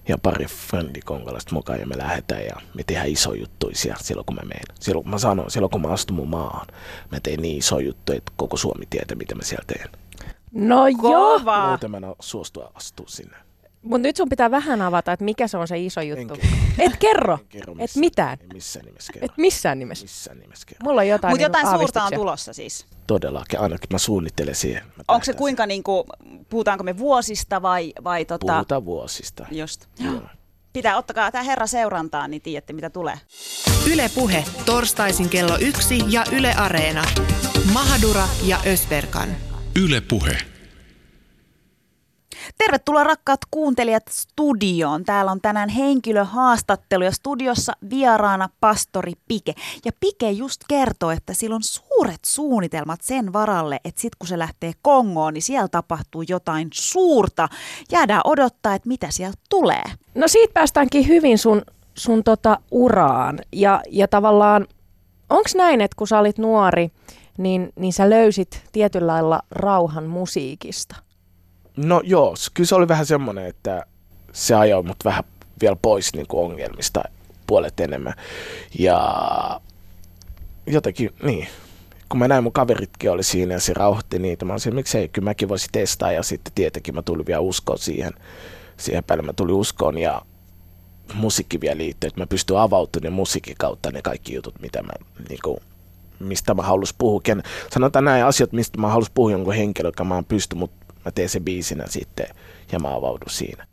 ja 0.09 0.18
pari 0.18 0.46
frendi 0.46 1.00
kongolasta 1.00 1.55
mukaan 1.55 1.81
ja 1.81 1.87
me 1.87 1.98
lähdetään 1.98 2.44
ja 2.44 2.57
me 2.74 2.83
tehdään 2.87 3.09
iso 3.09 3.35
juttuja 3.35 3.76
siellä 3.76 4.03
silloin 4.03 4.26
kun 4.26 4.35
mä 4.35 4.42
menen. 4.42 4.76
Silloin 4.81 5.05
kun 5.05 5.11
mä 5.11 5.18
sanon, 5.18 5.50
silloin 5.50 5.70
kun 5.70 5.81
mä 5.81 5.88
astun 5.88 6.16
mun 6.16 6.28
maahan, 6.28 6.66
mä 7.11 7.20
teen 7.20 7.43
niin 7.43 7.59
iso 7.59 7.78
juttu, 7.78 8.12
että 8.12 8.32
koko 8.36 8.57
Suomi 8.57 8.86
tietää, 8.91 9.16
mitä 9.16 9.34
mä 9.34 9.43
siellä 9.43 9.64
teen. 9.66 9.88
No 10.53 10.88
joo, 10.88 11.38
Kova! 11.38 11.68
Muuten 11.68 11.91
mä 11.91 11.97
en 11.97 12.05
suostua 12.20 12.70
astua 12.74 13.07
sinne. 13.09 13.36
Mutta 13.83 14.03
nyt 14.09 14.16
sun 14.16 14.28
pitää 14.28 14.51
vähän 14.51 14.83
avata, 14.83 15.12
että 15.12 15.24
mikä 15.24 15.49
se 15.49 15.57
on 15.59 15.68
se 15.68 15.78
iso 15.78 16.01
juttu. 16.01 16.35
kerro. 16.35 16.51
Et 16.78 16.97
kerro, 16.97 17.35
En 17.41 17.47
kerro 17.49 17.72
et 17.72 17.78
missään. 17.78 18.01
mitään, 18.01 18.39
En 18.41 18.47
missään 18.55 18.85
nimessä 18.87 19.12
kerro. 19.12 19.24
et 19.24 19.33
missään 19.39 19.78
nimessä. 19.78 20.05
Missään 20.05 20.39
nimessä 20.39 20.66
kerro. 20.66 20.85
Mulla 20.85 21.01
on 21.01 21.09
jotain, 21.09 21.33
Mutta 21.33 21.49
niinku 21.49 21.59
jotain 21.59 21.78
suurta 21.78 22.05
on 22.05 22.12
tulossa 22.14 22.53
siis. 22.53 22.87
Todellakin, 23.07 23.61
ainakin 23.61 23.89
mä 23.93 23.99
suunnittelen 23.99 24.55
siihen. 24.55 24.83
Mä 24.97 25.03
Onko 25.09 25.24
se 25.24 25.33
kuinka, 25.33 25.66
niinku, 25.66 26.07
puhutaanko 26.51 26.85
me 26.85 26.99
vuosista 26.99 27.62
vai, 27.62 27.93
vai 28.05 28.24
tota... 28.24 28.53
Puhutaan 28.53 28.85
vuosista. 28.85 29.47
Just. 29.51 29.87
Joo. 29.99 30.22
Pitää, 30.72 30.97
ottakaa 30.97 31.33
tämä 31.33 31.45
herra 31.45 31.66
seurantaan, 31.66 32.31
niin 32.31 32.43
tiedätte 32.43 32.72
mitä 32.72 32.91
tulee. 32.91 33.16
Yle 33.93 34.11
Puhe, 34.14 34.45
torstaisin 34.66 35.28
kello 35.28 35.59
yksi 35.61 35.99
ja 36.09 36.24
Yle 36.33 36.53
Areena. 36.55 37.05
Mahadura 37.72 38.28
ja 38.45 38.59
Ösberkan. 38.66 39.28
Yle 39.83 40.01
Puhe. 40.01 40.39
Tervetuloa 42.59 43.05
rakkaat 43.05 43.41
kuuntelijat 43.51 44.03
studioon. 44.11 45.05
Täällä 45.05 45.30
on 45.30 45.41
tänään 45.41 45.68
henkilöhaastattelu 45.68 47.05
ja 47.05 47.12
studiossa 47.12 47.72
vieraana 47.91 48.49
pastori 48.61 49.12
Pike. 49.28 49.55
Ja 49.84 49.93
Pike 50.01 50.30
just 50.30 50.61
kertoo, 50.68 51.11
että 51.11 51.34
sillä 51.34 51.57
on 51.57 51.62
suuret 51.62 52.24
suunnitelmat 52.24 53.01
sen 53.01 53.32
varalle, 53.32 53.80
että 53.84 54.01
sit 54.01 54.14
kun 54.14 54.28
se 54.28 54.38
lähtee 54.38 54.72
Kongoon, 54.82 55.34
niin 55.34 55.43
siellä 55.43 55.68
tapahtuu 55.68 56.24
jotain 56.28 56.68
suurta. 56.72 57.49
Jäädään 57.93 58.22
odottaa, 58.24 58.74
että 58.74 58.88
mitä 58.88 59.07
sieltä 59.11 59.38
tulee. 59.51 59.84
No 60.14 60.28
siitä 60.28 60.53
päästäänkin 60.55 61.09
hyvin 61.09 61.38
sun, 61.38 61.62
sun 61.95 62.24
tota 62.24 62.59
uraan. 62.70 63.38
Ja, 63.53 63.82
ja 63.91 64.09
tavallaan, 64.09 64.66
onko 65.30 65.51
näin, 65.57 65.80
että 65.80 65.97
kun 65.97 66.09
sä 66.09 66.18
olit 66.18 66.38
nuori, 66.38 66.91
niin, 67.38 67.72
niin 67.76 67.93
sä 67.93 68.11
löysit 68.11 68.62
tietyllä 68.72 69.12
lailla 69.12 69.43
rauhan 69.51 70.05
musiikista? 70.05 70.97
No 71.85 72.01
joo, 72.05 72.35
kyllä 72.55 72.66
se 72.66 72.74
oli 72.74 72.89
vähän 72.89 73.07
semmoinen, 73.07 73.47
että 73.47 73.87
se 74.33 74.55
ajoi 74.55 74.83
mut 74.83 75.05
vähän 75.05 75.24
vielä 75.61 75.76
pois 75.83 76.14
niin 76.14 76.26
kuin 76.26 76.45
ongelmista 76.45 77.03
puolet 77.47 77.81
enemmän. 77.81 78.14
Ja 78.78 79.61
jotenkin, 80.66 81.11
niin. 81.22 81.49
Kun 82.09 82.18
mä 82.18 82.28
näin 82.28 82.43
mun 82.43 82.53
kaveritkin 82.53 83.11
oli 83.11 83.22
siinä 83.22 83.55
ja 83.55 83.61
se 83.61 83.74
rauhoitti 83.74 84.18
niitä, 84.18 84.45
mä 84.45 84.53
olisin, 84.53 84.74
miksei, 84.74 85.09
kyllä 85.09 85.24
mäkin 85.24 85.49
voisin 85.49 85.68
testaa 85.72 86.12
ja 86.12 86.22
sitten 86.22 86.53
tietenkin 86.55 86.95
mä 86.95 87.03
tulin 87.03 87.26
vielä 87.26 87.41
uskoon 87.41 87.78
siihen. 87.78 88.12
Siihen 88.76 89.05
päälle 89.05 89.22
mä 89.22 89.33
tulin 89.33 89.55
uskoon 89.55 89.99
ja 89.99 90.22
musiikki 91.14 91.61
vielä 91.61 91.78
liittyy, 91.78 92.09
että 92.09 92.20
mä 92.20 92.26
pystyn 92.26 92.57
avautumaan 92.57 93.12
musiikin 93.12 93.57
kautta 93.59 93.91
ne 93.91 94.03
kaikki 94.03 94.35
jutut, 94.35 94.61
mitä 94.61 94.83
mä, 94.83 94.93
niin 95.28 95.39
kuin, 95.45 95.57
mistä 96.18 96.55
mä 96.55 96.62
haluaisin 96.62 96.97
puhua. 96.99 97.20
Ken, 97.20 97.43
sanotaan 97.72 98.05
näin 98.05 98.24
asiat, 98.24 98.53
mistä 98.53 98.81
mä 98.81 98.89
haluaisin 98.89 99.14
puhua 99.14 99.31
jonkun 99.31 99.55
henkilön, 99.55 99.89
joka 99.89 100.05
mä 100.05 100.22
pysty, 100.22 100.57
mutta 100.57 100.80
mä 101.05 101.11
teen 101.11 101.28
sen 101.28 101.44
biisinä 101.44 101.84
sitten 101.88 102.26
ja 102.72 102.78
mä 102.78 102.94
avaudun 102.94 103.30
siinä. 103.30 103.66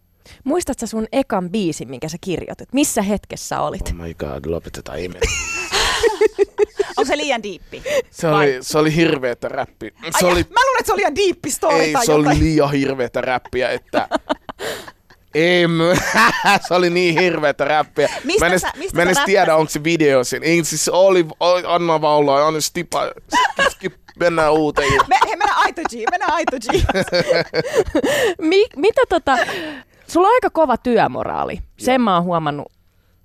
Muistatko 0.43 0.79
sä 0.79 0.87
sun 0.87 1.07
ekan 1.11 1.49
biisin, 1.49 1.89
minkä 1.89 2.09
sä 2.09 2.17
kirjoitit? 2.21 2.73
Missä 2.73 3.01
hetkessä 3.01 3.61
olit? 3.61 3.87
Oh 3.87 3.93
my 3.93 4.13
god, 4.13 4.45
lopetetaan 4.45 4.99
ihme. 4.99 5.19
Onko 6.97 7.05
se 7.07 7.17
liian 7.17 7.43
diippi? 7.43 7.83
Se 8.11 8.27
oli, 8.27 8.57
se 8.61 8.77
oli 8.77 8.95
hirveetä 8.95 9.47
räppi. 9.49 9.93
Se 10.19 10.25
Ai, 10.25 10.31
oli, 10.31 10.39
Mä 10.49 10.59
luulen, 10.65 10.79
että 10.79 10.85
se 10.87 10.93
oli 10.93 10.99
liian 10.99 11.15
diippi 11.15 11.51
story 11.51 11.79
ei, 11.79 11.93
tai 11.93 12.05
se 12.05 12.11
oli 12.13 12.23
jotain. 12.23 12.39
liian 12.39 12.71
hirveätä 12.71 13.21
räppiä, 13.21 13.71
että... 13.71 14.07
Ei, 15.35 15.63
se 16.67 16.73
oli 16.73 16.89
niin 16.89 17.19
hirveätä 17.19 17.65
räppiä. 17.65 18.09
Mistä 18.23 18.45
mä 18.45 18.53
en 18.53 18.59
sä- 18.59 18.71
mistä 18.75 19.05
mä 19.05 19.09
en 19.11 19.15
tiedä, 19.25 19.55
onko 19.55 19.69
se 19.69 19.83
video 19.83 20.23
siinä. 20.23 20.45
Ei, 20.45 20.63
siis 20.63 20.89
oli, 20.89 21.25
oli 21.39 21.63
anna 21.65 22.01
vaan 22.01 22.17
olla, 22.17 22.47
anna 22.47 22.61
stipa, 22.61 23.01
skip, 23.07 23.71
skip, 23.71 23.93
mennään 24.19 24.53
uuteen. 24.53 24.93
Me, 25.07 25.15
hei, 25.25 25.35
mennään 25.35 25.59
Aito 25.59 25.81
G, 25.81 25.93
mennään 26.11 26.33
Aito 26.33 26.57
G. 26.57 26.73
Mi- 28.49 28.69
mitä 28.75 29.01
tota, 29.09 29.37
sulla 30.07 30.27
on 30.27 30.33
aika 30.33 30.49
kova 30.49 30.77
työmoraali. 30.77 31.59
Sen 31.77 32.01
mä 32.01 32.15
oon 32.15 32.23
huomannut, 32.23 32.71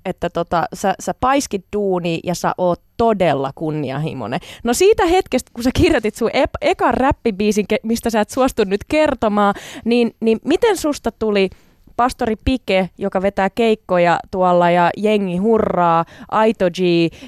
että 0.05 0.31
tota, 0.31 0.65
sä, 0.75 0.95
sä 1.01 1.15
paiskit 1.21 1.65
duuni 1.73 2.21
ja 2.25 2.35
sä 2.35 2.53
oot 2.59 2.81
todella 2.97 3.51
kunnianhimoinen. 3.55 4.41
No 4.65 4.75
siitä 4.75 5.07
hetkestä, 5.07 5.51
kun 5.55 5.65
sä 5.65 5.71
kirjoitit 5.75 6.15
sun 6.15 6.31
ep- 6.31 6.59
ekan 6.61 6.95
räppibiisin, 6.95 7.67
ke- 7.73 7.81
mistä 7.83 8.11
sä 8.11 8.21
et 8.21 8.31
suostu 8.31 8.65
nyt 8.65 8.81
kertomaan, 8.89 9.55
niin, 9.85 10.15
niin 10.21 10.39
miten 10.45 10.77
susta 10.77 11.13
tuli 11.13 11.51
Pastori 11.97 12.37
Pike, 12.45 12.91
joka 12.99 13.23
vetää 13.23 13.51
keikkoja 13.51 14.19
tuolla 14.31 14.71
ja 14.71 14.91
jengi 14.97 15.37
hurraa, 15.37 16.05
Aito 16.31 16.71
G, 16.71 16.79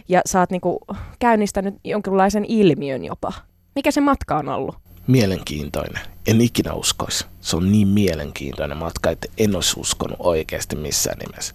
ja 0.09 0.21
sä 0.27 0.41
oot 0.41 0.51
niinku 0.51 0.79
käynnistänyt 1.19 1.75
jonkinlaisen 1.85 2.45
ilmiön 2.49 3.05
jopa. 3.05 3.33
Mikä 3.75 3.91
se 3.91 4.01
matka 4.01 4.37
on 4.37 4.49
ollut? 4.49 4.77
Mielenkiintoinen. 5.07 6.03
En 6.27 6.41
ikinä 6.41 6.73
uskoisi. 6.73 7.27
Se 7.41 7.57
on 7.57 7.73
niin 7.73 7.89
mielenkiintoinen 7.89 8.77
matka, 8.77 9.11
että 9.11 9.29
en 9.39 9.55
olisi 9.55 9.81
uskonut 9.81 10.17
oikeasti 10.19 10.77
missään 10.77 11.19
nimessä. 11.19 11.55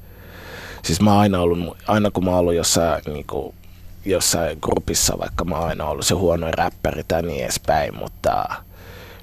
Siis 0.83 1.01
mä 1.01 1.19
aina 1.19 1.39
ollut, 1.39 1.77
aina 1.87 2.11
kun 2.11 2.25
mä 2.25 2.31
oon 2.31 2.39
ollut 2.39 2.53
jossain, 2.53 3.01
niin 3.05 3.25
kuin, 3.27 3.55
jossain 4.05 4.57
grupissa, 4.61 5.19
vaikka 5.19 5.45
mä 5.45 5.55
oon 5.57 5.67
aina 5.67 5.85
ollut 5.85 6.05
se 6.05 6.13
huono 6.13 6.51
räppäri 6.51 7.03
tai 7.07 7.21
niin 7.21 7.43
edespäin, 7.43 7.97
mutta 7.97 8.45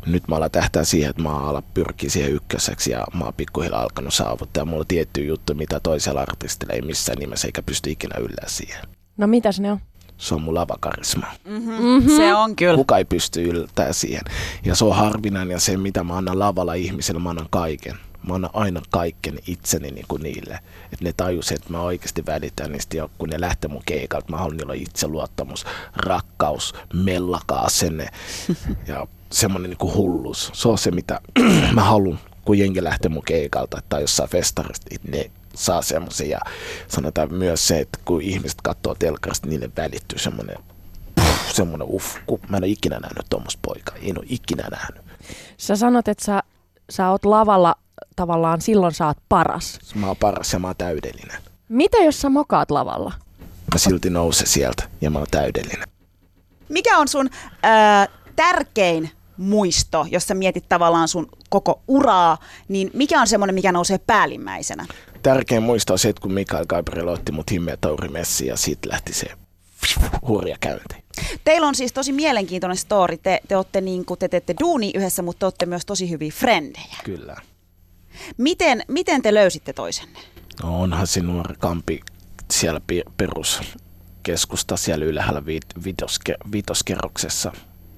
nyt 0.06 0.28
mä 0.28 0.36
alan 0.36 0.50
tähtää 0.50 0.84
siihen, 0.84 1.10
että 1.10 1.22
mä 1.22 1.38
alan 1.38 1.62
pyrkiä 1.74 2.10
siihen 2.10 2.32
ykköseksi 2.32 2.90
ja 2.90 3.04
mä 3.14 3.24
oon 3.24 3.34
pikkuhiljaa 3.34 3.82
alkanut 3.82 4.14
saavuttaa. 4.14 4.64
Mulla 4.64 4.80
on 4.80 4.86
tiettyjä 4.86 5.26
juttuja, 5.26 5.56
mitä 5.56 5.80
toisella 5.80 6.20
artistilla 6.20 6.74
ei 6.74 6.82
missään 6.82 7.18
nimessä 7.18 7.48
eikä 7.48 7.62
pysty 7.62 7.90
ikinä 7.90 8.18
yllää 8.18 8.46
siihen. 8.46 8.84
No 9.16 9.26
mitäs 9.26 9.60
ne 9.60 9.72
on? 9.72 9.80
Se 10.18 10.34
on 10.34 10.42
mun 10.42 10.54
lavakarisma. 10.54 11.26
Mm-hmm. 11.44 12.16
Se 12.16 12.34
on 12.34 12.56
kyllä. 12.56 12.76
Kuka 12.76 12.98
ei 12.98 13.04
pysty 13.04 13.42
yltää 13.42 13.92
siihen. 13.92 14.22
Ja 14.64 14.74
se 14.74 14.84
on 14.84 14.96
harvinainen 14.96 15.54
ja 15.54 15.60
se, 15.60 15.76
mitä 15.76 16.04
mä 16.04 16.16
annan 16.16 16.38
lavalla 16.38 16.74
ihmiselle, 16.74 17.20
mä 17.20 17.30
annan 17.30 17.46
kaiken. 17.50 17.94
Mä 18.28 18.34
annan 18.34 18.50
aina 18.52 18.82
kaiken 18.90 19.38
itseni 19.46 19.90
niin 19.90 20.04
kuin 20.08 20.22
niille. 20.22 20.58
Että 20.92 21.04
ne 21.04 21.12
tajus, 21.16 21.52
että 21.52 21.70
mä 21.70 21.80
oikeasti 21.80 22.26
välitän 22.26 22.72
niistä 22.72 22.96
ja 22.96 23.08
kun 23.18 23.28
ne 23.28 23.40
lähtee 23.40 23.70
mun 23.70 23.82
keikalta, 23.86 24.30
mä 24.30 24.36
haluan 24.36 24.56
niillä 24.56 24.74
itseluottamus, 24.74 25.64
rakkaus, 25.96 26.74
mellaka 26.94 27.54
asenne 27.54 28.08
ja 28.88 29.06
semmoinen 29.30 29.70
niin 29.70 29.78
kuin 29.78 29.94
hullus. 29.94 30.50
Se 30.54 30.68
on 30.68 30.78
se, 30.78 30.90
mitä 30.90 31.20
mä 31.74 31.84
haluan, 31.84 32.18
kun 32.44 32.58
jengi 32.58 32.84
lähtee 32.84 33.08
mun 33.08 33.24
keikalta 33.24 33.82
tai 33.88 34.00
jossain 34.00 34.30
festarista, 34.30 34.86
ne 35.08 35.30
saa 35.56 35.82
semmoisen. 35.82 36.30
Ja 36.30 36.40
sanotaan 36.88 37.34
myös 37.34 37.68
se, 37.68 37.78
että 37.78 37.98
kun 38.04 38.22
ihmiset 38.22 38.60
katsoo 38.62 38.94
telkarista, 38.94 39.46
niille 39.46 39.70
välittyy 39.76 40.18
semmoinen 40.18 40.56
Puh, 41.14 41.52
semmoinen 41.52 41.88
uff, 41.90 42.16
kun 42.26 42.40
mä 42.48 42.56
en 42.56 42.64
ole 42.64 42.72
ikinä 42.72 42.98
nähnyt 43.00 43.26
tuommoista 43.30 43.58
poikaa. 43.62 43.96
En 44.02 44.18
ole 44.18 44.26
ikinä 44.28 44.68
nähnyt. 44.70 45.04
Sä 45.56 45.76
sanot, 45.76 46.08
että 46.08 46.24
sä, 46.24 46.42
sä 46.90 47.10
oot 47.10 47.24
lavalla 47.24 47.74
tavallaan 48.16 48.60
silloin 48.60 48.94
sä 48.94 49.06
oot 49.06 49.18
paras. 49.28 49.78
Mä 49.94 50.06
oon 50.06 50.16
paras 50.16 50.52
ja 50.52 50.58
mä 50.58 50.66
oon 50.66 50.76
täydellinen. 50.78 51.42
Mitä 51.68 51.98
jos 51.98 52.20
sä 52.20 52.28
mokaat 52.28 52.70
lavalla? 52.70 53.12
Mä 53.72 53.78
silti 53.78 54.10
nousen 54.10 54.46
sieltä 54.46 54.88
ja 55.00 55.10
mä 55.10 55.18
oon 55.18 55.26
täydellinen. 55.30 55.88
Mikä 56.68 56.98
on 56.98 57.08
sun 57.08 57.30
äh, 57.64 58.08
tärkein 58.36 59.10
muisto, 59.36 60.06
jos 60.10 60.26
sä 60.26 60.34
mietit 60.34 60.68
tavallaan 60.68 61.08
sun 61.08 61.28
koko 61.50 61.82
uraa, 61.88 62.38
niin 62.68 62.90
mikä 62.94 63.20
on 63.20 63.26
semmoinen, 63.26 63.54
mikä 63.54 63.72
nousee 63.72 63.98
päällimmäisenä? 63.98 64.86
Tärkein 65.22 65.62
muisto 65.62 65.92
on 65.92 65.98
se, 65.98 66.08
että 66.08 66.22
kun 66.22 66.32
Mikael 66.32 66.66
Gabriel 66.66 67.08
otti 67.08 67.32
mut 67.32 67.50
himmeä 67.50 67.76
taurimessiin 67.80 68.48
ja 68.48 68.56
siitä 68.56 68.88
lähti 68.88 69.12
se 69.12 69.26
hurja 70.28 70.56
käynti. 70.60 71.04
Teillä 71.44 71.66
on 71.66 71.74
siis 71.74 71.92
tosi 71.92 72.12
mielenkiintoinen 72.12 72.76
story. 72.76 73.16
Te, 73.16 73.40
te, 73.48 73.56
olette 73.56 73.80
niin 73.80 74.04
kuin, 74.04 74.18
te 74.18 74.28
teette 74.28 74.54
duuni 74.60 74.90
yhdessä, 74.94 75.22
mutta 75.22 75.38
te 75.38 75.46
olette 75.46 75.66
myös 75.66 75.86
tosi 75.86 76.10
hyviä 76.10 76.30
frendejä. 76.30 76.96
Kyllä. 77.04 77.36
Miten, 78.36 78.82
miten 78.88 79.22
te 79.22 79.34
löysitte 79.34 79.72
toisenne? 79.72 80.18
No 80.62 80.80
onhan 80.80 81.06
se 81.06 81.20
nuori 81.20 81.54
kampi 81.58 82.00
siellä 82.50 82.80
peruskeskusta 83.16 84.76
siellä 84.76 85.04
ylhäällä 85.04 85.46
vi- 85.46 85.60
vitoske- 85.84 86.50
vitoskerroksessa. 86.52 87.52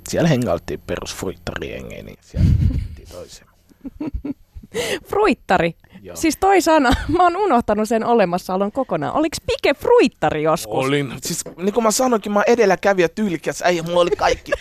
Siellä 0.09 0.29
hengailtiin 0.29 0.81
perusfruittariengeen, 0.87 2.07
niin 2.07 2.19
siellä 2.21 2.51
toisemme. 3.13 3.53
Fruittari. 5.09 5.75
Joo. 6.03 6.17
Siis 6.17 6.37
toi 6.37 6.61
sana, 6.63 6.91
mä 7.17 7.23
oon 7.23 7.37
unohtanut 7.37 7.89
sen 7.89 8.05
olemassaolon 8.05 8.73
kokonaan. 8.73 9.15
Oliks 9.15 9.39
Pike 9.47 9.75
fruittari 9.75 10.43
joskus? 10.43 10.87
Olin. 10.87 11.15
Siis 11.23 11.45
niin 11.57 11.73
kuin 11.73 11.85
mä 11.85 11.91
sanoinkin, 11.91 12.33
mä 12.33 12.43
edelläkävijä 12.47 13.09
tyylikäs 13.09 13.63
äijä, 13.63 13.83
mulla 13.83 14.01
oli 14.01 14.11
kaikki. 14.11 14.53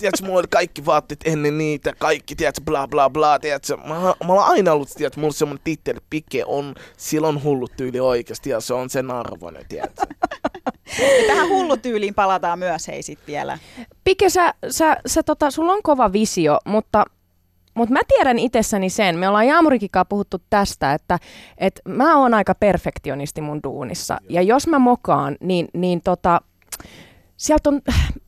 Tiedätkö, 0.00 0.26
mulla 0.26 0.38
oli 0.38 0.48
kaikki 0.50 0.86
vaatteet 0.86 1.20
ennen 1.24 1.58
niitä, 1.58 1.92
kaikki, 1.98 2.36
tiedätkö, 2.36 2.60
bla 2.64 2.88
bla 2.88 3.10
bla, 3.10 3.38
tiedätkö. 3.38 3.76
Mä, 3.76 3.84
mä 4.26 4.32
oon 4.32 4.44
aina 4.44 4.72
ollut, 4.72 4.88
tiedätkö, 4.96 5.20
mulla 5.20 5.28
on 5.28 5.34
semmonen 5.34 5.64
titteli, 5.64 5.98
Pike 6.10 6.44
on, 6.46 6.74
silloin 6.96 7.42
hullu 7.44 7.68
tyyli 7.76 8.00
oikeasti 8.00 8.50
ja 8.50 8.60
se 8.60 8.74
on 8.74 8.90
sen 8.90 9.10
arvoinen, 9.10 9.64
tiedätkö. 9.68 10.02
Ja 10.98 11.26
tähän 11.26 11.48
hullutyyliin 11.48 12.14
palataan 12.14 12.58
myös 12.58 12.88
hei 12.88 13.02
sit 13.02 13.18
vielä. 13.26 13.58
Pike, 14.04 14.30
sä, 14.30 14.54
sä, 14.70 14.96
sä 15.06 15.22
tota, 15.22 15.50
sulla 15.50 15.72
on 15.72 15.82
kova 15.82 16.12
visio, 16.12 16.58
mutta, 16.64 17.04
mutta 17.74 17.92
mä 17.92 18.00
tiedän 18.08 18.38
itsessäni 18.38 18.90
sen, 18.90 19.18
me 19.18 19.28
ollaan 19.28 19.46
Jaamurikikaan 19.46 20.06
puhuttu 20.08 20.42
tästä, 20.50 20.94
että, 20.94 21.18
että 21.58 21.80
mä 21.88 22.18
oon 22.18 22.34
aika 22.34 22.54
perfektionisti 22.54 23.40
mun 23.40 23.60
duunissa. 23.62 24.18
Ja 24.28 24.42
jos 24.42 24.66
mä 24.66 24.78
mokaan, 24.78 25.36
niin, 25.40 25.68
niin 25.74 26.00
tota, 26.02 26.40
sieltä 27.36 27.70
on, 27.70 27.80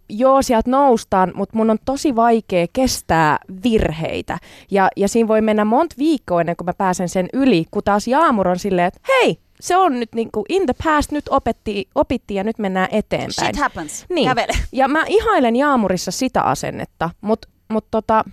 joo, 0.09 0.42
sieltä 0.42 0.70
noustaan, 0.70 1.32
mutta 1.34 1.57
mun 1.57 1.70
on 1.70 1.78
tosi 1.84 2.16
vaikea 2.16 2.66
kestää 2.72 3.38
virheitä. 3.64 4.38
Ja, 4.70 4.88
ja 4.96 5.09
siinä 5.09 5.28
voi 5.28 5.40
mennä 5.40 5.64
monta 5.64 5.94
viikkoa 5.98 6.40
ennen 6.40 6.57
kuin 6.57 6.66
mä 6.66 6.72
pääsen 6.72 7.09
sen 7.09 7.28
yli, 7.32 7.64
kun 7.70 7.82
taas 7.84 8.09
Jaamur 8.09 8.48
on 8.48 8.59
silleen, 8.59 8.88
että 8.88 9.00
hei, 9.09 9.38
se 9.61 9.76
on 9.76 10.00
nyt 10.00 10.14
niinku 10.14 10.44
in 10.48 10.66
the 10.66 10.74
past, 10.84 11.12
nyt 11.12 11.24
opetti, 11.30 11.88
opittiin 11.94 12.36
ja 12.36 12.44
nyt 12.44 12.59
mennään 12.59 12.88
eteenpäin. 12.90 13.32
Shit 13.32 13.57
happens. 13.57 14.07
Niin. 14.09 14.28
Kävele. 14.28 14.53
Ja 14.72 14.88
mä 14.88 15.05
ihailen 15.07 15.57
Jaamurissa 15.57 16.11
sitä 16.11 16.42
asennetta, 16.42 17.11
mutta 17.20 17.48
mut 17.68 17.86
tota, 17.90 18.24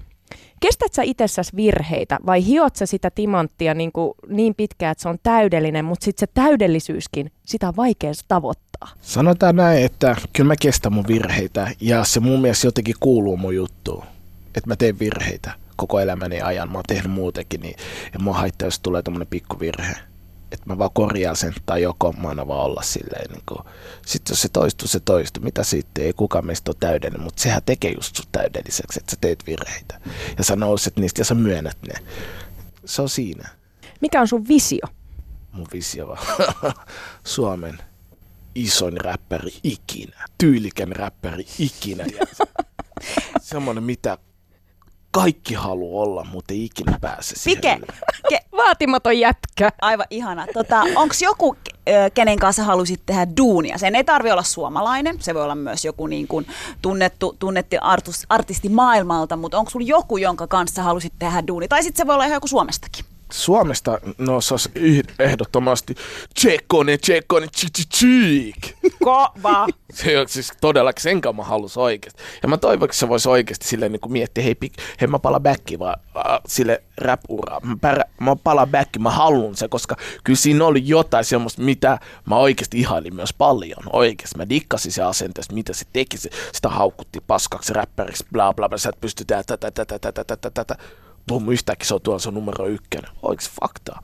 kestät 0.60 0.94
sä 0.94 1.02
itsessäsi 1.04 1.56
virheitä 1.56 2.18
vai 2.26 2.46
hiot 2.46 2.76
sä 2.76 2.86
sitä 2.86 3.10
timanttia 3.10 3.74
niin, 3.74 3.92
kuin 3.92 4.14
niin 4.28 4.56
pitkään, 4.56 4.92
että 4.92 5.02
se 5.02 5.10
on 5.10 5.20
täydellinen, 5.24 5.86
mutta 5.86 6.06
sitten 6.06 6.28
se 6.28 6.32
täydellisyyskin, 6.34 7.32
sitä 7.46 7.68
on 7.68 7.76
vaikea 7.76 8.12
tavoittaa. 8.28 8.90
Sanotaan 9.02 9.56
näin, 9.56 9.86
että 9.86 10.16
kyllä 10.34 10.48
mä 10.48 10.56
kestän 10.62 10.94
mun 10.94 11.08
virheitä 11.08 11.72
ja 11.82 12.04
se 12.04 12.20
mun 12.20 12.42
mielestä 12.42 12.68
jotenkin 12.68 12.96
kuuluu 13.00 13.38
mun 13.38 13.56
juttuun, 13.56 14.04
että 14.48 14.68
mä 14.70 14.76
teen 14.76 15.00
virheitä. 15.00 15.52
koko 15.76 16.00
elämäni 16.00 16.42
ajan. 16.42 16.72
Mä 16.72 16.78
oon 16.78 16.84
tehnyt 16.88 17.12
muutenkin, 17.12 17.62
niin, 17.62 17.76
ja 18.14 18.20
mua 18.20 18.34
haittaa, 18.34 18.68
jos 18.68 18.80
tulee 18.80 19.02
tommonen 19.02 19.28
pikkuvirhe. 19.28 20.09
Että 20.52 20.66
mä 20.66 20.78
vaan 20.78 20.90
korjaan 20.94 21.36
sen, 21.36 21.54
tai 21.66 21.82
joko 21.82 22.12
mä 22.14 22.30
annan 22.30 22.48
vaan 22.48 22.66
olla 22.66 22.82
silleen. 22.82 23.32
Niin 23.32 23.44
kuin. 23.46 23.60
Sitten 24.06 24.32
jos 24.34 24.42
se 24.42 24.50
toistuu, 24.50 24.88
se 24.88 25.00
toistuu. 25.00 25.44
Mitä 25.44 25.64
sitten? 25.64 26.06
Ei 26.06 26.14
kukaan 26.14 26.46
meistä 26.46 26.72
ole 26.72 26.78
täydellinen, 26.80 27.24
mutta 27.24 27.42
sehän 27.42 27.62
tekee 27.66 27.92
just 27.92 28.16
sut 28.16 28.30
täydelliseksi, 28.32 29.00
että 29.00 29.12
sä 29.12 29.18
teet 29.22 29.48
virheitä. 29.48 30.02
Ja 30.38 30.44
sä 30.44 30.56
nouset 30.56 30.98
niistä 30.98 31.22
ja 31.22 31.26
sä 31.26 31.36
myönnät 31.36 31.78
ne. 31.88 31.94
Se 32.86 33.02
on 33.02 33.10
siinä 33.10 33.50
Mikä 34.02 34.22
on 34.22 34.28
sun 34.28 34.48
visio? 34.48 34.88
mun 35.52 35.68
visio 35.74 36.08
vaan. 36.08 36.26
Suomen 37.24 37.78
isoin 38.56 38.98
räppäri 38.98 39.54
ikinä. 39.64 40.26
Tyylikän 40.38 40.92
räppäri 40.92 41.46
ikinä. 41.60 42.06
Semmoinen, 43.42 43.84
mitä 43.84 44.18
kaikki 45.12 45.54
haluaa 45.54 46.04
olla, 46.04 46.24
mutta 46.24 46.54
ei 46.54 46.66
ikinä 46.66 46.98
pääse 47.02 47.36
siihen. 47.36 47.62
Pike, 47.62 47.80
ke, 48.30 48.40
Vaatimaton 48.66 49.20
jätkä. 49.20 49.72
aivan 49.82 50.06
ihana. 50.10 50.48
Tota, 50.54 50.82
Onko 50.96 51.16
joku, 51.22 51.56
kenen 52.14 52.40
kanssa 52.40 52.64
halusit 52.64 53.02
tehdä 53.06 53.28
duunia? 53.38 53.78
Sen 53.78 53.96
ei 53.96 54.04
tarvi 54.04 54.32
olla 54.32 54.44
suomalainen, 54.44 55.16
se 55.20 55.34
voi 55.34 55.44
olla 55.44 55.56
myös 55.56 55.86
joku 55.86 56.08
niin 56.08 56.28
kuin 56.28 56.48
tunnettu, 56.82 57.36
tunnettu 57.40 57.76
artisti 58.30 58.70
maailmalta, 58.70 59.36
mutta 59.36 59.58
onko 59.58 59.72
sulla 59.72 59.86
joku, 59.86 60.18
jonka 60.18 60.48
kanssa 60.48 60.84
halusit 60.84 61.14
tehdä 61.20 61.48
duuni? 61.48 61.68
Tai 61.68 61.84
sitten 61.84 61.98
se 61.98 62.08
voi 62.08 62.14
olla 62.14 62.26
ihan 62.26 62.36
joku 62.36 62.48
Suomestakin. 62.48 63.06
Suomesta, 63.32 64.00
no 64.18 64.40
yh- 64.76 65.04
ehdottomasti 65.20 65.96
Tsekkonen, 66.34 67.00
Tsekkonen, 67.00 67.50
Chichichik. 67.50 68.76
Kova! 69.04 69.68
Se 69.94 70.20
on 70.20 70.28
siis 70.28 70.54
todellakin 70.62 71.04
sen 71.04 71.22
mä 71.36 71.44
halus 71.44 71.78
oikeasti. 71.78 72.24
Ja 72.44 72.50
mä 72.50 72.58
toivon, 72.58 72.86
että 72.86 72.98
se 72.98 73.10
voisi 73.10 73.30
oikeasti 73.30 73.68
silleen 73.68 73.92
niin 73.92 74.12
miettiä, 74.12 74.44
hei, 74.44 74.56
pik, 74.56 74.74
hei 75.02 75.08
mä 75.08 75.20
palaan 75.20 75.44
backiin 75.44 75.80
vaan 75.80 76.00
äh, 76.18 76.40
sille 76.48 76.84
rap 76.98 77.22
Mä, 77.64 77.78
pärä, 77.82 78.04
mä 78.20 78.36
palaan 78.36 78.70
backiin, 78.70 79.04
mä 79.04 79.12
haluan 79.12 79.56
se, 79.56 79.68
koska 79.68 79.96
kyllä 80.24 80.38
siinä 80.38 80.66
oli 80.66 80.82
jotain 80.86 81.26
semmoista, 81.26 81.62
mitä 81.62 82.00
mä 82.26 82.36
oikeasti 82.36 82.80
ihailin 82.80 83.16
myös 83.16 83.34
paljon. 83.34 83.84
Oikeasti 83.94 84.38
mä 84.38 84.50
dikkasin 84.50 84.92
se 84.92 85.04
asenteesta, 85.04 85.56
mitä 85.56 85.74
se 85.74 85.86
teki. 85.94 86.18
Se, 86.18 86.30
sitä 86.52 86.70
haukutti 86.70 87.20
paskaksi 87.28 87.74
räppäriksi, 87.74 88.26
bla 88.32 88.54
bla 88.54 88.70
bla, 88.70 88.78
sä 88.78 88.90
et 88.90 89.02
pysty 89.02 89.26
tätä, 89.26 89.58
tätä, 89.58 89.86
tätä, 89.86 90.12
tätä, 90.12 90.24
tätä, 90.38 90.50
tätä. 90.50 90.76
Pum, 91.30 91.50
yhtäkkiä 91.50 91.88
se 91.88 91.94
on 91.94 92.02
tuolla 92.02 92.20
se 92.20 92.30
on 92.30 92.34
numero 92.34 92.68
ykkönen. 92.68 93.12
Oikeasti 93.22 93.56
faktaa. 93.62 94.04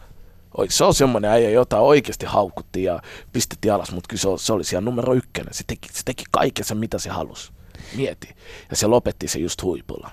Oi, 0.58 0.68
se 0.70 0.84
on 0.84 0.94
semmoinen 0.94 1.32
äijä, 1.32 1.50
jota 1.50 1.80
oikeasti 1.80 2.26
haukuttiin 2.26 2.84
ja 2.84 3.02
pistettiin 3.34 3.74
alas, 3.74 3.92
mutta 3.92 4.08
kyllä 4.08 4.38
se, 4.38 4.46
se 4.46 4.54
oli 4.54 4.64
siellä 4.64 4.86
numero 4.86 5.14
ykkönen. 5.14 5.54
Se 5.54 5.64
teki, 5.68 5.90
se 5.92 6.02
teki 6.06 6.24
kaiken 6.32 6.66
sen, 6.66 6.78
mitä 6.78 7.00
se 7.00 7.10
halusi. 7.10 7.52
Mieti. 7.96 8.36
Ja 8.70 8.76
se 8.76 8.88
lopetti 8.88 9.28
se 9.28 9.40
just 9.40 9.64
huipulla. 9.64 10.12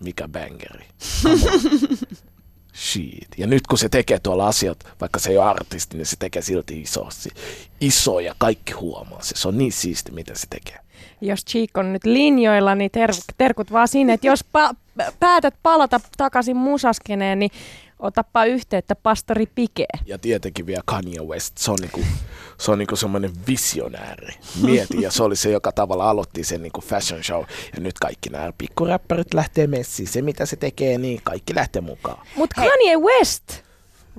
Mikä 0.00 0.28
bangeri. 0.28 0.86
Shit. 2.90 3.28
Ja 3.36 3.46
nyt 3.46 3.66
kun 3.66 3.78
se 3.78 3.88
tekee 3.88 4.18
tuolla 4.18 4.48
asiat, 4.48 4.84
vaikka 5.00 5.18
se 5.18 5.30
ei 5.30 5.38
ole 5.38 5.46
artisti, 5.46 5.96
niin 5.96 6.06
se 6.06 6.16
tekee 6.18 6.42
silti 6.42 6.80
isosti. 6.80 7.30
Iso 7.80 8.20
ja 8.20 8.34
kaikki 8.38 8.72
huomaa 8.72 9.22
se. 9.22 9.36
Se 9.36 9.48
on 9.48 9.58
niin 9.58 9.72
siisti, 9.72 10.12
mitä 10.12 10.34
se 10.34 10.46
tekee. 10.50 10.78
Jos 11.26 11.44
Cheek 11.44 11.70
on 11.76 11.92
nyt 11.92 12.04
linjoilla, 12.04 12.74
niin 12.74 12.90
ter- 12.90 13.14
terkut 13.38 13.72
vaan 13.72 13.88
sinne, 13.88 14.12
että 14.12 14.26
jos 14.26 14.44
pa- 14.44 14.74
päätät 15.20 15.54
palata 15.62 16.00
takaisin 16.16 16.56
musaskeneen, 16.56 17.38
niin 17.38 17.50
otappa 17.98 18.44
yhteyttä 18.44 18.94
pastori 18.94 19.46
Pike. 19.54 19.86
Ja 20.06 20.18
tietenkin 20.18 20.66
vielä 20.66 20.82
Kanye 20.84 21.20
West, 21.20 21.58
se 21.58 21.70
on, 21.70 21.78
niinku, 21.80 22.00
se 22.58 22.70
on 22.70 22.78
niinku 22.78 22.96
semmoinen 22.96 23.30
visionääri. 23.48 24.34
Mieti, 24.62 25.02
ja 25.02 25.10
se 25.10 25.22
oli 25.22 25.36
se, 25.36 25.50
joka 25.50 25.72
tavalla 25.72 26.10
aloitti 26.10 26.44
sen 26.44 26.62
niinku 26.62 26.80
fashion 26.80 27.24
show. 27.24 27.44
Ja 27.76 27.80
nyt 27.82 27.98
kaikki 27.98 28.30
nämä 28.30 28.52
pikkuräppärit 28.58 29.34
lähtee 29.34 29.66
messiin. 29.66 30.08
Se, 30.08 30.22
mitä 30.22 30.46
se 30.46 30.56
tekee, 30.56 30.98
niin 30.98 31.20
kaikki 31.24 31.54
lähtee 31.54 31.82
mukaan. 31.82 32.26
Mutta 32.36 32.54
Kanye 32.56 32.96
West, 32.96 33.44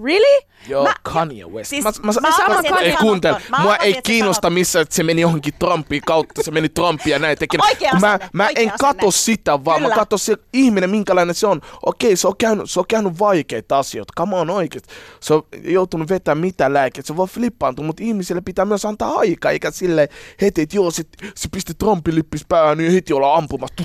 really? 0.03 0.41
Joo, 0.67 0.83
Mä- 0.83 0.93
Kanye 1.03 1.45
West. 1.45 1.69
siis 1.69 1.83
mä, 1.83 1.91
mä, 2.03 2.11
mä 2.21 2.29
mä, 2.29 2.35
arvasin, 2.43 2.65
että 2.65 2.79
ei 2.79 2.95
kuuntele. 2.95 3.41
Mua 3.61 3.75
ei 3.75 4.01
kiinnosta 4.03 4.49
missä, 4.49 4.81
että 4.81 4.95
se 4.95 5.03
meni 5.03 5.21
johonkin 5.21 5.53
Trumpiin 5.59 6.01
kautta. 6.05 6.43
Se 6.43 6.51
meni 6.51 6.69
Trumpia 6.69 7.15
ja 7.15 7.19
näin 7.19 7.37
teki. 7.37 7.57
Oikea 7.61 7.91
Kun 7.91 8.01
mä, 8.01 8.19
mä 8.33 8.45
oikea 8.45 8.63
en 8.63 8.71
kato 8.79 9.07
asenne. 9.07 9.11
sitä, 9.11 9.65
vaan 9.65 9.77
Kyllä. 9.79 9.89
mä 9.89 9.95
katson 9.95 10.19
se 10.19 10.37
ihminen, 10.53 10.89
minkälainen 10.89 11.35
se 11.35 11.47
on. 11.47 11.61
Okei, 11.85 12.15
se 12.15 12.27
on 12.27 12.37
käynyt, 12.37 12.71
se 12.71 12.79
on 12.79 12.85
käynyt 12.87 13.19
vaikeita 13.19 13.79
asioita. 13.79 14.13
Come 14.17 14.35
on 14.35 14.49
oikeesti. 14.49 14.93
Se 15.19 15.33
on 15.33 15.43
joutunut 15.63 16.09
vetämään 16.09 16.37
mitä 16.45 16.73
lääkkeitä. 16.73 17.07
Se 17.07 17.15
voi 17.17 17.27
flippaantua, 17.27 17.85
mutta 17.85 18.03
ihmisille 18.03 18.41
pitää 18.41 18.65
myös 18.65 18.85
antaa 18.85 19.11
aikaa, 19.17 19.51
eikä 19.51 19.71
sille 19.71 20.09
heti, 20.41 20.61
että 20.61 20.75
joo, 20.75 20.91
se, 20.91 21.03
se 21.35 21.49
pisti 21.51 21.73
Trumpin 21.73 22.15
lippis 22.15 22.45
päähän, 22.49 22.77
niin 22.77 22.91
heti 22.91 23.13
ollaan 23.13 23.37
ampumassa. 23.37 23.75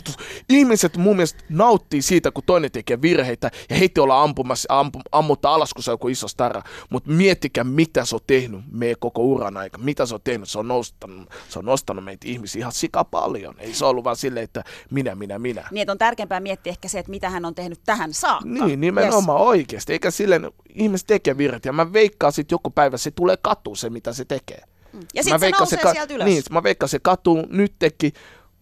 Ihmiset 0.48 0.96
mun 0.96 1.16
mielestä 1.16 1.44
nauttii 1.48 2.02
siitä, 2.02 2.30
kun 2.30 2.42
toinen 2.46 2.70
tekee 2.72 3.02
virheitä 3.02 3.50
ja 3.70 3.76
heti 3.76 4.00
ollaan 4.00 4.24
ampumassa, 4.24 4.66
ampu, 4.78 5.00
ammuttaa 5.12 5.54
alas, 5.54 5.74
kun 5.74 5.82
se 5.82 5.90
on 5.90 5.92
joku 5.94 6.08
iso 6.08 6.28
stara. 6.28 6.59
Mutta 6.90 7.10
miettikää, 7.10 7.64
mitä 7.64 8.04
se 8.04 8.14
on 8.14 8.20
tehnyt 8.26 8.60
meidän 8.72 8.96
koko 9.00 9.22
uran 9.22 9.56
aika. 9.56 9.78
Mitä 9.78 10.06
se 10.06 10.14
on 10.14 10.20
tehnyt? 10.24 10.48
Se 10.48 10.58
on 10.58 10.68
nostanut, 10.68 11.28
se 11.48 11.58
on 11.58 11.64
nostanut 11.64 12.04
meitä 12.04 12.28
ihmisiä 12.28 12.60
ihan 12.60 12.72
sika 12.72 13.04
paljon. 13.04 13.54
Ei 13.58 13.74
se 13.74 13.84
ollut 13.84 14.04
vaan 14.04 14.16
silleen, 14.16 14.44
että 14.44 14.64
minä, 14.90 15.14
minä, 15.14 15.38
minä. 15.38 15.68
Niin, 15.70 15.90
on 15.90 15.98
tärkeämpää 15.98 16.40
miettiä 16.40 16.70
ehkä 16.70 16.88
se, 16.88 16.98
että 16.98 17.10
mitä 17.10 17.30
hän 17.30 17.44
on 17.44 17.54
tehnyt 17.54 17.80
tähän 17.86 18.14
saakka. 18.14 18.48
Niin, 18.48 18.80
nimenomaan 18.80 19.40
yes. 19.40 19.48
oikeasti. 19.48 19.92
Eikä 19.92 20.10
silleen, 20.10 20.50
ihmiset 20.74 21.06
tekee 21.06 21.38
virheitä. 21.38 21.68
Ja 21.68 21.72
mä 21.72 21.92
veikkaan 21.92 22.32
sit 22.32 22.50
joku 22.50 22.70
päivä, 22.70 22.96
se 22.96 23.10
tulee 23.10 23.36
katua 23.42 23.76
se, 23.76 23.90
mitä 23.90 24.12
se 24.12 24.24
tekee. 24.24 24.60
Ja 24.92 24.98
Mä 25.16 25.22
sitten 25.22 25.40
se 25.40 25.50
nousee 25.58 25.78
ka- 25.78 25.92
sieltä 25.92 26.14
ylös. 26.14 26.24
Niin, 26.24 26.42
mä 26.50 26.62
veikkaan, 26.62 26.88
se 26.88 26.98
katuu 26.98 27.46
nyt 27.50 27.74
teki, 27.78 28.12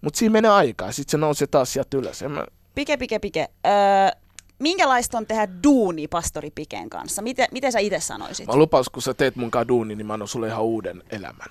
mutta 0.00 0.18
siinä 0.18 0.32
menee 0.32 0.50
aikaa. 0.50 0.92
Sitten 0.92 1.10
se 1.10 1.16
nousee 1.18 1.46
taas 1.46 1.72
sieltä 1.72 1.96
ylös. 1.96 2.22
Ja 2.22 2.28
mä, 2.28 2.44
Pike, 2.74 2.96
pike, 2.96 3.18
pike. 3.18 3.48
Öö, 3.66 4.20
minkälaista 4.58 5.18
on 5.18 5.26
tehdä 5.26 5.48
duuni 5.64 6.08
pastori 6.08 6.50
Piken 6.50 6.90
kanssa? 6.90 7.22
Miten, 7.22 7.46
miten 7.52 7.72
sä 7.72 7.78
itse 7.78 8.00
sanoisit? 8.00 8.46
Mä 8.46 8.56
lupaus, 8.56 8.88
kun 8.88 9.02
sä 9.02 9.14
teet 9.14 9.36
mun 9.36 9.50
kanssa 9.50 9.68
duuni, 9.68 9.94
niin 9.94 10.06
mä 10.06 10.12
annan 10.12 10.28
sulle 10.28 10.46
ihan 10.48 10.62
uuden 10.64 11.02
elämän. 11.10 11.48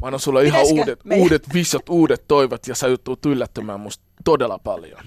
Mä 0.00 0.06
annan 0.06 0.20
sulle 0.20 0.42
ihan 0.44 0.52
Pitäisikö 0.60 0.80
uudet, 0.80 1.04
meidän- 1.04 1.22
uudet 1.22 1.54
visiot, 1.54 1.88
uudet 1.88 2.24
toivot 2.28 2.66
ja 2.66 2.74
sä 2.74 2.86
tulet 3.04 3.26
yllättämään 3.26 3.80
musta 3.80 4.04
todella 4.24 4.58
paljon. 4.58 5.00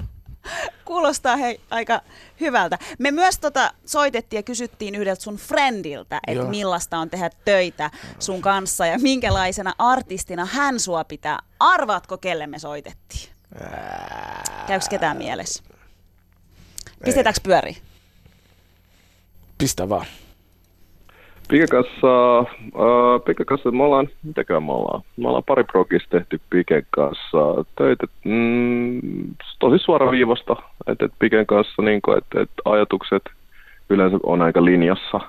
Kuulostaa 0.86 1.36
hei, 1.36 1.62
aika 1.70 2.02
hyvältä. 2.40 2.78
Me 3.00 3.12
myös 3.12 3.40
tota, 3.40 3.74
soitettiin 3.86 4.38
ja 4.38 4.44
kysyttiin 4.44 4.96
yhdeltä 4.96 5.22
sun 5.22 5.36
friendiltä, 5.38 6.20
että 6.28 6.44
millaista 6.44 6.98
on 6.98 7.10
tehdä 7.10 7.30
töitä 7.46 7.92
sun 8.20 8.42
kanssa 8.42 8.86
ja 8.86 9.00
minkälaisena 9.00 9.74
artistina 9.78 10.46
hän 10.46 10.80
sua 10.80 11.04
pitää. 11.04 11.40
Arvaatko, 11.60 12.18
kelle 12.18 12.48
me 12.48 12.60
soitettiin? 12.60 13.30
Käykö 14.68 14.86
ketään 14.90 15.18
mielessä? 15.18 15.64
Pistetäänkö 17.06 17.40
pyöriin? 17.44 17.76
Pistä 19.58 19.90
vaan. 19.90 20.06
Pike 21.48 21.68
kanssa, 21.68 22.40
äh, 22.40 23.22
Pike 23.26 23.46
kanssa 23.46 23.72
me 23.72 23.84
ollaan, 23.84 24.10
mitäkään 24.24 24.64
me 24.64 24.72
ollaan? 24.72 25.02
Me 25.18 25.28
ollaan 25.28 25.44
pari 25.44 25.64
progista 25.64 26.10
tehty 26.10 26.42
Piken 26.50 26.86
kanssa 26.90 27.66
töitä, 27.78 28.08
mm, 28.24 29.02
tosi 29.60 29.84
suoraviivasta, 29.84 30.56
että 30.88 31.06
et 31.06 31.12
Piken 31.20 31.46
kanssa 31.46 31.82
niin 31.82 32.02
että 32.18 32.42
et 32.42 32.50
ajatukset 32.66 33.24
yleensä 33.90 34.18
on 34.24 34.42
aika 34.42 34.66
linjassa, 34.66 35.20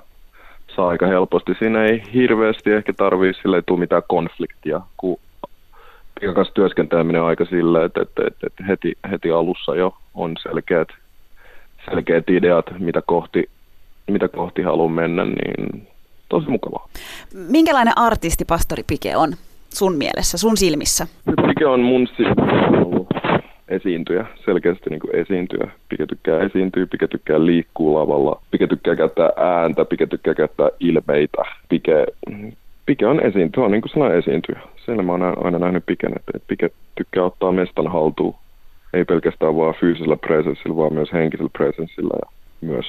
saa 0.77 0.89
aika 0.89 1.07
helposti. 1.07 1.53
Siinä 1.59 1.85
ei 1.85 2.03
hirveästi 2.15 2.71
ehkä 2.71 2.93
tarvii 2.93 3.35
sille 3.35 3.57
ei 3.57 3.63
tule 3.67 3.81
mitään 3.81 4.03
konfliktia, 4.09 4.81
kun 4.97 5.21
Piken 6.15 6.35
kanssa 6.35 6.55
työskenteleminen 6.55 7.23
on 7.23 7.29
aika 7.29 7.45
sillä, 7.45 7.85
että, 7.85 8.03
että, 8.03 8.23
että, 8.27 8.47
että 8.47 8.65
heti, 8.65 8.93
heti 9.11 9.31
alussa 9.31 9.77
jo 9.77 9.97
on 10.15 10.35
selkeät, 10.43 10.89
selkeät 11.91 12.31
ideat, 12.31 12.67
mitä 12.79 13.03
kohti, 13.07 13.51
mitä 14.11 14.29
kohti 14.29 14.63
haluan 14.63 14.93
mennä, 14.93 15.25
niin 15.25 15.89
tosi 16.29 16.49
mukavaa. 16.51 16.89
Minkälainen 17.49 17.99
artisti 17.99 18.45
pastori 18.45 18.83
Pike 18.87 19.17
on 19.17 19.33
sun 19.69 19.97
mielessä, 19.97 20.39
sun 20.39 20.57
silmissä? 20.57 21.07
Mikä 21.47 21.71
on 21.71 21.81
mun 21.81 22.09
silmissä 22.17 22.69
ollut 22.87 23.07
esiintyjä, 23.69 24.27
selkeästi 24.45 24.91
niin 24.91 25.01
kuin 25.01 25.17
esiintyjä. 25.17 25.71
Pike 25.89 26.07
tykkää 26.07 26.41
esiintyä, 26.41 26.87
Pike 26.87 27.09
tykkää 27.09 27.47
liikkua 27.47 28.01
lavalla, 28.01 28.41
Pike 28.51 28.67
tykkää 28.67 28.97
käyttää 28.97 29.31
ääntä, 29.37 29.85
Pike 29.85 30.07
tykkää 30.07 30.35
käyttää 30.35 30.69
ilmeitä. 30.81 31.43
Pike, 31.69 32.07
Pike 32.87 33.07
on 33.07 33.21
esiintyjä, 33.21 33.65
on 33.65 33.73
niin 33.73 33.83
kuin 33.83 33.91
sellainen 33.93 34.19
esiintyjä. 34.19 34.61
Siellä 34.85 35.03
mä 35.03 35.13
oon 35.13 35.23
aina- 35.45 35.59
nähnyt 35.59 35.87
Piken, 35.87 36.13
että 36.13 36.47
Pike 36.49 36.71
tykkää 36.95 37.25
ottaa 37.25 37.53
mestan 37.53 37.93
haltuun. 37.93 38.35
Ei 38.95 39.05
pelkästään 39.05 39.57
vaan 39.57 39.75
fyysisellä 39.81 40.17
presenssillä, 40.17 40.77
vaan 40.77 40.93
myös 40.93 41.13
henkisellä 41.13 41.51
presenssillä 41.59 42.15
ja 42.23 42.31
myös 42.61 42.87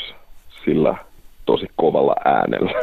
sillä 0.66 0.98
tosi 1.46 1.68
kovalla 1.76 2.16
äänellä. 2.26 2.72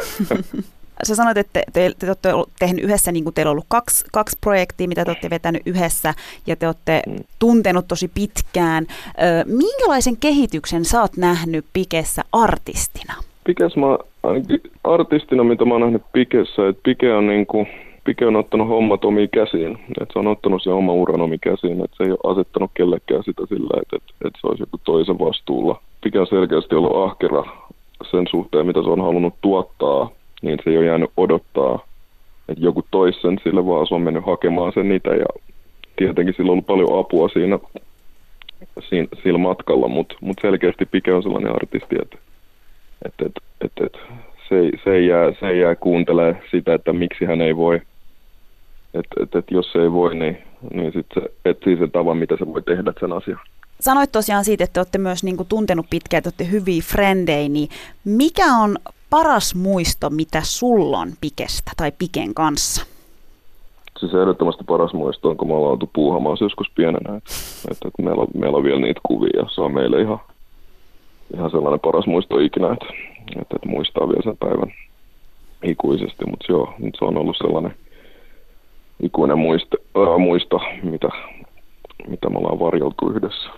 Sä 1.05 1.15
sanoit, 1.15 1.37
että 1.37 1.61
te, 1.73 1.91
te, 1.99 2.15
te 2.23 2.35
olette 2.35 2.53
tehnyt 2.59 2.85
yhdessä, 2.85 3.13
niin 3.13 3.25
kuin 3.25 3.35
teillä 3.35 3.51
on 3.51 3.53
ollut 3.53 3.67
kaksi, 3.69 4.05
kaksi 4.13 4.39
projektia, 4.41 4.89
mitä 4.89 5.05
te 5.05 5.11
olette 5.11 5.31
vetänyt 5.31 5.63
yhdessä, 5.67 6.15
ja 6.47 6.57
te 6.57 6.67
olette 6.67 7.03
Mm. 7.07 7.17
tuntenut 7.39 7.89
tosi 7.89 8.09
pitkään. 8.09 8.87
Ö, 8.89 9.45
minkälaisen 9.45 10.17
kehityksen 10.17 10.85
sä 10.85 11.01
oot 11.01 11.17
nähnyt 11.17 11.65
Pikessä 11.73 12.23
artistina? 12.33 13.15
Pikes 13.45 13.77
mä, 13.77 13.99
ainakin 14.23 14.61
artistina, 14.85 15.45
mitä 15.45 15.65
mä 15.65 15.75
oon 15.75 15.81
nähnyt 15.81 16.03
Pikessä, 16.13 16.69
että 16.69 16.81
Pike 16.85 17.15
on 17.15 17.27
niinku, 17.27 17.67
Pike 18.05 18.27
on 18.27 18.37
ottanut 18.37 18.69
hommat 18.69 19.05
omiin 19.05 19.29
käsiin. 19.33 19.79
Et 20.01 20.09
se 20.13 20.19
on 20.19 20.27
ottanut 20.27 20.63
se 20.63 20.71
oma 20.71 20.93
uran 20.93 21.21
omiin 21.21 21.41
käsiin, 21.41 21.85
että 21.85 21.97
se 21.97 22.05
ei 22.05 22.11
ole 22.11 22.33
asettanut 22.33 22.71
kellekään 22.75 23.25
sitä 23.25 23.43
sillä, 23.49 23.81
että, 23.83 23.97
että, 23.97 24.13
että 24.27 24.39
se 24.41 24.47
olisi 24.47 24.63
joku 24.63 24.79
toisen 24.85 25.19
vastuulla. 25.19 25.81
Pike 26.01 26.21
on 26.21 26.27
selkeästi 26.27 26.75
ollut 26.75 26.97
ahkera 26.97 27.45
sen 28.11 28.27
suhteen, 28.31 28.67
mitä 28.67 28.83
se 28.83 28.91
on 28.91 29.01
halunnut 29.01 29.35
tuottaa, 29.41 30.11
niin 30.43 30.59
se 30.65 30.71
ei 30.71 30.79
ole 30.79 30.87
jäänyt 30.87 31.11
odottaa, 31.17 31.79
että 32.49 32.65
joku 32.65 32.85
toisen 32.91 33.41
sille, 33.45 33.67
vaan 33.67 33.87
se 33.87 33.95
on 33.95 34.03
mennyt 34.03 34.27
hakemaan 34.27 34.73
sen 34.73 34.89
niitä 34.89 35.11
ja 35.11 35.27
tietenkin 35.97 36.35
sillä 36.35 36.49
on 36.49 36.53
ollut 36.53 36.67
paljon 36.67 36.99
apua 36.99 37.29
siinä, 37.29 37.59
siinä 38.89 39.09
sillä 39.23 39.39
matkalla, 39.39 39.89
mutta 39.89 40.15
mut 40.21 40.37
selkeästi 40.43 40.87
Pike 40.87 41.13
on 41.13 41.23
sellainen 41.23 41.55
artisti, 41.55 41.97
että, 42.03 42.19
että, 43.05 43.25
että, 43.27 43.41
että, 43.65 43.87
että 43.87 43.99
se, 44.49 44.71
se, 44.85 44.91
ei 44.91 45.07
jää, 45.07 45.33
se 45.41 45.49
ei 45.49 45.61
jää 45.61 45.75
kuuntelee 45.75 46.43
sitä, 46.51 46.75
että 46.75 46.93
miksi 46.93 47.25
hän 47.25 47.41
ei 47.41 47.57
voi. 47.57 47.81
Että, 48.95 49.23
että, 49.23 49.39
että 49.39 49.55
jos 49.55 49.73
se 49.73 49.79
ei 49.79 49.93
voi, 49.93 50.15
niin, 50.15 50.39
niin 50.73 50.93
sitten 50.93 51.23
se 51.23 51.31
etsii 51.45 51.77
sen 51.77 51.91
tavan, 51.91 52.17
mitä 52.17 52.37
se 52.39 52.47
voi 52.47 52.63
tehdä 52.63 52.93
sen 53.01 53.13
asian. 53.13 53.41
Sanoit 53.81 54.13
tosiaan 54.13 54.45
siitä, 54.45 54.65
että 54.65 54.81
olette 54.81 54.99
myös 54.99 55.25
niin 55.25 55.37
kuin, 55.37 55.49
tuntenut 55.49 55.87
pitkään, 55.91 56.19
että 56.19 56.29
olette 56.29 56.51
hyviä 56.51 56.83
frendejä, 56.83 57.49
niin 57.49 57.69
mikä 58.05 58.47
on 58.63 58.77
paras 59.11 59.55
muisto, 59.55 60.11
mitä 60.11 60.41
sulla 60.43 60.99
on 60.99 61.09
Pikestä 61.21 61.71
tai 61.77 61.93
Piken 61.99 62.35
kanssa? 62.35 62.87
Siis 63.99 64.15
ehdottomasti 64.15 64.65
paras 64.65 64.93
muisto 64.93 65.29
on, 65.29 65.37
kun 65.37 65.49
me 65.49 65.55
ollaan 65.55 65.73
oltu 65.73 65.91
puuhamaan 65.93 66.37
joskus 66.41 66.71
pienenä. 66.75 67.17
Että, 67.17 67.33
että, 67.71 67.89
että 67.89 68.03
meillä, 68.03 68.23
on, 68.23 68.29
meillä 68.35 68.57
on 68.57 68.65
vielä 68.65 68.81
niitä 68.81 69.01
kuvia 69.03 69.47
se 69.55 69.61
on 69.61 69.75
meille 69.75 70.01
ihan, 70.01 70.21
ihan 71.37 71.51
sellainen 71.51 71.81
paras 71.81 72.07
muisto 72.07 72.39
ikinä, 72.39 72.73
että, 72.73 72.87
että, 73.41 73.57
että 73.57 73.69
muistaa 73.69 74.09
vielä 74.09 74.23
sen 74.25 74.37
päivän 74.37 74.73
ikuisesti. 75.63 76.25
Mutta 76.31 76.47
joo, 76.49 76.75
nyt 76.79 76.95
se 76.99 77.05
on 77.05 77.17
ollut 77.17 77.37
sellainen 77.37 77.75
ikuinen 79.03 79.39
muisto, 79.39 79.77
äh, 79.97 80.19
muisto 80.19 80.61
mitä, 80.83 81.09
mitä 82.09 82.31
me 82.31 82.39
ollaan 82.39 82.61
varjeltu 82.61 83.11
yhdessä. 83.11 83.51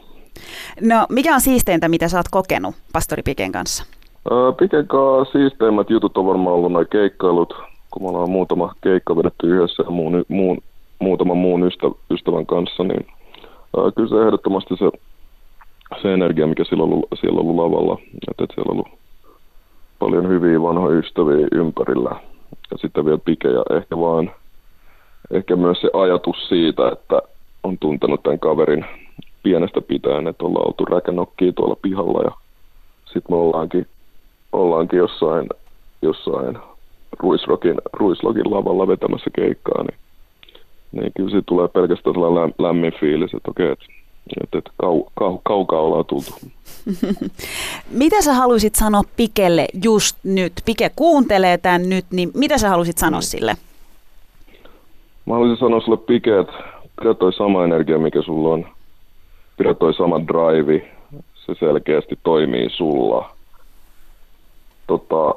No, 0.81 1.07
mikä 1.09 1.35
on 1.35 1.41
siisteintä, 1.41 1.89
mitä 1.89 2.09
sä 2.09 2.17
oot 2.17 2.29
kokenut 2.31 2.75
Pastori 2.93 3.23
Piken 3.23 3.53
kanssa? 3.53 3.85
Piken 4.59 4.87
kanssa 4.87 5.33
siisteimmät 5.33 5.91
jutut 5.91 6.19
on 6.19 6.27
varmaan 6.27 6.57
ollut 6.57 6.73
noin 6.73 6.87
keikkailut, 6.91 7.55
kun 7.91 8.03
me 8.03 8.09
ollaan 8.09 8.31
muutama 8.31 8.73
keikka 8.81 9.17
vedetty 9.17 9.57
yhdessä 9.57 9.83
ja 9.83 9.91
muun, 9.91 10.25
muun, 10.29 10.59
muutaman 10.99 11.37
muun 11.37 11.63
ystä, 11.67 11.87
ystävän 12.11 12.47
kanssa, 12.47 12.85
niin 12.85 13.07
ää, 13.77 13.91
kyllä 13.97 14.09
se 14.09 14.27
ehdottomasti 14.27 14.77
se, 14.77 14.91
se 16.03 16.15
energia, 16.15 16.47
mikä 16.47 16.65
siellä 16.65 16.85
on 16.85 16.93
ollut, 16.93 17.09
siellä 17.21 17.41
on 17.41 17.47
ollut 17.47 17.57
lavalla, 17.57 17.99
että, 18.29 18.45
että 18.45 18.55
siellä 18.55 18.71
on 18.73 18.77
ollut 18.77 18.99
paljon 19.99 20.29
hyviä 20.29 20.63
vanhoja 20.63 20.99
ystäviä 20.99 21.49
ympärillä 21.53 22.11
ja 22.71 22.79
sitten 22.79 23.05
vielä 23.05 23.19
Pike 23.25 23.49
ja 23.49 23.77
ehkä 23.77 23.97
vaan 23.97 24.31
ehkä 25.31 25.57
myös 25.57 25.81
se 25.81 25.91
ajatus 25.93 26.49
siitä, 26.49 26.89
että 26.89 27.23
on 27.63 27.79
tuntenut 27.79 28.23
tämän 28.23 28.39
kaverin 28.39 28.85
pienestä 29.43 29.81
pitäen, 29.81 30.29
että 30.29 30.45
ollaan 30.45 30.67
oltu 30.67 30.85
räkänokkia 30.85 31.53
tuolla 31.53 31.77
pihalla 31.83 32.23
ja 32.23 32.31
sitten 33.05 33.23
me 33.31 33.37
ollaankin, 33.37 33.87
ollaankin 34.53 34.99
jossain, 34.99 35.49
jossain 36.03 36.59
Ruisrokin, 37.19 37.75
Ruisrokin 37.93 38.51
lavalla 38.51 38.89
vetämässä 38.89 39.31
keikkaa, 39.37 39.83
niin, 39.83 39.99
niin 40.93 41.13
kyllä 41.17 41.31
siitä 41.31 41.47
tulee 41.47 41.69
pelkästään 41.69 42.15
sellainen 42.15 42.55
lämmin 42.59 42.93
fiilis, 43.01 43.35
että 43.35 43.51
okei, 43.51 43.71
että 43.71 43.85
että, 44.43 44.59
että 44.59 44.71
kau, 44.77 45.05
kau, 45.15 45.39
kaukaa 45.43 45.81
ollaan 45.81 46.05
tultu. 46.05 46.35
mitä 47.91 48.23
sä 48.23 48.33
haluaisit 48.33 48.75
sanoa 48.75 49.03
Pikelle 49.17 49.67
just 49.83 50.17
nyt? 50.25 50.53
Pike 50.65 50.91
kuuntelee 50.97 51.59
tämän 51.59 51.89
nyt, 51.89 52.05
niin 52.11 52.31
mitä 52.35 52.59
sä 52.59 52.69
haluaisit 52.69 52.99
sanoa 52.99 53.21
mm. 53.21 53.25
sille? 53.25 53.57
Mä 55.27 55.35
haluaisin 55.35 55.57
sanoa 55.57 55.81
sulle 55.81 55.99
Pike, 55.99 56.39
että 56.39 56.53
pidä 57.01 57.15
toi 57.15 57.33
sama 57.33 57.65
energia, 57.65 57.99
mikä 57.99 58.23
sulla 58.23 58.49
on. 58.49 58.67
Pidä 59.57 59.75
toi 59.75 59.95
sama 59.95 60.21
drive. 60.21 60.91
Se 61.35 61.55
selkeästi 61.61 62.19
toimii 62.23 62.71
sulla. 62.71 63.31
Tota, 64.87 65.35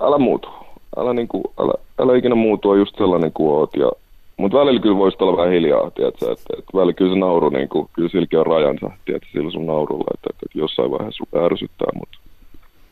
älä 0.00 0.18
muutu. 0.18 0.48
Älä, 0.96 1.14
niinku, 1.14 1.42
älä, 1.60 1.72
älä 1.98 2.16
ikinä 2.16 2.34
muutua 2.34 2.76
just 2.76 2.96
sellainen 2.98 3.32
kuin 3.32 3.50
oot. 3.50 3.76
Ja, 3.76 3.90
mutta 4.36 4.58
välillä 4.58 4.80
kyllä 4.80 4.96
voisi 4.96 5.16
olla 5.20 5.36
vähän 5.36 5.52
hiljaa, 5.52 5.90
tiedätkö, 5.90 6.32
että, 6.32 6.54
että 6.58 6.70
välillä 6.74 6.92
kyllä 6.92 7.12
se 7.12 7.18
nauru, 7.18 7.48
niin 7.48 7.68
kuin, 7.68 7.88
kyllä 7.92 8.08
silläkin 8.08 8.38
on 8.38 8.46
rajansa, 8.46 8.90
tiedätkö, 9.04 9.28
sillä 9.32 9.50
sun 9.50 9.66
naurulla, 9.66 10.04
että, 10.14 10.26
että, 10.30 10.46
että 10.46 10.58
jossain 10.58 10.90
vaiheessa 10.90 11.24
sun 11.30 11.44
ärsyttää, 11.44 11.88
mutta, 11.94 12.18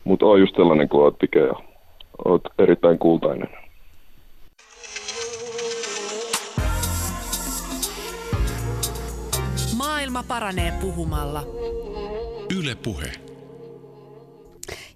mutta 0.03 0.25
on 0.25 0.39
just 0.39 0.55
sellainen 0.55 0.89
kuin 0.89 1.03
oot, 1.03 1.19
Pike, 1.19 1.39
ja 1.39 1.53
oot 2.25 2.41
erittäin 2.59 2.99
kultainen. 2.99 3.49
Maailma 10.11 10.27
paranee 10.27 10.71
puhumalla. 10.71 11.43
Yle 12.57 12.75
Puhe. 12.75 13.11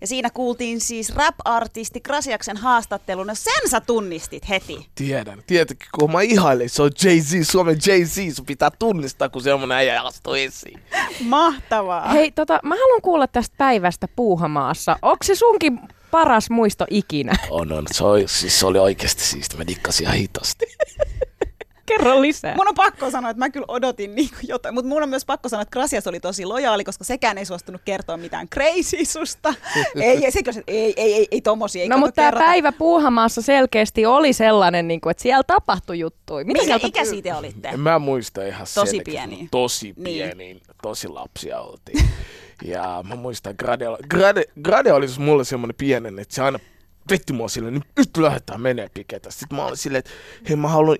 Ja 0.01 0.07
siinä 0.07 0.30
kuultiin 0.30 0.82
siis 0.82 1.16
rap-artisti 1.16 2.01
Krasiaksen 2.01 2.57
haastattelun. 2.57 3.28
No 3.28 3.36
sen 3.36 3.70
sä 3.70 3.82
tunnistit 3.82 4.49
heti. 4.49 4.88
Tiedän. 4.95 5.43
Tiedätkö, 5.47 5.86
kun 5.99 6.11
mä 6.11 6.22
ihailin, 6.22 6.70
se 6.70 6.84
on 6.84 6.91
Jay-Z, 7.03 7.43
Suomen 7.43 7.78
Jay-Z. 7.88 8.36
Sun 8.36 8.45
pitää 8.45 8.70
tunnistaa, 8.80 9.30
kun 9.30 9.41
semmonen 9.41 9.78
äijä 9.78 10.01
astuu 10.01 10.34
esiin. 10.34 10.80
Mahtavaa. 11.22 12.09
Hei, 12.09 12.32
tota, 12.32 12.59
mä 12.63 12.76
haluan 12.76 13.01
kuulla 13.01 13.28
tästä 13.28 13.55
päivästä 13.57 14.07
Puuhamaassa. 14.16 14.97
Onko 15.01 15.24
se 15.24 15.36
sunkin 15.36 15.80
paras 16.11 16.49
muisto 16.49 16.86
ikinä? 16.89 17.34
On, 17.49 17.72
on. 17.72 17.86
Se, 17.91 18.03
oli, 18.03 18.28
siis 18.28 18.59
se 18.59 18.66
oli 18.66 18.80
oikeasti 18.80 19.24
siisti. 19.24 19.57
Mä 19.57 19.68
dikkasin 19.68 20.03
ihan 20.03 20.18
hitosti. 20.18 20.66
Kerro 21.86 22.21
lisää. 22.21 22.55
Mun 22.55 22.67
on 22.67 22.75
pakko 22.75 23.11
sanoa, 23.11 23.31
että 23.31 23.39
mä 23.39 23.49
kyllä 23.49 23.65
odotin 23.67 24.15
niin 24.15 24.29
jotain, 24.43 24.73
mutta 24.73 24.89
mun 24.89 25.03
on 25.03 25.09
myös 25.09 25.25
pakko 25.25 25.49
sanoa, 25.49 25.61
että 25.61 25.71
Grasias 25.73 26.07
oli 26.07 26.19
tosi 26.19 26.45
lojaali, 26.45 26.83
koska 26.83 27.03
sekään 27.03 27.38
ei 27.38 27.45
suostunut 27.45 27.81
kertoa 27.86 28.17
mitään 28.17 28.47
crazy 28.49 29.05
susta. 29.05 29.53
ei, 29.95 30.25
ei, 30.25 30.31
se, 30.31 30.39
ei, 30.67 30.93
ei, 30.97 31.13
ei, 31.13 31.27
ei 31.31 31.41
tommosia. 31.41 31.81
Ei 31.81 31.89
no 31.89 31.97
mutta 31.97 32.15
tämä 32.15 32.31
päivä 32.31 32.71
Puuhamaassa 32.71 33.41
selkeästi 33.41 34.05
oli 34.05 34.33
sellainen, 34.33 34.88
niin 34.88 35.01
kuin, 35.01 35.11
että 35.11 35.23
siellä 35.23 35.43
tapahtui 35.43 35.99
juttuja. 35.99 36.45
Mitä 36.45 36.59
Minkä 36.59 36.88
ikäisiä 36.88 37.21
te 37.21 37.33
olitte? 37.33 37.77
Mä 37.77 37.99
muistan 37.99 38.47
ihan 38.47 38.67
Tosi 38.75 38.91
selkeä. 38.91 39.11
pieni. 39.11 39.47
Tosi 39.51 39.93
pieni. 40.03 40.36
Niin. 40.36 40.61
Tosi 40.81 41.07
lapsia 41.07 41.59
oltiin. 41.59 42.05
ja 42.63 43.03
mä 43.07 43.15
muistan, 43.15 43.55
Grade, 43.59 43.86
Grade, 44.09 44.43
Grade 44.61 44.93
oli 44.93 45.07
mulle 45.19 45.43
semmoinen 45.43 45.75
pienen, 45.77 46.19
että 46.19 46.36
se 46.36 46.41
aina 46.41 46.59
vetti 47.09 47.33
mua 47.33 47.47
silleen, 47.47 47.73
nyt, 47.73 47.83
nyt 47.97 48.17
lähdetään 48.17 48.61
menee 48.61 48.89
piketä. 48.93 49.31
Sitten 49.31 49.55
mä 49.55 49.65
olin 49.65 49.77
silleen, 49.77 49.99
että 49.99 50.11
hei 50.49 50.55
mä 50.55 50.67
haluan 50.67 50.97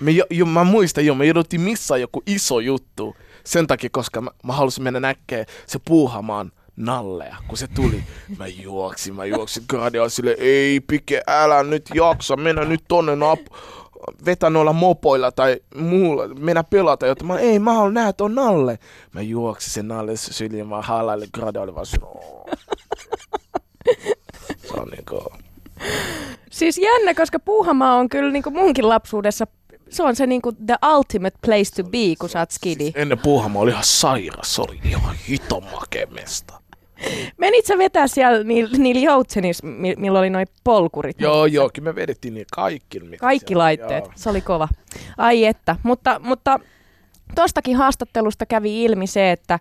me 0.00 0.10
jo, 0.10 0.24
jo, 0.30 0.46
mä 0.46 0.64
muistan 0.64 1.06
jo, 1.06 1.14
me 1.14 1.26
jouduttiin 1.26 1.60
missään 1.60 2.00
joku 2.00 2.22
iso 2.26 2.60
juttu 2.60 3.16
sen 3.44 3.66
takia, 3.66 3.90
koska 3.92 4.20
mä, 4.20 4.30
mä 4.44 4.52
halusin 4.52 4.84
mennä 4.84 5.00
näkee 5.00 5.46
se 5.66 5.78
puuhamaan 5.84 6.52
nalleja, 6.76 7.36
kun 7.48 7.58
se 7.58 7.68
tuli. 7.68 8.04
Mä 8.38 8.46
juoksin, 8.46 9.14
mä 9.14 9.24
juoksin 9.24 9.64
Guardian 9.68 10.10
sille, 10.10 10.36
ei 10.38 10.80
Pike, 10.80 11.22
älä 11.26 11.62
nyt 11.62 11.90
jaksa, 11.94 12.36
mennä 12.36 12.64
nyt 12.64 12.84
tonne 12.88 13.12
nap- 13.14 13.56
vetä 14.26 14.50
noilla 14.50 14.72
mopoilla 14.72 15.32
tai 15.32 15.60
muulla, 15.76 16.28
mennä 16.28 16.64
pelata, 16.64 17.06
jotta 17.06 17.24
mä, 17.24 17.38
ei 17.38 17.58
mä 17.58 17.74
haluan 17.74 17.94
nähdä 17.94 18.12
ton 18.12 18.34
nalle. 18.34 18.78
Mä 19.12 19.20
juoksin 19.20 19.72
sen 19.72 19.88
nalle 19.88 20.16
syliin, 20.16 20.68
mä 20.68 20.82
halailin, 20.82 21.28
Guardian 21.34 21.64
oli 21.64 21.74
vaan 21.74 21.86
se 21.86 21.98
on 24.76 24.88
niinku... 24.88 25.32
Siis 26.50 26.78
jännä, 26.78 27.14
koska 27.14 27.38
Puuhamaa 27.38 27.96
on 27.96 28.08
kyllä 28.08 28.32
niin 28.32 28.42
kuin 28.42 28.54
munkin 28.54 28.88
lapsuudessa 28.88 29.46
se 29.92 30.02
on 30.02 30.16
se 30.16 30.26
niinku 30.26 30.52
the 30.52 30.76
ultimate 30.96 31.36
place 31.46 31.82
to 31.82 31.90
be, 31.90 32.16
kun 32.18 32.28
sä 32.28 32.38
oot 32.38 32.50
skidi. 32.50 32.84
Siis 32.84 32.96
ennen 32.96 33.18
puuhama 33.18 33.58
oli 33.58 33.70
ihan 33.70 33.84
sairas, 33.84 34.54
se 34.54 34.62
oli 34.62 34.80
ihan 34.84 35.14
hiton 35.28 35.64
makemesta. 35.64 36.62
Menit 37.36 37.66
sä 37.66 37.78
vetää 37.78 38.06
siellä 38.06 38.44
niillä 38.44 38.78
niil 38.78 38.96
joutsenis, 38.96 39.62
millä 39.96 40.18
oli 40.18 40.30
noin 40.30 40.46
polkurit? 40.64 41.20
Joo, 41.20 41.46
joo, 41.46 41.70
kyllä 41.74 41.90
me 41.90 41.94
vedettiin 41.94 42.34
niin 42.34 42.46
kaikki. 42.52 43.00
Kaikki 43.20 43.48
siellä. 43.48 43.64
laitteet, 43.64 44.04
joo. 44.04 44.12
se 44.16 44.30
oli 44.30 44.40
kova. 44.40 44.68
Ai 45.18 45.44
että, 45.44 45.76
mutta, 45.82 46.20
mutta 46.24 46.60
tostakin 47.34 47.76
haastattelusta 47.76 48.46
kävi 48.46 48.84
ilmi 48.84 49.06
se, 49.06 49.32
että 49.32 49.58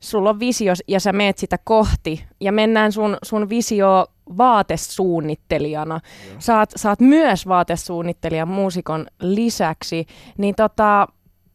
sulla 0.00 0.30
on 0.30 0.40
visio 0.40 0.72
ja 0.88 1.00
sä 1.00 1.12
meet 1.12 1.38
sitä 1.38 1.58
kohti 1.64 2.24
ja 2.40 2.52
mennään 2.52 2.92
sun, 2.92 3.16
sun 3.22 3.48
visio 3.48 4.06
vaatesuunnittelijana. 4.38 6.00
Saat, 6.38 6.70
saat 6.76 7.00
myös 7.00 7.48
vaatesuunnittelijan 7.48 8.48
muusikon 8.48 9.06
lisäksi. 9.20 10.06
Niin 10.38 10.54
tota, 10.54 11.06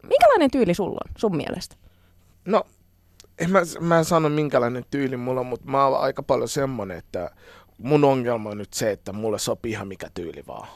minkälainen 0.03 0.51
tyyli 0.51 0.73
sulla 0.73 0.99
on 1.07 1.11
sun 1.17 1.37
mielestä? 1.37 1.75
No, 2.45 2.63
en 3.39 3.51
mä, 3.51 3.59
mä 3.79 3.97
en 3.97 4.05
sano 4.05 4.29
minkälainen 4.29 4.85
tyyli 4.91 5.17
mulla 5.17 5.39
on, 5.39 5.45
mutta 5.45 5.71
mä 5.71 5.85
oon 5.85 5.99
aika 6.01 6.23
paljon 6.23 6.49
semmonen, 6.49 6.97
että 6.97 7.31
mun 7.77 8.03
ongelma 8.03 8.49
on 8.49 8.57
nyt 8.57 8.73
se, 8.73 8.91
että 8.91 9.13
mulle 9.13 9.39
sopii 9.39 9.71
ihan 9.71 9.87
mikä 9.87 10.07
tyyli 10.13 10.43
vaan. 10.47 10.67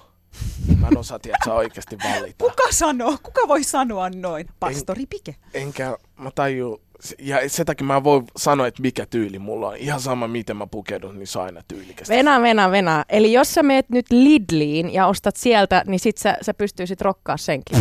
Mä 0.80 0.88
en 0.88 0.98
osaa 0.98 1.20
tiedä, 1.20 1.38
oikeasti 1.54 1.98
valita. 2.04 2.36
Kuka 2.46 2.64
sanoo? 2.72 3.18
Kuka 3.24 3.48
voi 3.48 3.64
sanoa 3.64 4.10
noin? 4.10 4.48
Pastori 4.60 5.06
Pike. 5.06 5.36
En, 5.54 5.62
enkä, 5.62 5.98
mä 6.18 6.32
tajuu, 6.32 6.82
se- 6.82 6.89
ja 7.20 7.50
sen 7.50 7.66
takia 7.66 7.88
mä 7.88 8.04
voin 8.04 8.26
sanoa, 8.38 8.68
että 8.68 8.82
mikä 8.82 9.06
tyyli 9.06 9.40
mulla 9.40 9.68
on. 9.68 9.78
Ihan 9.78 10.02
sama, 10.02 10.28
miten 10.28 10.58
mä 10.58 10.68
pukeudun, 10.68 11.20
niin 11.20 11.28
se 11.28 11.40
on 11.40 11.46
aina 11.46 11.62
tyylikästä. 11.68 12.14
Venä, 12.14 12.42
venä, 12.42 12.72
venä. 12.72 13.06
Eli 13.10 13.34
jos 13.34 13.54
sä 13.54 13.64
meet 13.64 13.90
nyt 13.90 14.06
Lidliin 14.12 14.94
ja 14.94 15.08
ostat 15.08 15.36
sieltä, 15.36 15.84
niin 15.88 16.00
sit 16.00 16.18
sä, 16.18 16.38
sä 16.42 16.54
pystyisit 16.54 17.02
rokkaa 17.02 17.38
senkin. 17.38 17.78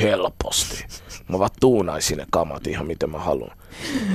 Helposti. 0.00 0.86
Mä 1.28 1.38
vaan 1.38 1.50
tuunaisin 1.60 2.18
ne 2.18 2.26
kamat 2.30 2.66
ihan 2.66 2.86
miten 2.86 3.10
mä 3.10 3.18
haluan. 3.18 3.56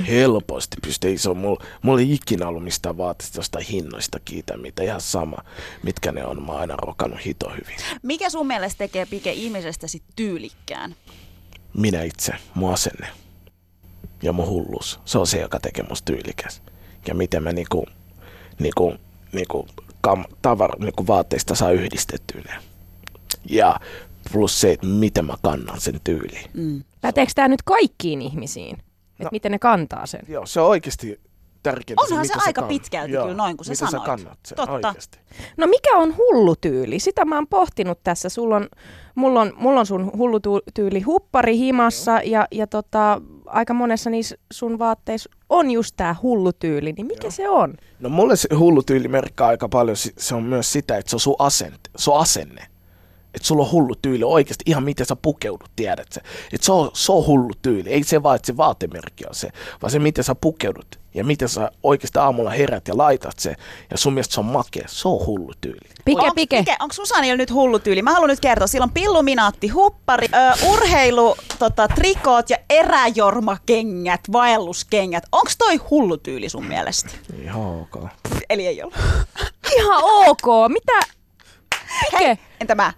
Helposti 0.08 0.76
pystyy. 0.82 1.16
On 1.28 1.36
mulla, 1.36 1.64
mulla 1.82 2.00
ei 2.00 2.12
ikinä 2.12 2.48
ollut 2.48 2.64
mistään 2.64 2.98
vaatteista 2.98 3.38
jostain 3.38 3.66
hinnoista 3.66 4.20
kiitä, 4.20 4.56
mitä 4.56 4.82
ihan 4.82 5.00
sama, 5.00 5.36
mitkä 5.82 6.12
ne 6.12 6.26
on. 6.26 6.42
Mä 6.42 6.52
oon 6.52 6.60
aina 6.60 6.76
rokannut 6.76 7.26
hito 7.26 7.50
hyvin. 7.50 7.76
Mikä 8.02 8.30
sun 8.30 8.46
mielestä 8.46 8.78
tekee 8.78 9.06
Pike 9.06 9.32
ihmisestä 9.32 9.86
sit 9.86 10.02
tyylikkään? 10.16 10.94
Minä 11.76 12.02
itse, 12.02 12.32
mun 12.54 12.72
asenne 12.72 13.25
ja 14.22 14.32
mun 14.32 14.46
hulluus. 14.48 15.00
Se 15.04 15.18
on 15.18 15.26
se, 15.26 15.40
joka 15.40 15.60
tekee 15.60 15.84
musta 15.88 16.12
tyylikäs. 16.12 16.62
Ja 17.08 17.14
miten 17.14 17.42
mä 17.42 17.52
niinku, 17.52 17.86
niinku, 18.58 18.94
niinku 19.32 19.66
kam, 20.00 20.24
tavar, 20.42 20.78
niinku 20.78 21.06
vaatteista 21.06 21.54
saa 21.54 21.70
yhdistettyä 21.70 22.40
ne. 22.40 22.54
Ja 23.50 23.80
plus 24.32 24.60
se, 24.60 24.72
että 24.72 24.86
miten 24.86 25.24
mä 25.24 25.34
kannan 25.42 25.80
sen 25.80 26.00
tyyliin. 26.04 26.50
Mm. 26.54 26.82
Päteekö 27.00 27.32
tämä 27.34 27.48
nyt 27.48 27.62
kaikkiin 27.62 28.22
ihmisiin? 28.22 28.76
Että 28.76 29.24
No. 29.24 29.28
miten 29.32 29.52
ne 29.52 29.58
kantaa 29.58 30.06
sen? 30.06 30.20
Joo, 30.28 30.46
se 30.46 30.60
on 30.60 30.68
oikeasti 30.68 31.20
tärkeintä. 31.70 32.02
Onhan 32.02 32.26
se 32.26 32.32
mitä 32.32 32.44
sä 32.44 32.46
aika 32.46 32.62
pitkälti 32.62 33.12
Joo, 33.12 33.24
kyllä 33.24 33.36
noin, 33.36 33.56
kun 33.56 33.64
sä 33.64 33.70
miten 33.72 33.88
sanoit. 33.88 34.02
sä 34.02 34.06
kannat 34.06 34.38
sen, 34.46 34.56
Totta. 34.56 34.72
oikeasti. 34.72 35.18
No 35.56 35.66
mikä 35.66 35.96
on 35.96 36.16
hullu 36.16 36.56
tyyli? 36.56 36.98
Sitä 36.98 37.24
mä 37.24 37.34
oon 37.34 37.46
pohtinut 37.46 37.98
tässä. 38.04 38.28
Sulla 38.28 38.56
on, 38.56 38.68
mulla, 39.14 39.40
on, 39.40 39.52
mulla 39.56 39.80
on 39.80 39.86
sun 39.86 40.10
hullu 40.18 40.40
tyyli 40.74 41.00
huppari 41.00 41.58
himassa 41.58 42.20
ja, 42.24 42.46
ja 42.50 42.66
tota, 42.66 43.22
aika 43.46 43.74
monessa 43.74 44.10
niissä 44.10 44.36
sun 44.52 44.78
vaatteissa 44.78 45.30
on 45.48 45.70
just 45.70 45.94
tää 45.96 46.16
hullu 46.22 46.52
tyyli. 46.52 46.92
Niin 46.92 47.06
mikä 47.06 47.26
Joo. 47.26 47.30
se 47.30 47.48
on? 47.48 47.74
No 48.00 48.08
mulle 48.08 48.36
se 48.36 48.48
hullu 48.58 48.82
tyyli 48.82 49.08
merkkaa 49.08 49.48
aika 49.48 49.68
paljon, 49.68 49.96
se 50.18 50.34
on 50.34 50.42
myös 50.42 50.72
sitä, 50.72 50.96
että 50.96 51.10
se 51.10 51.16
on 51.16 51.20
sun 51.20 51.36
asente, 51.38 51.90
se 51.96 52.10
on 52.10 52.20
asenne. 52.20 52.66
Että 53.34 53.48
sulla 53.48 53.62
on 53.62 53.70
hullu 53.70 53.94
tyyli 54.02 54.24
oikeasti 54.24 54.64
ihan 54.66 54.82
miten 54.82 55.06
sä 55.06 55.16
pukeudut, 55.16 55.70
tiedät 55.76 56.12
se. 56.12 56.20
Että 56.52 56.64
se 56.64 56.72
on, 56.72 56.90
se 56.92 57.12
on 57.12 57.26
hullu 57.26 57.52
tyyli, 57.62 57.90
ei 57.90 58.02
se 58.02 58.22
vaan, 58.22 58.36
että 58.36 58.46
se 58.46 58.56
vaatemerkki 58.56 59.24
on 59.28 59.34
se, 59.34 59.48
vaan 59.82 59.90
se 59.90 59.98
miten 59.98 60.24
sä 60.24 60.34
pukeudut 60.34 60.86
ja 61.16 61.24
miten 61.24 61.48
sä 61.48 61.70
oikeasti 61.82 62.18
aamulla 62.18 62.50
herät 62.50 62.88
ja 62.88 62.96
laitat 62.96 63.38
se. 63.38 63.54
Ja 63.90 63.98
sun 63.98 64.14
mielestä 64.14 64.34
se 64.34 64.40
on 64.40 64.46
makea, 64.46 64.84
se 64.88 65.08
on 65.08 65.26
hullu 65.26 65.52
tyyli. 65.60 65.88
Pike, 66.04 66.20
onks, 66.20 66.34
pike. 66.34 66.58
Pike, 66.58 66.76
onko 66.80 66.92
Susanilla 66.92 67.36
nyt 67.36 67.52
hullu 67.52 67.78
tyyli? 67.78 68.02
Mä 68.02 68.12
haluan 68.12 68.30
nyt 68.30 68.40
kertoa. 68.40 68.66
Sillä 68.66 68.84
on 68.84 68.90
pilluminaatti, 68.90 69.68
huppari, 69.68 70.26
ö, 70.34 70.66
urheilu, 70.70 71.36
tota, 71.58 71.88
trikoot 71.88 72.50
ja 72.50 72.56
eräjormakengät, 72.70 74.20
vaelluskengät. 74.32 75.24
Onko 75.32 75.50
toi 75.58 75.76
hullu 75.76 76.16
tyyli 76.16 76.48
sun 76.48 76.66
mielestä? 76.66 77.10
Ihan 77.42 77.62
ok. 77.62 78.04
Eli 78.50 78.66
ei 78.66 78.82
ollut. 78.82 78.98
Ihan 79.76 80.02
ok. 80.04 80.68
Mitä? 80.68 81.00
Pike. 82.10 82.38
Entä 82.60 82.74
mä? 82.74 82.92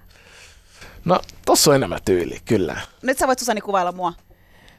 No, 1.04 1.20
tossa 1.46 1.70
on 1.70 1.76
enemmän 1.76 2.00
tyyli, 2.04 2.38
kyllä. 2.44 2.80
Nyt 3.02 3.18
sä 3.18 3.26
voit 3.26 3.38
Susani 3.38 3.60
kuvailla 3.60 3.92
mua. 3.92 4.12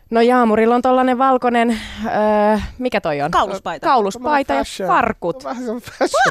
No 0.10 0.22
Jaamurilla 0.22 0.76
on 0.76 0.82
tollanen 0.82 1.18
valkoinen, 1.18 1.80
öö, 2.06 2.60
mikä 2.78 3.02
toi 3.02 3.22
on? 3.22 3.32
Kauluspaita. 3.32 3.88
Kauluspaita 3.88 4.54
ja 4.54 4.64
farkut. 4.88 5.44
Vähän. 5.44 5.64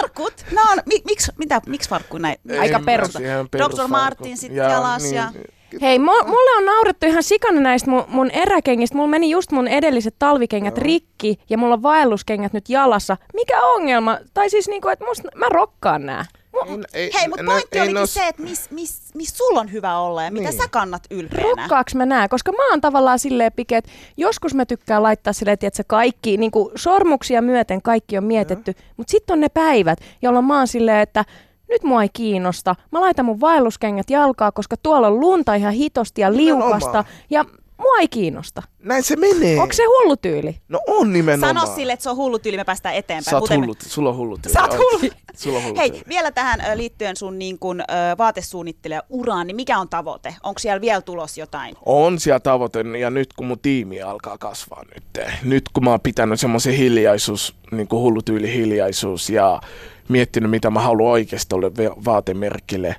Farkut? 0.00 0.44
No 0.52 0.62
on, 0.72 0.78
mi, 0.86 0.94
miksi, 1.04 1.32
mitä, 1.38 1.60
miksi 1.66 1.88
farkku 1.90 2.18
näin? 2.18 2.36
Ei 2.48 2.58
Aika 2.58 2.80
perus. 2.84 3.14
Dr. 3.58 3.88
Martin 3.88 4.36
sit 4.36 4.52
Ja, 4.52 4.70
jalas 4.70 5.02
niin, 5.02 5.14
ja- 5.14 5.32
Hei, 5.80 5.98
mu- 5.98 6.26
mulle 6.26 6.58
on 6.58 6.64
naurettu 6.64 7.06
ihan 7.06 7.22
sikana 7.22 7.60
näistä 7.60 7.90
mun, 7.90 8.04
mun 8.08 8.30
eräkengistä. 8.30 8.96
Mulla 8.96 9.08
meni 9.08 9.30
just 9.30 9.52
mun 9.52 9.68
edelliset 9.68 10.14
talvikengät 10.18 10.76
Joo. 10.76 10.84
rikki 10.84 11.38
ja 11.50 11.58
mulla 11.58 11.74
on 11.74 11.82
vaelluskengät 11.82 12.52
nyt 12.52 12.68
jalassa. 12.68 13.16
Mikä 13.34 13.62
ongelma? 13.62 14.18
Tai 14.34 14.50
siis 14.50 14.68
niinku, 14.68 14.88
että 14.88 15.04
musta 15.04 15.28
mä 15.34 15.46
rokkaan 15.48 16.06
nää. 16.06 16.24
Ei- 16.66 16.84
ei- 17.02 17.10
Hei, 17.14 17.28
mutta 17.28 17.42
no, 17.42 17.50
pointti 17.52 17.78
ei 17.78 17.82
olikin 17.82 17.94
nos- 18.00 18.14
se, 18.14 18.26
että 18.28 18.42
missä 18.42 18.70
mis, 18.74 19.00
mis 19.14 19.28
sulla 19.38 19.60
on 19.60 19.72
hyvä 19.72 19.98
olla 19.98 20.22
ja 20.22 20.30
mitä 20.30 20.48
Niin. 20.50 20.62
sä 20.62 20.68
kannat 20.70 21.02
ylpeänä. 21.10 21.42
Rokkaaks 21.48 21.94
mä 21.94 22.06
nää? 22.06 22.28
Koska 22.28 22.52
mä 22.52 22.70
oon 22.70 22.80
tavallaan 22.80 23.18
silleen 23.18 23.52
pike, 23.52 23.76
että 23.76 23.90
joskus 24.16 24.54
mä 24.54 24.66
tykkään 24.66 25.02
laittaa 25.02 25.32
silleen, 25.32 25.58
että 25.62 25.84
kaikki, 25.86 26.36
niin 26.36 26.50
kuin 26.50 26.70
sormuksia 26.76 27.42
myöten 27.42 27.82
kaikki 27.82 28.18
on 28.18 28.24
mietitty, 28.24 28.74
mutta 28.96 29.10
sitten 29.10 29.34
on 29.34 29.40
ne 29.40 29.48
päivät, 29.48 29.98
jolloin 30.22 30.44
mä 30.44 30.58
oon 30.58 30.68
silleen, 30.68 31.00
että 31.00 31.24
nyt 31.68 31.82
mua 31.82 32.02
ei 32.02 32.08
kiinnosta. 32.12 32.74
Mä 32.92 33.00
laitan 33.00 33.24
mun 33.24 33.40
vaelluskengät 33.40 34.10
jalkaa, 34.10 34.52
koska 34.52 34.76
tuolla 34.82 35.06
on 35.06 35.20
lunta 35.20 35.54
ihan 35.54 35.72
hitosti 35.72 36.20
ja 36.20 36.32
liukasta 36.32 37.04
ja 37.30 37.44
mua 37.78 37.96
ei 38.00 38.08
kiinnosta. 38.08 38.62
Näin 38.82 39.02
se 39.02 39.16
menee. 39.16 39.60
Onko 39.60 39.72
se 39.72 39.82
hullu 39.84 40.16
tyyli? 40.16 40.56
No 40.68 40.80
on 40.86 41.12
nimenomaan. 41.12 41.56
Sano 41.60 41.74
sille, 41.74 41.92
että 41.92 42.02
se 42.02 42.10
on 42.10 42.16
hullu 42.16 42.38
tyyli, 42.38 42.56
me 42.56 42.64
päästään 42.64 42.94
eteenpäin. 42.94 43.24
Sä 43.24 43.36
oot 43.36 43.40
Kuten 43.40 43.60
me- 43.60 43.66
hullu, 43.66 43.74
sulla 43.82 44.08
on 44.08 44.16
hullu 44.16 44.38
tyyli. 44.38 44.52
Sä 44.54 44.62
oot 44.62 44.74
hullu. 44.78 45.12
Sulla 45.36 45.58
on 45.58 45.64
hullu 45.64 45.76
Hei, 45.76 45.90
tyyli. 45.90 46.04
vielä 46.08 46.30
tähän 46.30 46.60
liittyen 46.74 47.16
sun 47.16 47.38
niin 47.38 47.58
kun, 47.58 47.82
vaatesuunnittelija 48.18 49.02
uraan, 49.08 49.46
niin 49.46 49.56
mikä 49.56 49.78
on 49.78 49.88
tavoite? 49.88 50.34
Onko 50.42 50.58
siellä 50.58 50.80
vielä 50.80 51.00
tulos 51.00 51.38
jotain? 51.38 51.74
On 51.86 52.20
siellä 52.20 52.40
tavoite, 52.40 52.84
ja 53.00 53.10
nyt 53.10 53.32
kun 53.32 53.46
mun 53.46 53.58
tiimi 53.58 54.02
alkaa 54.02 54.38
kasvaa 54.38 54.84
nyt, 54.94 55.04
nyt 55.42 55.64
kun 55.72 55.84
mä 55.84 55.90
oon 55.90 56.00
pitänyt 56.00 56.40
semmoisen 56.40 56.74
hiljaisuus, 56.74 57.54
niin 57.70 57.88
kuin 57.88 58.00
hullu 58.00 58.22
tyyli 58.22 58.52
hiljaisuus, 58.54 59.30
ja 59.30 59.60
miettinyt, 60.08 60.50
mitä 60.50 60.70
mä 60.70 60.80
haluan 60.80 61.12
oikeasti 61.12 61.54
olla 61.54 61.70
vaatemerkille, 62.04 62.96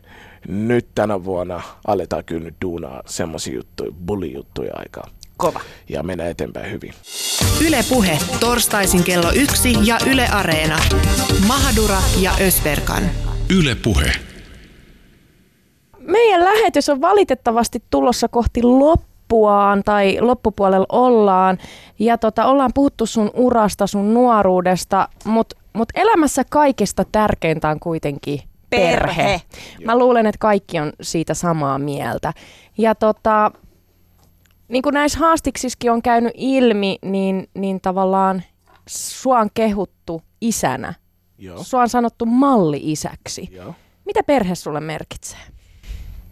nyt 0.47 0.87
tänä 0.95 1.23
vuonna 1.23 1.61
aletaan 1.87 2.23
kyllä 2.25 2.43
nyt 2.43 2.55
duunaa 2.61 3.03
semmoisia 3.05 3.55
juttuja, 3.55 3.91
bully-juttuja 4.05 4.73
aikaa, 4.75 5.07
Kova. 5.37 5.59
ja 5.89 6.03
mennään 6.03 6.29
eteenpäin 6.29 6.71
hyvin. 6.71 6.93
Yle 7.67 7.79
Puhe, 7.89 8.19
torstaisin 8.39 9.03
kello 9.03 9.31
yksi 9.35 9.73
ja 9.83 9.99
Yle 10.11 10.27
Areena. 10.27 10.79
Mahadura 11.47 11.97
ja 12.19 12.31
Ösberkan. 12.41 13.03
Yle 13.59 13.75
Puhe. 13.83 14.11
Meidän 15.99 16.43
lähetys 16.45 16.89
on 16.89 17.01
valitettavasti 17.01 17.83
tulossa 17.89 18.27
kohti 18.27 18.63
loppuaan 18.63 19.83
tai 19.83 20.17
loppupuolella 20.21 20.85
ollaan. 20.89 21.57
Ja 21.99 22.17
tota, 22.17 22.45
ollaan 22.45 22.71
puhuttu 22.73 23.05
sun 23.05 23.31
urasta, 23.33 23.87
sun 23.87 24.13
nuoruudesta, 24.13 25.09
mutta 25.25 25.55
mut 25.73 25.89
elämässä 25.95 26.43
kaikista 26.49 27.05
tärkeintä 27.11 27.69
on 27.69 27.79
kuitenkin 27.79 28.41
perhe. 28.69 29.15
Perhe. 29.15 29.41
Mä 29.85 29.97
luulen, 29.97 30.25
että 30.25 30.39
kaikki 30.39 30.79
on 30.79 30.93
siitä 31.01 31.33
samaa 31.33 31.79
mieltä. 31.79 32.33
Ja 32.77 32.95
tota, 32.95 33.51
niin 34.67 34.81
kuin 34.81 34.93
näissä 34.93 35.19
haastiksissakin 35.19 35.91
on 35.91 36.01
käynyt 36.01 36.33
ilmi, 36.35 36.97
niin, 37.01 37.49
niin 37.53 37.81
tavallaan 37.81 38.43
sua 38.89 39.39
on 39.39 39.49
kehuttu 39.53 40.21
isänä. 40.41 40.93
Joo. 41.37 41.63
Sua 41.63 41.81
on 41.81 41.89
sanottu 41.89 42.25
malli-isäksi. 42.25 43.47
Joo. 43.51 43.75
Mitä 44.05 44.23
perhe 44.23 44.55
sulle 44.55 44.79
merkitsee? 44.79 45.39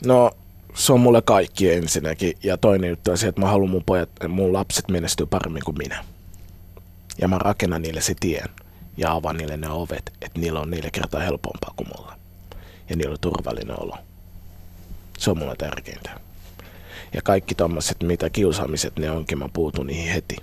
No, 0.06 0.32
se 0.74 0.94
on 0.94 1.00
mulle 1.00 1.22
kaikki 1.22 1.74
ensinnäkin. 1.74 2.34
Ja 2.44 2.58
toinen 2.58 2.90
juttu 2.90 3.12
on 3.12 3.18
se, 3.18 3.28
että 3.28 3.42
mä 3.42 3.48
haluan 3.48 3.70
mun 3.70 3.84
pojat, 3.86 4.10
mun 4.28 4.54
lapset 4.54 4.90
menestyä 4.90 5.26
paremmin 5.26 5.64
kuin 5.66 5.78
minä. 5.78 6.04
Ja 7.22 7.28
mä 7.28 7.38
rakennan 7.38 7.82
niille 7.82 8.02
se 8.02 8.14
tien 8.20 8.50
ja 8.98 9.12
avaan 9.12 9.38
niille 9.38 9.58
ne 9.58 9.70
ovet, 9.70 10.12
että 10.22 10.40
niillä 10.40 10.60
on 10.60 10.70
neljä 10.70 10.90
kertaa 10.92 11.22
helpompaa 11.22 11.74
kuin 11.76 11.88
mulla. 11.98 12.17
Ja 12.90 12.96
niillä 12.96 13.14
on 13.14 13.20
turvallinen 13.22 13.82
olo. 13.84 13.98
Se 15.18 15.32
on 15.32 15.38
mulle 15.38 15.56
tärkeintä. 15.56 16.20
Ja 17.14 17.22
kaikki 17.22 17.56
tommoset, 17.56 18.04
mitä 18.04 18.30
kiusaamiset 18.30 19.00
ne 19.00 19.12
onkin, 19.12 19.38
mä 19.38 19.50
puutun 19.54 19.88
niihin 19.88 20.14
heti. 20.14 20.36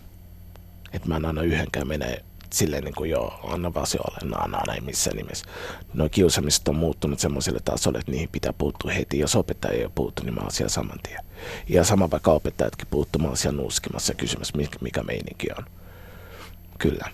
Että 0.93 1.09
mä 1.09 1.17
en 1.17 1.25
anna 1.25 1.43
yhdenkään 1.43 1.89
mene 1.89 2.25
silleen 2.53 2.85
niin 2.85 2.95
kuin 2.95 3.11
joo, 3.11 3.41
anna 3.45 3.75
vaan 3.75 3.87
se 3.87 3.99
ole, 3.99 4.31
no 4.31 4.37
anna, 4.39 4.59
anna 4.59 4.75
ei 4.75 4.81
missään 4.81 5.17
nimessä. 5.17 5.47
No 5.95 6.09
kiusaamiset 6.09 6.69
on 6.69 6.77
muuttunut 6.77 7.19
semmoiselle 7.19 7.61
tasolle, 7.65 7.99
että 7.99 8.13
niihin 8.13 8.29
pitää 8.33 8.53
puuttua 8.53 8.91
heti. 8.91 9.19
Jos 9.19 9.37
opettaja 9.37 9.75
ei 9.75 9.85
ole 9.85 9.93
puuttu, 9.95 10.23
niin 10.23 10.35
mä 10.35 10.41
oon 10.41 10.53
siellä 10.53 10.71
saman 10.71 10.99
tien. 11.03 11.25
Ja 11.69 11.85
sama 11.85 12.11
vaikka 12.11 12.33
opettajatkin 12.33 12.87
puuttuu, 12.91 13.23
mä 13.23 13.29
oon 13.29 13.37
siellä 13.37 13.57
nuuskimassa 13.57 14.15
mikä, 14.57 14.79
mikä 14.81 15.03
meininki 15.03 15.47
on. 15.59 15.65
Kyllä. 16.79 17.11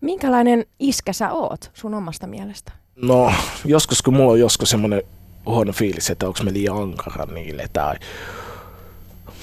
Minkälainen 0.00 0.66
iskä 0.78 1.12
sä 1.12 1.32
oot 1.32 1.70
sun 1.74 1.94
omasta 1.94 2.26
mielestä? 2.26 2.72
No, 3.02 3.32
joskus 3.64 4.02
kun 4.02 4.14
mulla 4.14 4.32
on 4.32 4.40
joskus 4.40 4.70
semmoinen 4.70 5.02
huono 5.46 5.72
fiilis, 5.72 6.10
että 6.10 6.26
onko 6.26 6.42
me 6.42 6.52
liian 6.52 6.76
ankara 6.76 7.26
niille 7.26 7.68
tai... 7.72 7.96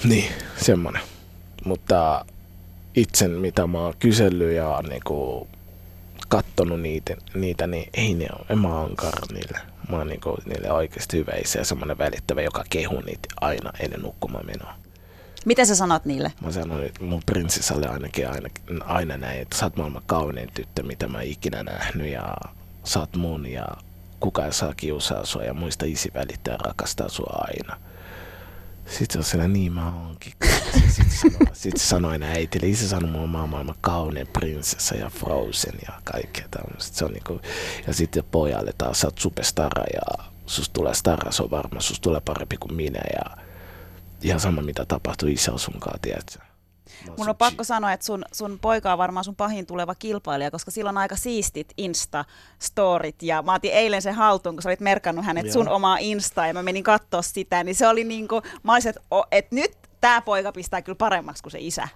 Niin, 0.04 0.32
semmoinen. 0.56 1.02
Mutta 1.64 2.24
itse 2.94 3.28
mitä 3.28 3.66
mä 3.66 3.78
oon 3.78 3.94
kysellyt 3.98 4.52
ja 4.52 4.82
niinku 4.88 5.48
kattonut 6.28 6.80
niitä, 6.80 7.16
niitä, 7.34 7.66
niin 7.66 7.90
ei 7.94 8.14
ne 8.14 8.26
ole, 8.38 8.46
en 8.50 8.58
mä 8.58 8.80
ankara 8.82 9.26
niille. 9.32 9.58
Mä 9.90 9.96
oon 9.96 10.08
niinku 10.08 10.36
niille 10.46 10.72
oikeasti 10.72 11.16
hyvä 11.16 11.32
isä 11.32 11.58
ja 11.58 11.64
semmoinen 11.64 11.98
välittävä, 11.98 12.42
joka 12.42 12.64
kehuu 12.70 13.00
niitä 13.00 13.28
aina 13.40 13.72
ennen 13.80 14.00
nukkumaan 14.00 14.46
menoa. 14.46 14.74
Mitä 15.44 15.64
sä 15.64 15.74
sanot 15.74 16.04
niille? 16.04 16.32
Mä 16.40 16.52
sanoin, 16.52 16.86
että 16.86 17.04
mun 17.04 17.22
prinsessalle 17.26 17.88
ainakin 17.88 18.28
aina, 18.28 18.48
aina 18.84 19.16
näin, 19.16 19.40
että 19.40 19.58
sä 19.58 19.66
oot 19.66 19.76
maailman 19.76 20.02
kaunein 20.06 20.50
tyttö, 20.54 20.82
mitä 20.82 21.08
mä 21.08 21.22
ikinä 21.22 21.62
nähnyt 21.62 22.12
ja 22.12 22.36
oot 22.96 23.16
mun 23.16 23.46
ja 23.46 23.66
kuka 24.20 24.46
ei 24.46 24.52
saa 24.52 24.74
kiusaa 24.74 25.24
sua 25.24 25.42
ja 25.42 25.54
muista 25.54 25.84
isi 25.86 26.10
välittää 26.14 26.56
rakastaa 26.56 27.08
sua 27.08 27.44
aina. 27.48 27.76
Sitten 28.86 29.12
se 29.12 29.18
on 29.18 29.24
siellä, 29.24 29.48
niin 29.48 29.72
mä 29.72 29.92
oonkin. 30.02 30.32
Sitten 31.52 31.80
se 31.80 31.86
sanoi, 31.86 32.12
aina 32.12 32.26
äitille, 32.26 32.66
isä 32.68 32.88
sanoi 32.88 33.10
mä 33.10 33.18
oon 33.18 33.28
maailman 33.28 33.74
kaunein 33.80 34.26
prinsessa 34.26 34.94
ja 34.94 35.10
Frozen 35.10 35.74
ja 35.88 35.94
kaikkea 36.04 36.44
tämmöistä. 36.50 36.98
Se 36.98 37.04
on 37.04 37.12
niinku, 37.12 37.40
ja 37.86 37.94
sitten 37.94 38.24
pojalle 38.30 38.72
taas, 38.78 39.00
sä 39.00 39.06
oot 39.06 39.18
superstara 39.18 39.84
ja 39.94 40.24
sus 40.46 40.70
tulee 40.70 40.94
stara, 40.94 41.32
se 41.32 41.42
on 41.42 41.50
varma, 41.50 41.80
sus 41.80 42.00
tulee 42.00 42.20
parempi 42.20 42.56
kuin 42.56 42.74
minä 42.74 43.00
ja 43.12 43.36
ihan 44.22 44.40
sama 44.40 44.62
mitä 44.62 44.84
tapahtuu 44.84 45.28
isä 45.28 45.52
sunkaan, 45.56 46.00
tiedätkö? 46.02 46.47
Mun 47.18 47.28
on 47.28 47.36
pakko 47.36 47.64
sanoa, 47.64 47.92
että 47.92 48.06
sun, 48.06 48.24
sun 48.32 48.58
poika 48.60 48.92
on 48.92 48.98
varmaan 48.98 49.24
sun 49.24 49.36
pahin 49.36 49.66
tuleva 49.66 49.94
kilpailija, 49.94 50.50
koska 50.50 50.70
sillä 50.70 50.88
on 50.88 50.98
aika 50.98 51.16
siistit 51.16 51.72
Insta-storit. 51.78 53.16
Ja 53.22 53.42
mä 53.42 53.54
otin 53.54 53.72
eilen 53.72 54.02
sen 54.02 54.14
haltuun, 54.14 54.56
kun 54.56 54.62
sä 54.62 54.68
olit 54.68 54.80
merkannut 54.80 55.24
hänet 55.24 55.44
Joo. 55.44 55.52
sun 55.52 55.68
omaa 55.68 55.96
Insta 56.00 56.46
ja 56.46 56.54
mä 56.54 56.62
menin 56.62 56.82
katsoa 56.84 57.22
sitä. 57.22 57.64
Niin 57.64 57.74
se 57.74 57.88
oli 57.88 58.04
niinku, 58.04 58.42
mä 58.62 58.72
olisin, 58.72 58.88
että 58.88 59.00
o- 59.14 59.26
et 59.32 59.52
nyt 59.52 59.76
tämä 60.00 60.20
poika 60.20 60.52
pistää 60.52 60.82
kyllä 60.82 60.96
paremmaksi 60.96 61.42
kuin 61.42 61.50
se 61.50 61.58
isä. 61.60 61.88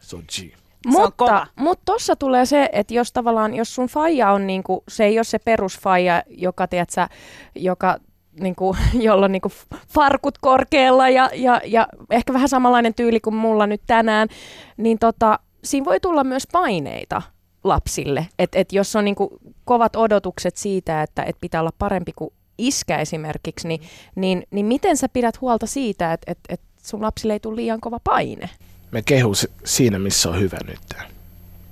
Se 0.00 0.16
on 0.16 0.22
G. 0.22 0.54
on 0.86 0.92
Mutta, 0.92 1.46
mutta 1.56 1.82
tossa 1.84 2.16
tulee 2.16 2.46
se, 2.46 2.68
että 2.72 2.94
jos 2.94 3.12
tavallaan, 3.12 3.54
jos 3.54 3.74
sun 3.74 3.86
faija 3.88 4.30
on 4.32 4.46
niinku, 4.46 4.84
se 4.88 5.04
ei 5.04 5.18
ole 5.18 5.24
se 5.24 5.38
perusfaija, 5.38 6.22
joka, 6.28 6.66
tiedätkö, 6.66 7.08
joka 7.54 7.98
niinku, 8.40 8.76
jolla 9.06 9.24
on 9.24 9.32
niinku 9.32 9.52
farkut 9.88 10.38
korkealla 10.38 11.08
ja, 11.08 11.30
ja, 11.34 11.60
ja 11.64 11.88
ehkä 12.10 12.32
vähän 12.32 12.48
samanlainen 12.48 12.94
tyyli 12.94 13.20
kuin 13.20 13.34
mulla 13.34 13.66
nyt 13.66 13.82
tänään, 13.86 14.28
niin 14.76 14.98
tota, 14.98 15.38
siinä 15.64 15.84
voi 15.84 16.00
tulla 16.00 16.24
myös 16.24 16.48
paineita 16.52 17.22
lapsille. 17.64 18.28
Että 18.38 18.58
et 18.58 18.72
jos 18.72 18.96
on 18.96 19.04
niinku 19.04 19.38
kovat 19.64 19.96
odotukset 19.96 20.56
siitä, 20.56 21.02
että 21.02 21.22
et 21.22 21.36
pitää 21.40 21.60
olla 21.60 21.72
parempi 21.78 22.12
kuin 22.16 22.30
iskä 22.58 22.98
esimerkiksi, 22.98 23.68
niin, 23.68 23.80
niin, 24.14 24.46
niin 24.50 24.66
miten 24.66 24.96
sä 24.96 25.08
pidät 25.08 25.40
huolta 25.40 25.66
siitä, 25.66 26.12
että 26.12 26.32
et, 26.32 26.38
et 26.48 26.60
sun 26.82 27.02
lapsille 27.02 27.32
ei 27.32 27.40
tule 27.40 27.56
liian 27.56 27.80
kova 27.80 28.00
paine? 28.04 28.50
Me 28.90 29.02
kehu 29.02 29.34
si- 29.34 29.50
siinä, 29.64 29.98
missä 29.98 30.28
on 30.28 30.40
hyvä 30.40 30.58
nyt. 30.66 30.80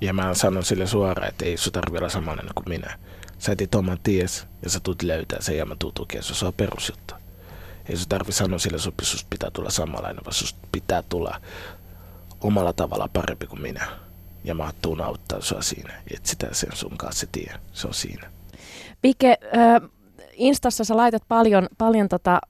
Ja 0.01 0.13
mä 0.13 0.35
sanon 0.35 0.65
sille 0.65 0.87
suoraan, 0.87 1.29
että 1.29 1.45
ei 1.45 1.57
sun 1.57 1.73
tarvi 1.73 1.99
olla 1.99 2.09
samanlainen 2.09 2.55
kuin 2.55 2.69
minä. 2.69 2.99
Sä 3.43 3.53
etit 3.53 3.75
oman 3.75 3.99
ties 4.03 4.47
ja 4.63 4.71
sä 4.71 4.81
tulet 4.81 5.03
löytää 5.03 5.41
sen 5.41 5.57
ja 5.57 5.67
mä 5.67 5.77
tuun 5.79 5.93
tukea. 5.95 6.23
Se 6.23 6.47
on 6.47 6.53
perusjuttu. 6.53 7.15
Ei 7.89 7.97
sun 7.97 8.09
tarvi 8.09 8.33
sanoa 8.33 8.59
sille, 8.59 8.79
että 8.89 9.05
susta 9.05 9.27
pitää 9.31 9.51
tulla 9.51 9.71
samanlainen, 9.71 10.25
vaan 10.25 10.35
susta 10.35 10.69
pitää 10.73 11.03
tulla 11.03 11.41
omalla 12.41 12.73
tavalla 12.73 13.09
parempi 13.13 13.47
kuin 13.47 13.63
minä. 13.63 13.87
Ja 14.45 14.55
mä 14.55 14.73
tuun 14.83 15.01
auttaa 15.01 15.41
sua 15.41 15.63
siinä. 15.63 16.03
Et 16.15 16.27
sitä 16.27 16.49
sen 16.53 16.71
sun 16.75 16.99
kanssa 16.99 17.21
se 17.21 17.29
tie. 17.33 17.55
Se 17.73 17.87
on 17.87 17.95
siinä. 17.95 18.31
Pike, 19.03 19.39
äh, 19.57 19.91
Instassa 20.33 20.85
sä 20.85 20.97
laitat 20.97 21.23
paljon, 21.29 21.69
paljon 21.79 22.09
tota 22.09 22.41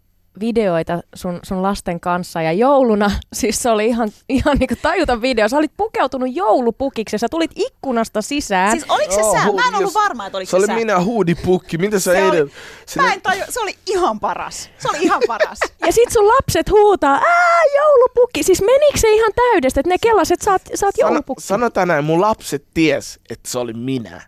videoita 0.41 1.01
sun, 1.15 1.41
sun 1.43 1.63
lasten 1.63 2.01
kanssa 2.01 2.43
ja 2.43 2.53
jouluna, 2.53 3.11
siis 3.33 3.63
se 3.63 3.71
oli 3.71 3.87
ihan, 3.87 4.09
ihan 4.29 4.57
niinku 4.59 4.75
tajuton 4.83 5.23
video. 5.23 5.49
Sä 5.49 5.57
olit 5.59 5.73
pukeutunut 5.77 6.29
joulupukiksi 6.37 7.15
ja 7.15 7.19
sä 7.19 7.29
tulit 7.31 7.51
ikkunasta 7.55 8.23
sisään. 8.23 8.71
Siis 8.71 8.85
oliko 8.89 9.13
se 9.15 9.21
Joo, 9.21 9.33
sä? 9.33 9.39
Mä 9.39 9.69
en 9.69 9.75
ollut 9.75 9.81
jos- 9.81 9.95
varma, 9.95 10.27
että 10.27 10.39
oliko 10.39 10.51
Se 10.51 10.67
se, 10.67 10.73
oli 10.73 10.81
minä 10.81 11.01
huudipukki. 11.01 11.79
Mitä 11.79 11.99
sä 11.99 12.13
Se 12.13 12.25
oli- 12.25 12.37
eilen... 12.37 12.51
Mä 12.97 13.13
en 13.13 13.21
taju, 13.23 13.43
se 13.49 13.61
oli 13.61 13.77
ihan 13.87 14.21
paras. 14.21 14.71
Se 14.79 14.89
oli 14.89 14.99
ihan 15.03 15.23
paras. 15.27 15.59
Ja 15.87 15.93
sit 15.93 16.11
sun 16.13 16.29
lapset 16.29 16.71
huutaa, 16.71 17.15
ää, 17.15 17.61
joulupukki. 17.77 18.43
Siis 18.43 18.61
menikö 18.63 18.99
se 18.99 19.09
ihan 19.11 19.33
täydestä, 19.37 19.81
että 19.81 19.89
ne 19.89 19.97
kellaset, 20.03 20.35
että 20.35 20.45
sä 20.45 20.51
oot, 20.53 20.63
sä 20.75 20.87
oot 20.87 20.95
Sano, 20.95 21.09
joulupukki? 21.09 21.43
sanotaan 21.45 21.89
näin, 21.89 22.05
mun 22.05 22.21
lapset 22.21 22.65
ties, 22.75 23.21
että 23.31 23.51
se 23.51 23.59
oli 23.59 23.73
minä. 23.73 24.21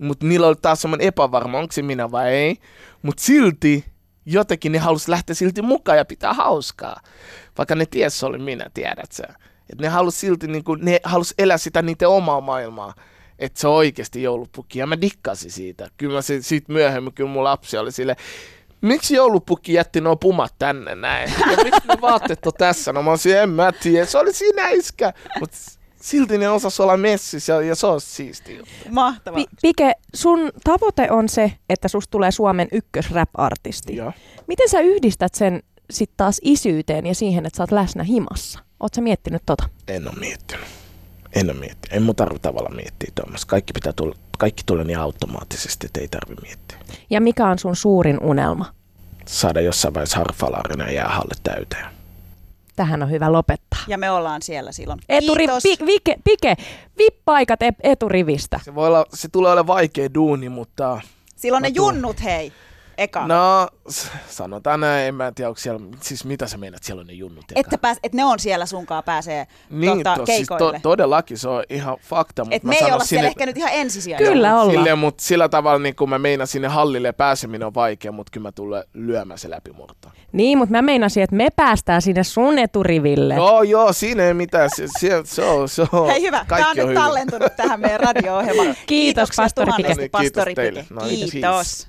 Mutta 0.00 0.26
niillä 0.26 0.46
oli 0.46 0.56
taas 0.62 0.82
semmoinen 0.82 1.06
epävarma, 1.08 1.58
onko 1.58 1.72
se 1.72 1.82
minä 1.82 2.10
vai 2.10 2.28
ei. 2.34 2.56
Mutta 3.02 3.22
silti 3.22 3.84
jotenkin 4.32 4.72
ne 4.72 4.78
halus 4.78 5.08
lähteä 5.08 5.34
silti 5.34 5.62
mukaan 5.62 5.98
ja 5.98 6.04
pitää 6.04 6.32
hauskaa. 6.32 7.00
Vaikka 7.58 7.74
ne 7.74 7.86
ties 7.86 8.24
oli 8.24 8.38
minä, 8.38 8.66
tiedät 8.74 9.12
sä. 9.12 9.24
Et 9.72 9.80
ne 9.80 9.88
halus 9.88 10.20
silti, 10.20 10.46
niinku, 10.46 10.74
ne 10.74 11.00
halus 11.04 11.34
elää 11.38 11.58
sitä 11.58 11.82
niiden 11.82 12.08
omaa 12.08 12.40
maailmaa. 12.40 12.94
Että 13.38 13.60
se 13.60 13.68
on 13.68 13.74
oikeasti 13.74 14.22
joulupukki. 14.22 14.78
Ja 14.78 14.86
mä 14.86 15.00
dikkasin 15.00 15.50
siitä. 15.50 15.88
Kyllä 15.96 16.14
mä 16.14 16.22
se, 16.22 16.42
siitä 16.42 16.72
myöhemmin, 16.72 17.14
kyllä 17.14 17.30
mun 17.30 17.44
lapsi 17.44 17.78
oli 17.78 17.92
sille 17.92 18.16
miksi 18.80 19.14
joulupukki 19.14 19.72
jätti 19.72 20.00
nuo 20.00 20.16
pumat 20.16 20.54
tänne 20.58 20.94
näin? 20.94 21.32
Ja 21.50 21.64
miksi 21.64 21.88
ne 21.88 22.00
vaatteet 22.00 22.46
on 22.46 22.52
tässä? 22.58 22.92
No 22.92 23.02
mä 23.02 23.10
olisin, 23.10 23.36
en 23.36 23.50
mä 23.50 23.72
tiedä. 23.72 24.06
Se 24.06 24.18
oli 24.18 24.32
sinä 24.32 24.68
iskä. 24.68 25.12
Mutta 25.40 25.56
silti 26.08 26.38
ne 26.38 26.48
osas 26.48 26.80
olla 26.80 26.96
messissä 26.96 27.52
ja, 27.52 27.60
ja 27.60 27.74
se 27.74 27.86
on 27.86 28.00
siisti 28.00 28.56
juttu. 28.56 28.72
Mahtavaa. 28.90 29.36
Pi- 29.40 29.56
Pike, 29.62 29.92
sun 30.14 30.50
tavoite 30.64 31.10
on 31.10 31.28
se, 31.28 31.52
että 31.68 31.88
susta 31.88 32.10
tulee 32.10 32.30
Suomen 32.30 32.68
ykkös-rap-artisti. 32.72 33.96
Joo. 33.96 34.12
Miten 34.46 34.68
sä 34.68 34.80
yhdistät 34.80 35.34
sen 35.34 35.62
sitten 35.90 36.16
taas 36.16 36.40
isyyteen 36.42 37.06
ja 37.06 37.14
siihen, 37.14 37.46
että 37.46 37.56
sä 37.56 37.62
oot 37.62 37.72
läsnä 37.72 38.02
himassa? 38.02 38.58
Oot 38.80 38.94
sä 38.94 39.00
miettinyt 39.00 39.42
tota? 39.46 39.68
En 39.88 40.08
ole 40.08 40.16
miettinyt. 40.20 40.66
En 41.34 41.50
ole 41.50 41.58
miettinyt. 41.58 41.96
En 41.96 42.02
mun 42.02 42.16
tarvi 42.16 42.38
tavalla 42.38 42.70
miettiä 42.70 43.12
tuommoista. 43.14 43.50
Kaikki 43.50 43.72
pitää 43.72 43.92
tulla, 43.92 44.14
kaikki 44.38 44.62
tulee 44.66 44.84
niin 44.84 44.98
automaattisesti, 44.98 45.86
että 45.86 46.00
ei 46.00 46.08
tarvi 46.08 46.34
miettiä. 46.42 46.78
Ja 47.10 47.20
mikä 47.20 47.46
on 47.46 47.58
sun 47.58 47.76
suurin 47.76 48.18
unelma? 48.22 48.74
Saada 49.26 49.60
jossain 49.60 49.94
vaiheessa 49.94 50.18
harfalarina 50.18 50.84
ja 50.84 50.92
jäähalle 50.92 51.34
täyteen. 51.42 51.97
Tähän 52.78 53.02
on 53.02 53.10
hyvä 53.10 53.32
lopettaa. 53.32 53.80
Ja 53.86 53.98
me 53.98 54.10
ollaan 54.10 54.42
siellä 54.42 54.72
silloin. 54.72 55.00
Eturi, 55.08 55.46
Kiitos. 55.46 55.62
pi, 55.62 55.76
pike, 55.86 56.16
pike, 56.24 56.56
vippaikat 56.98 57.60
eturivistä. 57.82 58.60
Se, 58.64 58.74
voi 58.74 58.86
olla, 58.86 59.04
se 59.14 59.28
tulee 59.28 59.52
olemaan 59.52 59.66
vaikea 59.76 60.14
duuni, 60.14 60.48
mutta 60.48 61.00
Silloin 61.36 61.62
ne 61.62 61.70
tuun. 61.70 61.94
junnut, 61.94 62.22
hei. 62.24 62.52
Eka. 62.98 63.26
no, 63.26 63.68
sanotaan 64.28 64.80
näin, 64.80 65.08
en 65.08 65.14
mä 65.14 65.32
tiedä, 65.34 65.48
onko 65.48 65.58
siellä, 65.60 65.80
siis 66.00 66.24
mitä 66.24 66.46
sä 66.46 66.58
meinaat, 66.58 66.82
siellä 66.82 67.00
on 67.00 67.06
ne 67.06 67.12
junnut. 67.12 67.44
eka? 67.50 67.60
että, 67.60 67.78
pääs, 67.78 67.96
että 68.02 68.16
ne 68.16 68.24
on 68.24 68.38
siellä 68.38 68.66
sunkaan 68.66 69.04
pääsee 69.04 69.46
niin, 69.70 69.98
tota, 69.98 70.14
to, 70.16 70.26
siis 70.26 70.38
keikoille. 70.48 70.78
to, 70.78 70.88
todellakin 70.90 71.38
se 71.38 71.48
on 71.48 71.64
ihan 71.70 71.96
fakta. 72.02 72.44
mut 72.44 72.52
Et 72.54 72.62
mä 72.62 72.68
me 72.68 72.74
ei 72.74 72.80
sanon 72.80 72.94
olla 72.94 73.04
siellä 73.04 73.20
sinne- 73.20 73.28
ehkä 73.28 73.46
nyt 73.46 73.56
ihan 73.56 73.70
ensisijaisia. 73.72 74.28
Kyllä 74.32 74.54
ollaan. 74.60 74.70
Silleen, 74.76 74.98
mutta 74.98 75.24
sillä 75.24 75.48
tavalla 75.48 75.78
niin 75.78 75.96
kun 75.96 76.08
mä 76.10 76.18
meinaan 76.18 76.46
sinne 76.48 76.68
hallille 76.68 77.12
pääseminen 77.12 77.66
on 77.66 77.74
vaikea, 77.74 78.12
mutta 78.12 78.30
kyllä 78.30 78.48
mä 78.48 78.52
tulen 78.52 78.84
lyömään 78.94 79.38
se 79.38 79.50
läpimurto. 79.50 80.08
Niin, 80.32 80.58
mutta 80.58 80.72
mä 80.72 80.82
meinasin, 80.82 81.22
että 81.22 81.36
me 81.36 81.48
päästään 81.56 82.02
sinne 82.02 82.24
sun 82.24 82.58
eturiville. 82.58 83.34
Joo, 83.34 83.62
joo, 83.62 83.92
siinä 83.92 84.22
ei 84.22 84.34
mitään. 84.34 84.70
Se, 84.76 84.86
se, 84.98 85.20
se 85.24 85.44
on, 85.44 85.68
se 85.68 85.82
on. 85.92 86.06
Hei 86.06 86.22
hyvä, 86.22 86.44
tämä 86.48 86.58
on 86.58 86.64
Kaikki 86.64 86.76
nyt 86.78 86.84
hyvin. 86.88 86.96
tallentunut 87.02 87.56
tähän 87.56 87.80
meidän 87.80 88.00
radio-ohjelmaan. 88.00 88.66
Kiitos, 88.66 88.86
Kiitoksia 88.86 89.42
pastori 89.44 89.72
Pike. 89.76 89.82
tuhannesti, 89.94 90.10
No 90.12 90.18
niin, 90.18 90.22
kiitos 90.22 90.36
pastori 90.36 90.54
teille. 90.54 90.80
Pike. 90.82 90.94
No 90.94 91.06
niin, 91.06 91.30
Kiitos. 91.30 91.88